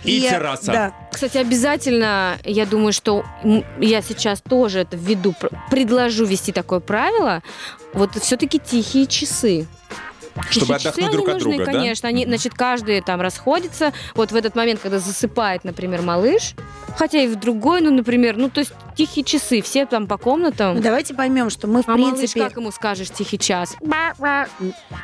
И 0.03 0.25
э, 0.25 0.29
терраса. 0.31 0.65
Да, 0.71 0.93
Кстати, 1.11 1.37
обязательно, 1.37 2.39
я 2.43 2.65
думаю, 2.65 2.91
что 2.91 3.23
я 3.79 4.01
сейчас 4.01 4.41
тоже 4.41 4.79
это 4.79 4.97
введу, 4.97 5.35
пр- 5.39 5.51
предложу 5.69 6.25
ввести 6.25 6.51
такое 6.51 6.79
правило. 6.79 7.43
Вот 7.93 8.15
все-таки 8.15 8.57
тихие 8.57 9.05
часы. 9.05 9.67
Чтобы 10.49 10.75
часы, 10.75 10.87
отдохнуть 10.87 11.11
друг 11.11 11.27
от 11.27 11.33
нужны, 11.35 11.57
друга, 11.57 11.65
да? 11.65 11.71
конечно. 11.71 12.09
Они, 12.09 12.25
значит, 12.25 12.53
каждый 12.53 13.01
там 13.01 13.21
расходится. 13.21 13.93
Вот 14.15 14.31
в 14.31 14.35
этот 14.35 14.55
момент, 14.55 14.79
когда 14.79 14.99
засыпает, 14.99 15.63
например, 15.63 16.01
малыш, 16.01 16.55
хотя 16.97 17.19
и 17.19 17.27
в 17.27 17.35
другой, 17.35 17.81
ну, 17.81 17.91
например, 17.91 18.37
ну, 18.37 18.49
то 18.49 18.59
есть 18.59 18.73
тихие 18.95 19.23
часы, 19.23 19.61
все 19.61 19.85
там 19.85 20.07
по 20.07 20.17
комнатам. 20.17 20.75
Ну, 20.75 20.81
давайте 20.81 21.13
поймем, 21.13 21.49
что 21.49 21.67
мы, 21.67 21.81
в 21.83 21.89
а 21.89 21.97
малыш, 21.97 22.17
принципе... 22.17 22.43
как 22.43 22.57
ему 22.57 22.71
скажешь 22.71 23.09
тихий 23.09 23.37
час? 23.39 23.75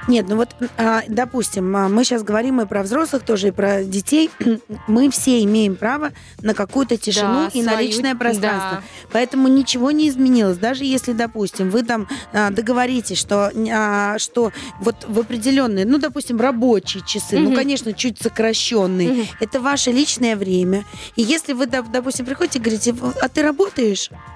Нет, 0.08 0.26
ну 0.28 0.36
вот, 0.38 0.50
а, 0.78 1.02
допустим, 1.08 1.76
а, 1.76 1.90
мы 1.90 2.04
сейчас 2.04 2.24
говорим 2.24 2.62
и 2.62 2.66
про 2.66 2.84
взрослых 2.84 3.24
тоже, 3.24 3.50
и 3.50 3.52
про 3.52 3.84
детей. 3.84 4.30
Мы 4.88 5.10
все 5.12 5.44
имеем 5.44 5.76
право 5.76 6.12
на 6.42 6.54
какую-то 6.54 6.98
тишину 6.98 7.46
Да, 7.46 7.50
и 7.54 7.62
на 7.62 7.72
свою- 7.74 7.88
личное 7.88 8.16
пространство. 8.16 8.78
да. 8.78 8.84
Поэтому 9.12 9.48
ничего 9.48 9.92
не 9.92 10.10
изменилось. 10.10 10.58
Даже 10.58 10.84
если, 10.86 11.14
допустим, 11.14 11.70
вы 11.70 11.84
там 11.84 12.08
а, 12.34 12.50
договоритесь, 12.52 13.18
что, 13.20 13.52
что 14.18 14.52
вот 14.82 14.96
в 15.08 15.20
определенные, 15.20 15.86
ну, 15.86 15.98
допустим, 15.98 16.40
рабочие 16.40 17.04
часы, 17.06 17.38
ну, 17.40 17.48
Мгм. 17.50 17.56
конечно, 17.56 17.94
чуть 17.94 18.20
сокращенные. 18.22 19.10
Мгм. 19.12 19.26
Это 19.40 19.60
ваше 19.60 19.92
личное 19.92 20.36
время. 20.36 20.86
И 21.16 21.22
если 21.22 21.54
вы, 21.54 21.66
доп- 21.66 21.92
допустим, 21.92 22.26
приходите 22.26 22.60
и 22.60 22.62
говорите, 22.62 22.96
а 23.22 23.30
ты 23.30 23.42
работаешь? 23.42 23.79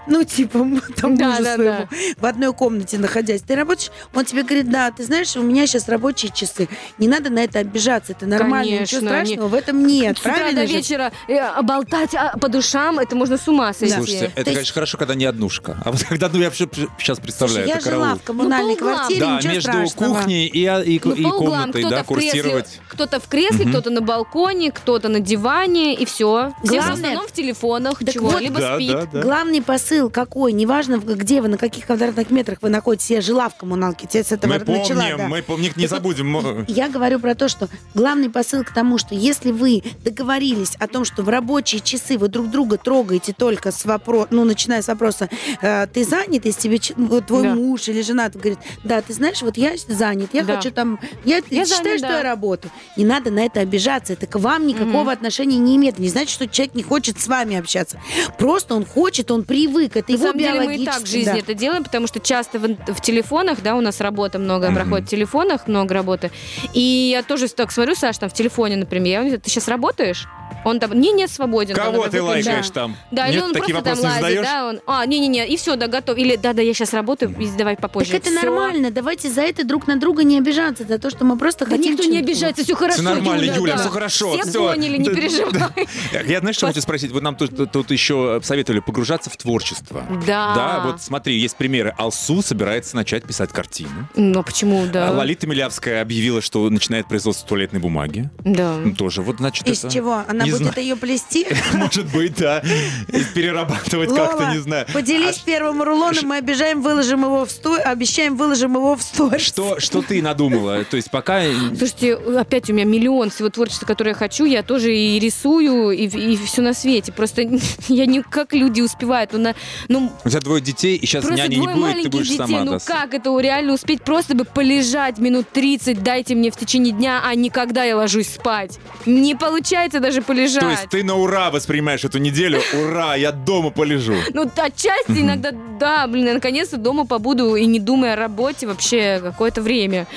Ну, 0.07 0.23
типа, 0.23 0.59
там 0.97 1.15
Да, 1.15 1.29
мужу 1.31 1.43
да, 1.43 1.55
своему, 1.55 1.87
в 2.17 2.25
одной 2.25 2.53
комнате 2.53 2.97
находясь, 2.97 3.41
ты 3.41 3.55
работаешь? 3.55 3.91
Он 4.13 4.25
тебе 4.25 4.43
говорит, 4.43 4.69
да, 4.69 4.91
ты 4.91 5.03
знаешь, 5.05 5.35
у 5.37 5.41
меня 5.41 5.65
сейчас 5.67 5.87
рабочие 5.87 6.31
часы. 6.33 6.67
Не 6.97 7.07
надо 7.07 7.29
на 7.29 7.39
это 7.43 7.59
обижаться, 7.59 8.11
это 8.13 8.25
нормально, 8.25 8.81
ничего 8.81 8.99
Конечно, 9.01 9.09
страшного 9.25 9.47
в 9.47 9.53
этом 9.53 9.85
нет. 9.87 10.17
С 10.17 10.21
Правильно 10.21 10.61
до 10.61 10.67
же? 10.67 10.73
вечера 10.77 11.11
э, 11.27 11.61
болтать 11.61 12.13
а, 12.15 12.37
по 12.37 12.49
душам, 12.49 12.99
это 12.99 13.15
можно 13.15 13.37
с 13.37 13.47
ума 13.47 13.73
сойти. 13.73 13.93
Слушайте, 13.95 14.25
это, 14.25 14.33
То 14.35 14.39
есть- 14.41 14.53
конечно, 14.55 14.73
хорошо, 14.73 14.97
когда 14.97 15.15
не 15.15 15.25
однушка. 15.25 15.77
А 15.85 15.91
вот 15.91 16.03
когда, 16.09 16.29
ну, 16.29 16.39
я 16.39 16.45
вообще 16.45 16.67
сейчас 16.97 17.19
представляю, 17.19 17.65
Слушай, 17.65 17.69
я 17.69 17.75
это 17.77 17.83
караул. 17.85 18.03
жила 18.05 18.15
в 18.15 18.23
коммунальной 18.23 18.73
Ну, 18.73 18.77
квартире, 18.79 19.19
Да, 19.21 19.37
ничего 19.37 19.53
между 19.53 19.71
страшного. 19.71 20.15
кухней 20.19 20.47
и, 20.47 20.65
а, 20.65 20.81
и, 20.81 20.99
Ну, 21.03 21.11
и 21.13 21.23
по 21.23 21.27
углам, 21.29 21.61
комнатой, 21.61 21.81
кто-то 21.81 21.95
да, 21.95 22.03
в 22.03 22.07
кресле, 22.07 22.31
курсировать. 22.41 22.79
кто-то 22.89 23.19
в 23.19 23.27
кресле, 23.27 23.65
кто-то 23.65 23.89
на 23.89 24.01
балконе, 24.01 24.71
кто-то 24.71 25.07
на 25.09 25.19
диване, 25.21 25.93
и 25.95 26.05
все. 26.05 26.53
Все 26.63 26.67
в 26.67 26.69
Главное- 26.75 26.93
основном 26.93 27.27
в 27.27 27.31
телефонах, 27.31 27.99
Так 27.99 28.11
чего, 28.13 28.29
вот- 28.31 28.41
либо 28.41 28.59
Да, 28.59 28.75
спит. 28.75 28.91
да, 28.91 29.05
да. 29.05 29.21
Главный 29.33 29.63
посыл 29.63 30.11
какой, 30.11 30.53
неважно, 30.53 30.97
где 30.99 31.41
вы, 31.41 31.47
на 31.47 31.57
каких 31.57 31.87
квадратных 31.87 32.29
метрах 32.29 32.59
вы 32.61 32.69
находитесь, 32.69 33.09
я 33.09 33.19
жила 33.19 33.49
в 33.49 33.55
коммуналке, 33.55 34.05
тебе 34.05 34.23
с 34.23 34.31
этого 34.31 34.51
Мы 34.53 34.59
начала. 34.59 34.99
помним, 34.99 35.17
да. 35.17 35.27
мы 35.27 35.41
помним, 35.41 35.73
не 35.75 35.87
забудем. 35.87 36.65
Я 36.67 36.87
говорю 36.87 37.19
про 37.19 37.33
то, 37.33 37.47
что 37.49 37.67
главный 37.95 38.29
посыл 38.29 38.63
к 38.63 38.71
тому, 38.71 38.99
что 38.99 39.15
если 39.15 39.51
вы 39.51 39.81
договорились 40.05 40.75
о 40.75 40.85
том, 40.87 41.03
что 41.03 41.23
в 41.23 41.29
рабочие 41.29 41.81
часы 41.81 42.19
вы 42.19 42.27
друг 42.27 42.51
друга 42.51 42.77
трогаете 42.77 43.33
только 43.33 43.71
с 43.71 43.85
вопроса, 43.85 44.27
ну, 44.29 44.43
начиная 44.43 44.83
с 44.83 44.87
вопроса, 44.87 45.29
э, 45.63 45.87
ты 45.87 46.03
занят, 46.03 46.45
если 46.45 46.77
тебе 46.77 46.79
вот 46.95 47.25
твой 47.25 47.41
Да. 47.41 47.55
муж 47.55 47.87
или 47.87 48.03
жена 48.03 48.29
говорит, 48.29 48.59
да, 48.83 49.01
ты 49.01 49.13
знаешь, 49.13 49.41
вот 49.41 49.57
я 49.57 49.73
занят, 49.87 50.29
я 50.33 50.43
Да. 50.43 50.57
хочу 50.57 50.69
там, 50.69 50.99
я, 51.25 51.37
Я 51.49 51.65
считаю, 51.65 51.83
занят, 51.83 51.97
что 52.01 52.07
да. 52.07 52.17
я 52.17 52.23
работаю. 52.23 52.71
Не 52.97 53.05
надо 53.05 53.31
на 53.31 53.43
это 53.43 53.61
обижаться, 53.61 54.13
это 54.13 54.27
к 54.27 54.37
вам 54.37 54.67
никакого 54.67 55.11
отношения 55.11 55.57
не 55.57 55.75
имеет. 55.77 55.97
Не 55.97 56.09
значит, 56.09 56.29
что 56.29 56.47
человек 56.47 56.75
не 56.75 56.83
хочет 56.83 57.19
с 57.19 57.25
вами 57.25 57.55
общаться. 57.55 57.99
Просто 58.37 58.75
он 58.75 58.85
хочет, 58.85 59.22
он 59.31 59.43
привык, 59.43 59.95
это 59.95 60.11
На 60.11 60.15
его 60.15 60.25
самом 60.25 60.39
деле 60.39 60.61
мы 60.61 60.75
и 60.75 60.85
так 60.85 61.01
в 61.01 61.07
жизни 61.07 61.31
да. 61.31 61.37
это 61.37 61.53
делаем, 61.53 61.83
потому 61.83 62.07
что 62.07 62.19
часто 62.19 62.59
в, 62.59 62.67
в 62.67 63.01
телефонах, 63.01 63.61
да, 63.61 63.75
у 63.75 63.81
нас 63.81 64.01
работа 64.01 64.39
много 64.39 64.67
Мгм. 64.67 64.75
проходит 64.75 65.07
в 65.07 65.09
телефонах, 65.09 65.67
много 65.67 65.93
работы. 65.93 66.31
И 66.73 66.79
я 67.11 67.23
тоже 67.23 67.47
так 67.49 67.71
смотрю, 67.71 67.95
Саш, 67.95 68.17
там 68.17 68.29
в 68.29 68.33
телефоне, 68.33 68.75
например, 68.77 69.21
я 69.21 69.25
говорю, 69.27 69.39
ты 69.41 69.49
сейчас 69.49 69.67
работаешь? 69.67 70.27
Он 70.65 70.79
там, 70.79 70.99
не, 70.99 71.11
не, 71.11 71.27
свободен. 71.27 71.75
Кого 71.75 72.07
ты 72.07 72.21
выключить». 72.21 72.47
лайкаешь 72.47 72.69
там? 72.69 72.95
Да, 73.11 73.27
или 73.27 73.35
Нет, 73.35 73.43
он 73.45 73.53
такие 73.53 73.73
просто 73.73 73.95
там 73.95 73.99
лазит, 74.03 74.21
задаешь? 74.21 74.45
да, 74.45 74.67
он, 74.67 74.79
а, 74.87 75.05
не-не-не, 75.05 75.47
и 75.47 75.57
все, 75.57 75.75
да, 75.75 75.87
готов. 75.87 76.17
Или, 76.17 76.37
да-да, 76.37 76.61
я 76.61 76.73
сейчас 76.73 76.93
работаю, 76.93 77.35
и 77.37 77.47
давай 77.57 77.75
попозже. 77.75 78.11
Так 78.11 78.21
это 78.21 78.29
Всё. 78.31 78.41
нормально. 78.41 78.89
Давайте 78.91 79.29
за 79.29 79.41
это 79.41 79.65
друг 79.65 79.87
на 79.87 79.97
друга 79.97 80.23
не 80.23 80.37
обижаться, 80.37 80.85
за 80.85 80.99
то, 80.99 81.09
что 81.09 81.25
мы 81.25 81.37
просто 81.37 81.65
Да 81.65 81.71
хотим... 81.75 81.91
никто 81.93 82.05
не 82.05 82.17
обижается, 82.19 82.63
все 82.63 82.75
хорошо, 82.75 82.95
Все 82.95 83.03
нормально, 83.03 83.43
Юля, 83.43 83.73
да. 83.73 83.79
все 83.81 83.89
хорошо. 83.89 84.37
Все 84.37 84.49
всё. 84.49 84.69
поняли, 84.73 84.97
не 84.97 85.09
Да, 85.09 85.13
переживай. 85.13 85.51
да. 85.53 86.19
Я, 86.25 86.39
знаешь, 86.39 86.55
что 86.55 86.67
хочу 86.67 86.79
спросить? 86.81 87.11
Вот 87.11 87.23
нам 87.23 87.35
тут, 87.35 87.71
тут 87.71 87.91
еще 87.91 88.39
советовали 88.43 88.79
погружаться 88.79 89.29
в 89.29 89.35
творчество. 89.37 90.03
Да. 90.25 90.53
Да, 90.55 90.81
вот 90.85 91.01
смотри, 91.01 91.37
есть 91.37 91.57
примеры. 91.57 91.93
Алсу 91.97 92.41
собирается 92.41 92.95
начать 92.95 93.25
писать 93.25 93.51
картины. 93.51 94.07
Ну, 94.15 94.39
а 94.39 94.43
почему, 94.43 94.85
да? 94.85 95.09
А 95.09 95.11
Лолита 95.11 95.45
Милявская 95.45 96.01
объявила, 96.01 96.41
что 96.41 96.69
начинает 96.69 97.07
производство 97.07 97.47
туалетной 97.49 97.81
бумаги. 97.81 98.29
Да. 98.45 98.77
Тоже 98.97 99.21
вот, 99.21 99.37
значит, 99.37 99.67
Из 99.67 99.83
это... 99.83 99.93
чего? 99.93 100.23
Она 100.27 100.42
Не 100.45 100.51
будет 100.51 100.73
знаю. 100.73 100.81
ее 100.81 100.95
плести? 100.95 101.47
Может 101.73 102.05
быть, 102.11 102.35
да. 102.37 102.59
И 103.07 103.23
Перерабатывать 103.33 104.13
как-то, 104.13 104.51
не 104.53 104.59
знаю. 104.59 104.85
Поделись 104.93 105.41
А 105.43 105.45
первым 105.45 105.81
рулоном, 105.81 106.25
мы 106.27 106.37
обижаем, 106.37 106.81
выложим 106.81 107.23
его 107.23 107.45
в 107.45 107.51
сто... 107.51 107.75
обещаем, 107.83 108.35
выложим 108.35 108.75
его 108.75 108.95
в 108.95 109.01
сторис. 109.01 109.41
Что, 109.41 109.79
что 109.79 110.01
ты 110.01 110.21
надумала? 110.21 110.83
То 110.85 110.97
есть 110.97 111.09
пока... 111.11 111.41
Слушайте, 111.77 112.15
опять 112.15 112.69
у 112.69 112.73
меня 112.73 112.85
миллион 112.85 113.29
всего 113.29 113.49
творчества, 113.49 113.85
которое 113.85 114.11
я 114.11 114.15
хочу. 114.15 114.45
Я 114.45 114.63
тоже 114.63 114.95
и 114.95 115.19
рисую, 115.19 115.91
и, 115.91 116.37
все 116.37 116.61
на 116.61 116.73
свете. 116.73 117.11
Просто 117.11 117.41
я 117.87 118.05
не 118.05 118.21
как 118.21 118.53
люди 118.53 118.81
успевают. 118.81 119.31
Ну, 119.33 119.39
на, 119.39 119.55
ну 119.87 120.11
У 120.23 120.29
тебя 120.29 120.39
двое 120.39 120.61
детей, 120.61 120.95
и 120.97 121.05
сейчас 121.05 121.25
няни 121.29 121.55
не 121.55 121.61
двое 121.61 121.75
будет, 121.75 121.75
ты 121.75 121.81
маленьких 121.81 122.11
будешь 122.11 122.27
детей. 122.27 122.37
сама. 122.37 122.63
ну 122.63 122.71
да. 122.73 122.79
как 122.79 123.13
это 123.13 123.37
реально 123.39 123.73
успеть? 123.73 124.03
Просто 124.03 124.35
бы 124.35 124.45
полежать 124.45 125.17
минут 125.17 125.47
30, 125.51 126.03
дайте 126.03 126.35
мне 126.35 126.51
в 126.51 126.57
течение 126.57 126.93
дня, 126.93 127.21
а 127.23 127.35
не 127.35 127.49
когда 127.49 127.83
я 127.83 127.97
ложусь 127.97 128.27
спать. 128.27 128.79
Не 129.05 129.35
получается 129.35 129.99
даже 129.99 130.21
полежать. 130.23 130.61
То 130.61 130.69
есть 130.69 130.89
ты 130.89 131.03
на 131.03 131.15
ура 131.15 131.51
воспринимаешь 131.51 132.03
эту 132.03 132.17
неделю. 132.17 132.61
Ура, 132.73 133.15
я 133.15 133.31
дома 133.31 133.69
полежу. 133.69 134.15
Ну, 134.33 134.49
отчасти 134.55 135.21
иногда, 135.21 135.51
да, 135.79 136.07
блин, 136.07 136.25
я 136.27 136.33
наконец-то 136.33 136.77
дома 136.77 137.05
побуду 137.05 137.55
и 137.55 137.65
не 137.65 137.79
думая 137.79 138.13
о 138.13 138.15
работе 138.15 138.67
вообще 138.67 139.19
какое-то 139.21 139.61
время. 139.61 140.07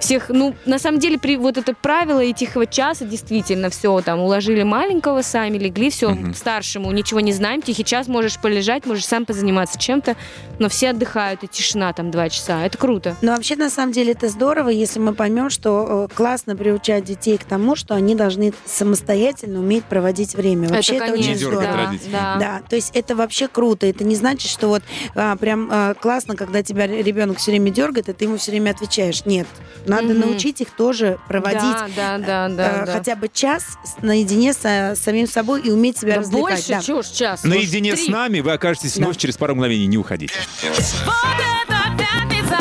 Всех, 0.00 0.28
ну, 0.28 0.54
на 0.66 0.78
самом 0.78 0.98
деле, 1.00 1.18
при, 1.18 1.36
вот 1.36 1.56
это 1.56 1.74
правило 1.74 2.20
и 2.22 2.32
тихого 2.32 2.66
часа 2.66 3.04
действительно 3.04 3.70
все, 3.70 4.00
там, 4.02 4.20
уложили 4.20 4.62
маленького 4.62 5.22
сами, 5.22 5.56
легли, 5.58 5.90
все, 5.90 6.10
Мгм. 6.10 6.34
старшему 6.34 6.92
ничего 6.92 7.20
не 7.20 7.32
знаем, 7.32 7.62
тихий 7.62 7.84
час, 7.84 8.06
можешь 8.06 8.38
полежать, 8.38 8.84
можешь 8.86 9.06
сам 9.06 9.24
позаниматься 9.24 9.78
чем-то, 9.78 10.16
но 10.58 10.68
все 10.68 10.90
отдыхают, 10.90 11.42
и 11.44 11.48
тишина 11.48 11.92
там 11.92 12.10
два 12.10 12.28
часа, 12.28 12.64
это 12.66 12.76
круто. 12.78 13.16
Но 13.22 13.32
вообще, 13.32 13.56
на 13.56 13.70
самом 13.70 13.92
деле, 13.92 14.12
это 14.12 14.28
здорово, 14.28 14.68
если 14.68 14.98
мы 15.00 15.14
поймем, 15.14 15.50
что 15.50 16.08
э, 16.10 16.14
классно 16.14 16.56
приучать 16.56 17.04
детей 17.04 17.38
к 17.38 17.44
тому, 17.44 17.74
что 17.74 17.94
они 17.94 18.14
должны 18.14 18.52
самостоятельно 18.64 19.58
уметь 19.60 19.84
проводить 19.84 20.34
время. 20.34 20.68
Вообще, 20.68 20.96
это, 20.96 21.12
очень 21.12 21.32
Не 21.32 21.34
дергать 21.38 21.60
здорово. 21.68 21.86
родителей. 21.86 22.12
да. 22.12 22.36
Да, 22.38 22.62
то 22.68 22.76
есть 22.76 22.90
это 22.94 23.16
вообще 23.16 23.48
круто. 23.48 23.86
Это 23.86 24.04
не 24.04 24.14
значит, 24.14 24.50
что 24.50 24.68
вот 24.68 24.82
а, 25.14 25.36
прям 25.36 25.68
а, 25.70 25.94
классно, 25.94 26.36
когда 26.36 26.62
тебя 26.62 26.86
ребенок 26.86 27.38
все 27.38 27.50
время 27.50 27.70
дергает, 27.70 28.08
и 28.08 28.12
ты 28.12 28.26
ему 28.26 28.36
все 28.36 28.50
время 28.52 28.70
отвечаешь. 28.70 29.24
Нет, 29.24 29.46
надо 29.86 30.08
Мгм. 30.14 30.20
научить 30.20 30.60
их 30.60 30.70
тоже 30.70 31.18
проводить 31.28 31.60
Да, 31.60 31.88
да, 31.96 32.18
да, 32.18 32.48
да, 32.48 32.82
э, 32.82 32.86
да. 32.86 32.92
хотя 32.92 33.16
бы 33.16 33.28
час 33.32 33.64
с- 33.84 34.02
наедине 34.02 34.52
со 34.52 34.94
самим 34.96 35.26
собой 35.26 35.62
и 35.62 35.70
уметь 35.70 35.98
себя 35.98 36.14
Да 36.16 36.20
развлекать. 36.20 36.56
больше, 36.56 36.68
да. 36.68 36.80
чего 36.82 37.02
ж 37.02 37.06
час? 37.06 37.44
Наедине 37.44 37.90
может, 37.92 38.06
с 38.06 38.08
нами 38.08 38.40
вы 38.40 38.52
окажетесь 38.52 38.94
Да. 38.94 39.04
вновь 39.04 39.16
через 39.16 39.36
пару 39.36 39.54
мгновений. 39.54 39.86
Не 39.86 39.98
уходите. 39.98 40.34
Вот 40.62 40.74
это 40.74 41.96
пятница. 41.98 42.58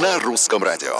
На 0.00 0.18
русском 0.20 0.62
радио. 0.62 0.96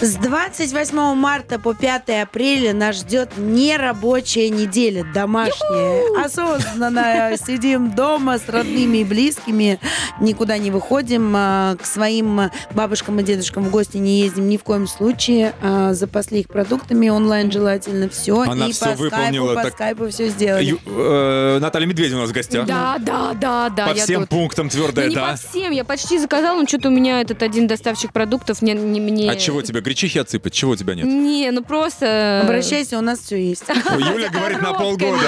С 0.00 0.16
28 0.16 1.14
марта 1.14 1.58
по 1.60 1.74
5 1.74 2.22
апреля 2.22 2.72
нас 2.72 2.96
ждет 2.96 3.30
нерабочая 3.36 4.48
неделя, 4.48 5.04
домашняя, 5.14 6.24
осознанная. 6.24 7.36
Сидим 7.36 7.92
дома 7.92 8.38
с 8.38 8.48
родными 8.48 8.98
и 8.98 9.04
близкими, 9.04 9.78
никуда 10.20 10.58
не 10.58 10.70
выходим, 10.70 11.32
а, 11.36 11.76
к 11.76 11.86
своим 11.86 12.50
бабушкам 12.72 13.20
и 13.20 13.22
дедушкам 13.22 13.64
в 13.64 13.70
гости 13.70 13.98
не 13.98 14.20
ездим 14.22 14.48
ни 14.48 14.56
в 14.56 14.64
коем 14.64 14.88
случае, 14.88 15.54
а, 15.62 15.92
запасли 15.94 16.40
их 16.40 16.48
продуктами 16.48 17.08
онлайн 17.08 17.52
желательно 17.52 18.08
все, 18.08 18.40
Она 18.40 18.66
и 18.68 18.72
всё 18.72 18.86
по 18.86 18.92
выполнила 18.96 19.52
скайпу, 19.52 19.54
по 19.54 19.62
так- 19.62 19.72
скайпу 19.74 20.08
все 20.08 20.28
сделали. 20.30 20.64
Ю- 20.64 20.78
э, 20.86 21.58
Наталья 21.60 21.86
Медведева 21.86 22.18
у 22.18 22.20
нас 22.22 22.30
в 22.30 22.32
гостях. 22.32 22.66
Да, 22.66 22.96
да, 22.98 23.34
да, 23.34 23.68
да, 23.68 23.86
По 23.88 23.94
всем 23.94 24.22
тут. 24.22 24.30
пунктам 24.30 24.68
твердая, 24.68 25.06
Ну, 25.06 25.10
не 25.10 25.16
да. 25.16 25.30
по 25.30 25.36
всем, 25.36 25.70
я 25.70 25.84
почти 25.84 26.18
заказала, 26.18 26.58
но 26.60 26.66
что-то 26.66 26.88
у 26.88 26.92
меня 26.92 27.20
этот 27.20 27.42
один 27.42 27.66
доставщик 27.68 28.12
продуктов 28.12 28.62
не, 28.62 28.72
не 28.72 29.00
мне... 29.00 29.30
А 29.30 29.36
чего 29.42 29.62
тебе 29.62 29.80
гречихи 29.80 30.18
отсыпать? 30.18 30.52
Чего 30.52 30.72
у 30.72 30.76
тебя 30.76 30.94
нет? 30.94 31.06
Не, 31.06 31.50
ну 31.50 31.62
просто... 31.62 32.40
Обращайся, 32.44 32.98
у 32.98 33.00
нас 33.02 33.20
все 33.20 33.36
есть. 33.36 33.64
Юля 33.98 34.28
говорит 34.30 34.60
на 34.62 34.72
полгода. 34.72 35.18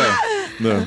Да. 0.58 0.86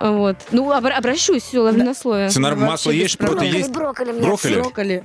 Вот. 0.00 0.36
Ну, 0.50 0.70
обра- 0.72 0.92
обращусь, 0.92 1.42
все, 1.42 1.60
ловлю 1.60 1.84
на 1.84 1.94
слове. 1.94 2.28
Масло 2.56 2.90
есть, 2.90 3.14
что-то 3.14 3.44
есть? 3.44 3.70
брокколи 3.70 4.12
Брокколи? 4.12 5.04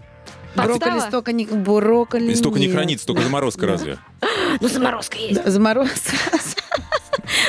Брокколи. 0.55 0.99
Столько 0.99 1.31
не... 1.31 1.45
Брокколи 1.45 2.33
столько 2.33 2.59
не 2.59 2.69
хранится, 2.69 3.03
столько 3.03 3.21
заморозка 3.21 3.67
разве? 3.67 3.97
Ну, 4.59 4.67
заморозка 4.67 5.17
есть. 5.17 5.43
Да, 5.43 5.51
замороз. 5.51 5.89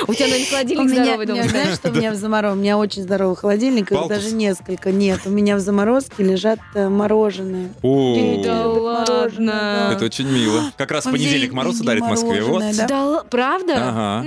У 0.07 0.15
тебя, 0.15 0.27
наверное, 0.29 0.47
У 0.47 0.51
холодильник 0.51 0.91
меня, 0.91 1.03
здоровый 1.05 1.27
дома. 1.27 1.43
знаешь, 1.49 1.75
что 1.75 1.91
у 1.91 1.95
меня 1.95 2.11
в 2.13 2.15
заморозке? 2.17 2.57
У 2.59 2.61
меня 2.61 2.79
очень 2.79 3.03
здоровый 3.03 3.37
холодильник, 3.37 3.93
их 3.93 4.09
даже 4.09 4.33
несколько. 4.35 4.93
Нет, 4.93 5.21
у 5.25 5.31
меня 5.31 5.57
в 5.57 5.61
заморозке 5.61 6.23
лежат 6.23 6.59
э, 6.75 6.89
мороженое. 6.89 7.71
О, 7.83 8.43
Да 8.45 8.67
ладно. 8.67 9.91
это 9.95 10.05
очень 10.05 10.29
мило. 10.29 10.73
Как 10.77 10.91
раз 10.91 11.05
в 11.05 11.09
Он 11.09 11.13
понедельник 11.15 11.53
мороз 11.53 11.81
ударит 11.81 12.03
в 12.03 12.09
Москве. 12.09 12.43
Да? 12.87 13.23
Правда? 13.31 13.75
Ага. 13.77 14.23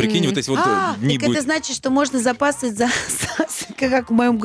Прикинь, 0.00 0.26
вот 0.26 0.36
эти 0.38 0.48
вот 0.48 0.58
э, 0.58 0.62
А, 0.64 0.94
дни 0.98 1.14
так 1.18 1.22
это 1.24 1.30
будет. 1.32 1.42
значит, 1.44 1.76
что 1.76 1.90
можно 1.90 2.18
запасывать 2.20 2.76
за, 2.76 2.88
как 3.78 4.10
в 4.10 4.12
моем 4.12 4.40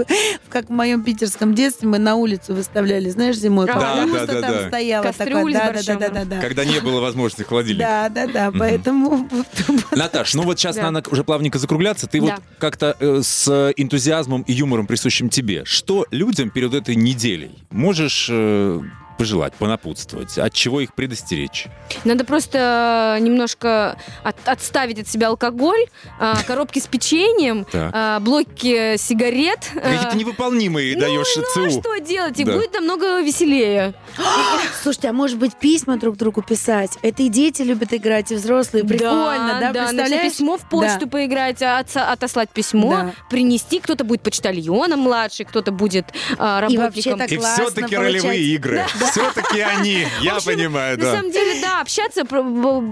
как 0.49 0.67
в 0.67 0.71
моем 0.71 1.03
питерском 1.03 1.53
детстве 1.53 1.87
мы 1.87 1.97
на 1.99 2.15
улицу 2.15 2.53
выставляли, 2.53 3.09
знаешь, 3.09 3.37
зимой, 3.37 3.67
Да, 3.67 3.73
потому 3.73 4.13
да, 4.13 4.23
что 4.23 4.33
да, 4.33 4.41
там 4.41 4.51
да. 4.53 4.67
стояла 4.67 5.13
такая, 5.13 5.45
да, 5.53 5.71
да, 5.71 5.81
да, 5.83 5.95
да, 5.95 6.09
да, 6.09 6.25
да. 6.25 6.41
Когда 6.41 6.65
не 6.65 6.79
было 6.79 7.01
возможности 7.01 7.43
холодильника. 7.43 8.09
Да, 8.13 8.25
да, 8.27 8.31
да, 8.51 8.51
поэтому 8.57 9.27
Наташ, 9.91 10.33
ну 10.39 10.45
вот 10.45 10.59
сейчас 10.59 10.75
Да. 10.75 10.89
надо 10.91 11.09
уже 11.09 11.23
плавненько 11.23 11.59
закругляться. 11.59 12.07
Ты 12.07 12.21
вот 12.21 12.29
Да. 12.29 12.37
как-то 12.59 12.95
э, 12.99 13.21
с 13.23 13.73
энтузиазмом 13.77 14.43
и 14.43 14.53
юмором, 14.53 14.87
присущим 14.87 15.29
тебе, 15.29 15.65
что 15.65 16.05
людям 16.11 16.49
перед 16.49 16.73
этой 16.73 16.95
неделей 16.95 17.51
можешь 17.71 18.27
э, 18.31 18.81
пожелать, 19.19 19.53
понапутствовать? 19.55 20.37
От 20.37 20.53
чего 20.53 20.79
их 20.79 20.93
предостеречь? 20.95 21.67
Надо 22.05 22.23
просто 22.23 23.17
э, 23.17 23.21
немножко 23.21 23.97
от- 24.23 24.47
отставить 24.47 24.97
от 24.99 25.07
себя 25.09 25.27
алкоголь, 25.27 25.85
э, 26.21 26.33
коробки 26.47 26.79
с 26.79 26.87
печеньем, 26.87 27.67
э, 27.73 28.19
блоки 28.21 28.95
сигарет. 28.97 29.59
Какие-то 29.73 30.15
невыполнимые 30.17 30.95
даешь 30.97 31.27
ну, 31.35 31.43
ну, 31.55 31.65
а 31.65 31.69
ЦУ. 31.69 31.79
что 31.81 31.97
делать? 31.99 32.39
И 32.39 32.45
Да. 32.45 32.53
будет 32.53 32.73
намного 32.73 33.19
веселее. 33.21 33.93
Слушайте, 34.83 35.09
а 35.09 35.13
может 35.13 35.37
быть 35.37 35.53
письма 35.55 35.97
друг 35.97 36.15
другу 36.15 36.41
писать? 36.41 36.97
Это 37.01 37.23
и 37.23 37.27
дети 37.27 37.61
любят 37.61 37.93
играть, 37.93 38.31
и 38.31 38.35
взрослые. 38.35 38.85
Прикольно, 38.85 39.57
да? 39.59 39.71
да, 39.73 39.83
Представляешь? 39.87 40.31
письмо 40.31 40.57
в 40.57 40.69
почту 40.69 41.01
Да. 41.01 41.07
поиграть, 41.07 41.61
а 41.61 41.79
отослать 41.79 42.49
письмо, 42.51 42.91
Да. 42.91 43.13
принести. 43.29 43.81
Кто-то 43.81 44.05
будет 44.05 44.21
почтальоном 44.21 45.01
младший, 45.01 45.45
кто-то 45.45 45.73
будет 45.73 46.05
работником. 46.37 47.21
И 47.23 47.37
все-таки 47.37 47.97
ролевые 47.97 48.41
игры. 48.41 48.85
Все-таки 49.11 49.59
они, 49.61 50.05
я 50.21 50.35
общем, 50.35 50.53
понимаю, 50.53 50.97
На 50.97 51.03
да. 51.05 51.15
самом 51.15 51.31
деле, 51.31 51.61
да, 51.61 51.81
общаться, 51.81 52.25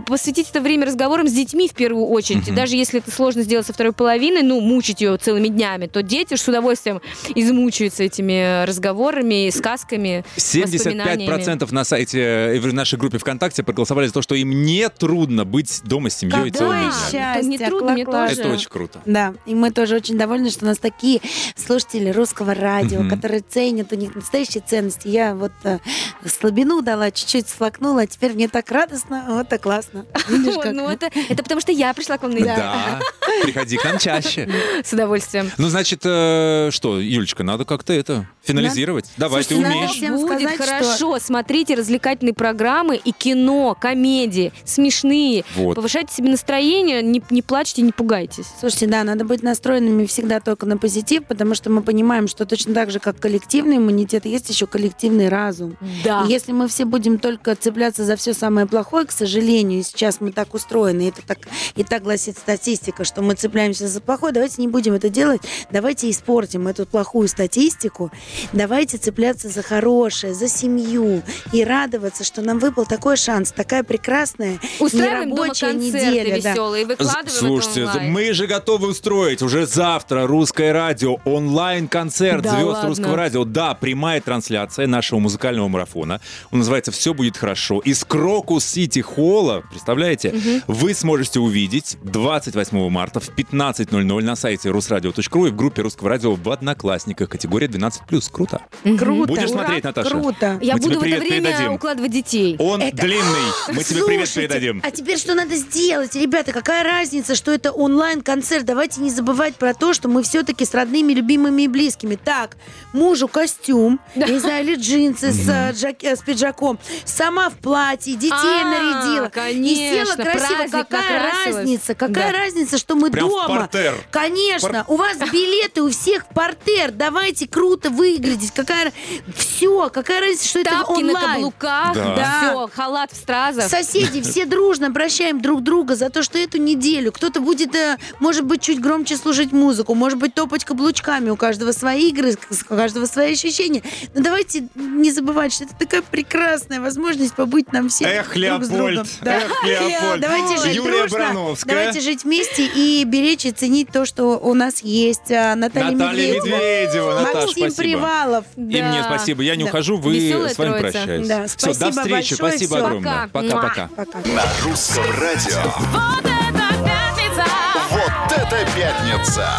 посвятить 0.06 0.50
это 0.50 0.62
время 0.62 0.86
разговорам 0.86 1.28
с 1.28 1.32
детьми 1.32 1.68
в 1.68 1.74
первую 1.74 2.08
очередь. 2.08 2.54
Даже 2.54 2.76
если 2.76 3.00
это 3.00 3.12
сложно 3.12 3.44
сделать 3.44 3.66
со 3.68 3.74
второй 3.74 3.94
половиной, 3.94 4.44
ну, 4.44 4.60
мучить 4.62 5.02
ее 5.02 5.18
целыми 5.18 5.48
днями, 5.48 5.88
то 5.88 6.02
дети 6.04 6.36
с 6.36 6.48
удовольствием 6.48 7.02
измучаются 7.36 8.04
этими 8.04 8.66
разговорами, 8.66 9.50
сказками, 9.50 10.24
воспоминаниями. 10.36 11.42
75% 11.42 11.72
на 11.72 11.84
сайте, 11.84 12.20
э, 12.20 12.60
в 12.60 12.74
нашей 12.74 12.98
группе 13.00 13.18
ВКонтакте 13.18 13.64
проголосовали 13.64 14.08
за 14.08 14.14
то, 14.14 14.22
что 14.22 14.36
им 14.36 14.64
не 14.64 14.88
трудно 14.90 15.46
быть 15.46 15.82
дома 15.84 16.10
с 16.10 16.18
семьей 16.18 16.52
Какое 16.52 16.52
целыми 16.52 16.80
днями. 16.82 16.94
счастье, 17.12 17.50
Не 17.50 17.58
трудно, 17.58 17.92
мне 17.92 18.06
тоже. 18.06 18.42
Это 18.42 18.50
очень 18.50 18.70
круто. 18.70 19.02
Да, 19.06 19.34
и 19.46 19.56
мы 19.56 19.72
тоже 19.72 19.96
очень 19.96 20.18
довольны, 20.18 20.50
что 20.50 20.66
у 20.66 20.68
нас 20.68 20.78
такие 20.78 21.22
слушатели 21.56 22.10
русского 22.10 22.54
радио, 22.54 23.08
которые 23.10 23.42
ценят, 23.42 23.92
у 23.92 23.96
них 23.96 24.16
настоящие 24.16 24.64
ценности. 24.66 25.08
Я 25.08 25.36
вот 25.36 25.52
э, 25.64 25.80
слабину 26.26 26.82
дала, 26.82 27.12
чуть-чуть 27.12 27.48
сфлакнула, 27.48 28.02
а 28.02 28.08
теперь 28.08 28.34
мне 28.34 28.48
так 28.48 28.72
радостно, 28.72 29.26
вот 29.28 29.50
так 29.50 29.62
классно. 29.62 30.06
Видишь, 30.28 30.56
как? 30.62 30.74
ну, 30.74 30.90
это, 30.90 31.10
это 31.30 31.44
потому 31.44 31.62
что 31.62 31.72
я 31.72 31.94
пришла 31.94 32.18
к 32.18 32.24
вам 32.24 32.34
на. 32.34 32.46
Да, 32.46 33.00
приходи 33.44 33.78
к 33.78 33.84
нам 33.84 33.98
чаще. 33.98 34.50
С 34.84 34.94
удовольствием. 34.94 35.52
Ну, 35.58 35.68
значит, 35.70 36.02
э, 36.04 36.70
что, 36.72 37.00
Юлечка, 37.00 37.44
надо 37.44 37.66
как-то 37.66 37.94
это 37.94 38.28
финализировать. 38.44 39.12
Давай, 39.18 39.44
ты 39.44 39.56
Слушайте, 39.56 39.68
надо 39.68 39.78
умеешь. 39.78 39.98
всем 39.98 40.16
Будет 40.16 40.52
сказать, 40.52 40.58
хорошо. 40.58 41.20
Смотрите 41.20 41.76
развлекательные 41.76 42.34
программы 42.34 42.96
и 42.96 43.12
кино, 43.12 43.76
комедии, 43.80 44.54
смешные. 44.66 45.44
Вот. 45.56 45.76
Повышайте 45.76 46.14
себе 46.14 46.30
настроение, 46.30 47.02
не, 47.02 47.22
не 47.30 47.42
плачьте, 47.42 47.82
не 47.82 47.92
пугайтесь. 47.92 48.46
Слушайте, 48.60 48.88
да, 48.88 49.04
надо 49.04 49.26
быть 49.26 49.44
настроенными 49.44 50.06
всегда 50.06 50.40
только 50.40 50.66
на 50.66 50.78
позитив, 50.78 51.26
потому 51.26 51.56
что 51.56 51.70
мы 51.70 51.82
понимаем, 51.82 52.28
что 52.28 52.46
точно 52.46 52.74
так 52.74 52.92
же, 52.92 53.00
как 53.00 53.20
коллективный 53.20 53.78
иммунитет, 53.78 54.26
есть 54.26 54.50
еще 54.50 54.68
коллективный 54.68 55.30
разум. 55.30 55.78
Да. 56.04 56.26
И 56.26 56.32
Если 56.32 56.52
мы 56.52 56.68
все 56.68 56.86
будем 56.86 57.18
только 57.20 57.56
цепляться 57.56 58.04
за 58.06 58.16
все 58.16 58.34
самое 58.34 58.68
плохое, 58.68 59.06
к 59.06 59.12
сожалению, 59.12 59.84
сейчас 59.84 60.22
мы 60.22 60.32
так 60.32 60.54
устроены, 60.54 61.04
и 61.04 61.10
это 61.10 61.22
так, 61.26 61.40
и 61.76 61.84
так 61.84 62.04
гласит 62.04 62.38
статистика, 62.38 63.04
что 63.04 63.22
мы 63.22 63.36
цепляемся 63.36 63.88
за 63.88 64.02
плохое, 64.02 64.34
давайте 64.34 64.62
не 64.62 64.68
будем 64.68 64.94
это 64.94 65.10
делать, 65.10 65.42
давайте 65.72 66.10
испортим 66.10 66.68
эту 66.68 66.86
плохую 66.86 67.28
статистику, 67.28 68.12
давайте 68.54 68.98
цепляться 68.98 69.50
за 69.50 69.62
хорошее, 69.64 70.34
за 70.34 70.48
семью 70.48 71.22
и 71.52 71.64
радоваться, 71.64 72.24
что 72.24 72.42
нам 72.42 72.60
выпал 72.60 72.86
такой 72.86 73.18
шанс, 73.18 73.52
такая 73.52 73.84
прекрасная 73.84 74.60
Устраиваем 74.80 75.30
дома 75.30 75.44
нерабочая 75.44 75.72
концерты 75.72 75.98
неделя. 75.98 76.42
да. 76.42 76.52
веселые, 76.52 76.86
выкладываем 76.86 77.30
Слушайте, 77.30 77.82
это 77.82 77.92
онлайн. 77.92 78.12
мы 78.14 78.34
же 78.34 78.48
готовы 78.48 78.88
устроить 78.90 79.42
уже 79.42 79.66
завтра 79.66 80.28
русское 80.28 80.72
радио, 80.72 81.18
онлайн-концерт 81.26 82.44
Да 82.44 82.52
звезд 82.52 82.66
ладно? 82.68 82.90
русского 82.90 83.16
радио. 83.16 83.44
Да, 83.44 83.74
прямая 83.74 84.22
трансляция 84.22 84.88
нашего 84.88 85.20
музыкального 85.20 85.68
марафона. 85.78 86.20
Он 86.52 86.60
называется 86.60 86.92
«Все 86.92 87.14
будет 87.14 87.38
хорошо». 87.38 87.80
Из 87.80 88.04
Крокус 88.04 88.66
Сити 88.66 89.00
Холла, 89.00 89.64
представляете, 89.70 90.64
вы 90.68 90.94
сможете 90.94 91.40
увидеть 91.40 91.98
28 92.04 92.90
марта 92.90 93.20
в 93.20 93.30
15.00 93.30 94.24
на 94.24 94.36
сайте 94.36 94.70
русрадио.ру 94.70 95.46
и 95.46 95.50
в 95.52 95.56
группе 95.56 95.84
русского 95.84 96.10
радио 96.10 96.34
в 96.36 96.50
Одноклассниках, 96.50 97.30
категория 97.30 97.68
12+. 97.68 98.32
Круто. 98.32 98.62
Круто. 98.98 99.28
Будешь 99.28 99.50
Ура, 99.50 99.64
смотреть, 99.64 99.84
Наташа? 99.84 100.10
Круто. 100.10 100.58
Я 100.62 100.74
Мы 100.74 100.80
тебе 100.80 100.96
буду 100.96 101.00
в 101.00 101.04
это 101.04 101.20
время 101.20 101.42
передадим. 101.50 101.74
укладывать 101.74 102.12
детей. 102.12 102.56
Он 102.60 102.82
Это- 102.82 102.98
длинный. 102.98 103.52
Мы 103.74 103.84
тебе 103.84 104.04
привет 104.06 104.34
передадим. 104.34 104.82
А 104.84 104.92
теперь 104.92 105.18
что 105.18 105.36
надо 105.36 105.56
сделать? 105.56 106.16
Ребята, 106.16 106.52
какая 106.54 106.84
разница, 106.84 107.36
что 107.36 107.52
это 107.52 107.72
онлайн-концерт? 107.72 108.66
Давайте 108.66 109.02
не 109.02 109.10
забывать 109.12 109.56
про 109.56 109.74
то, 109.74 109.94
что 109.94 110.08
мы 110.10 110.24
все-таки 110.24 110.66
с 110.66 110.74
родными, 110.74 111.14
любимыми 111.14 111.64
и 111.64 111.68
близкими. 111.68 112.16
Так, 112.16 112.58
мужу 112.94 113.28
костюм, 113.28 114.00
я 114.16 114.28
не 114.28 114.40
знаю, 114.40 114.66
или 114.66 114.76
джинсы 114.76 115.32
с, 115.32 115.67
э, 115.70 115.74
джак- 115.74 116.04
э, 116.04 116.16
с 116.16 116.22
пиджаком. 116.22 116.80
Сама 117.06 117.50
в 117.50 117.56
платье, 117.58 118.16
детей 118.16 118.32
А, 118.32 118.64
нарядила. 118.66 119.26
И 119.28 119.30
конечно, 119.30 120.06
села 120.16 120.24
красиво. 120.24 120.48
праздник 120.48 120.72
Какая 120.72 121.02
накрасилась. 121.24 121.56
разница? 121.56 121.96
Какая 121.96 122.32
Да. 122.32 122.38
разница, 122.40 122.78
что 122.78 122.96
мы 122.96 123.12
Прям 123.12 123.28
в 123.28 123.30
дома? 123.30 123.48
партер. 123.60 123.96
Конечно. 124.12 124.86
У 124.88 124.96
вас 124.96 125.18
билеты 125.32 125.82
у 125.84 125.90
всех 125.90 126.26
в 126.26 126.34
партер. 126.34 126.92
Давайте 126.92 127.48
круто 127.48 127.90
выглядеть. 127.90 128.52
Какая... 128.52 128.92
Все. 129.36 129.90
Какая 129.90 130.22
разница, 130.22 130.48
что 130.48 130.60
это 130.60 130.72
Тапки 130.72 131.02
на 131.04 131.10
онлайн? 131.14 131.34
каблуках, 131.36 131.94
Да. 131.94 132.40
все, 132.42 132.70
халат 132.74 133.12
в 133.12 133.16
стразах. 133.16 133.70
Соседи, 133.70 134.22
все 134.22 134.46
дружно 134.46 134.92
прощаем 134.92 135.42
друг 135.42 135.62
друга 135.64 135.96
за 135.96 136.10
то, 136.10 136.24
что 136.24 136.38
эту 136.38 136.58
неделю 136.58 137.12
кто-то 137.12 137.40
будет, 137.42 137.76
э, 137.76 137.98
может 138.20 138.46
быть, 138.46 138.62
чуть 138.62 138.80
громче 138.80 139.18
слушать 139.18 139.52
музыку, 139.52 139.94
может 139.96 140.18
быть, 140.20 140.34
топать 140.34 140.64
каблучками, 140.66 141.30
у 141.30 141.36
каждого 141.36 141.72
свои 141.72 142.10
игры, 142.10 142.36
у 142.70 142.76
каждого 142.76 143.06
свои 143.06 143.34
ощущения. 143.34 143.84
Но 144.14 144.22
давайте 144.24 144.68
не 144.76 145.12
забывать, 145.12 145.54
что 145.58 145.66
это 145.66 145.76
такая 145.76 146.02
прекрасная 146.02 146.80
возможность 146.80 147.34
побыть 147.36 147.72
нам 147.74 147.90
всем 147.90 148.08
Эх, 148.10 148.26
друг 148.26 148.34
с 148.34 148.38
Леопольд, 148.38 148.70
другом. 148.72 149.08
Да. 149.22 149.36
эх, 149.38 149.64
Леопольд. 149.64 150.22
Давайте 150.22 150.58
жить 150.64 150.76
Юлия 150.76 151.00
дружно, 151.02 151.18
Барановская. 151.18 151.76
давайте 151.76 152.00
жить 152.02 152.24
вместе 152.24 152.66
и 152.66 153.04
беречь 153.04 153.46
и 153.46 153.52
ценить 153.52 153.92
то, 153.92 154.06
что 154.06 154.38
у 154.38 154.54
нас 154.54 154.82
есть. 154.82 155.32
А, 155.32 155.56
Наталья, 155.56 155.92
Наталья 155.92 156.34
Медведева, 156.36 156.56
Медведева, 156.56 157.14
Наташа, 157.22 157.38
Максим 157.48 157.54
спасибо. 157.72 157.76
Привалов. 157.78 158.46
И 158.56 158.60
мне 158.82 159.04
спасибо. 159.04 159.42
Я 159.44 159.56
не 159.56 159.64
Да. 159.64 159.70
ухожу, 159.70 159.98
вы 159.98 160.14
Веселая 160.16 160.54
с 160.54 160.58
вами 160.58 160.80
троица. 160.80 160.92
прощаюсь. 161.00 161.28
Да, 161.28 161.46
Все, 161.48 161.68
до 161.74 161.92
встречи. 161.92 162.10
большое, 162.12 162.38
Спасибо 162.52 162.76
всё. 162.76 162.86
огромное. 162.86 163.28
Пока. 163.28 163.48
Пока-пока. 163.50 163.90
Пока. 163.96 164.18
На 164.30 164.44
русском 164.64 165.04
радио. 165.20 165.62
Вот 165.92 166.26
это 166.26 166.84
пятница! 166.86 167.46
Вот 167.92 168.32
это 168.38 168.68
пятница! 168.76 169.50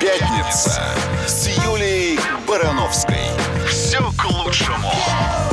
Пятница 0.00 0.82
с 1.26 1.48
Юлией 1.64 2.18
Барановской. 2.46 3.16
Все 4.54 4.66
к 4.66 4.84
лучшему. 4.84 5.43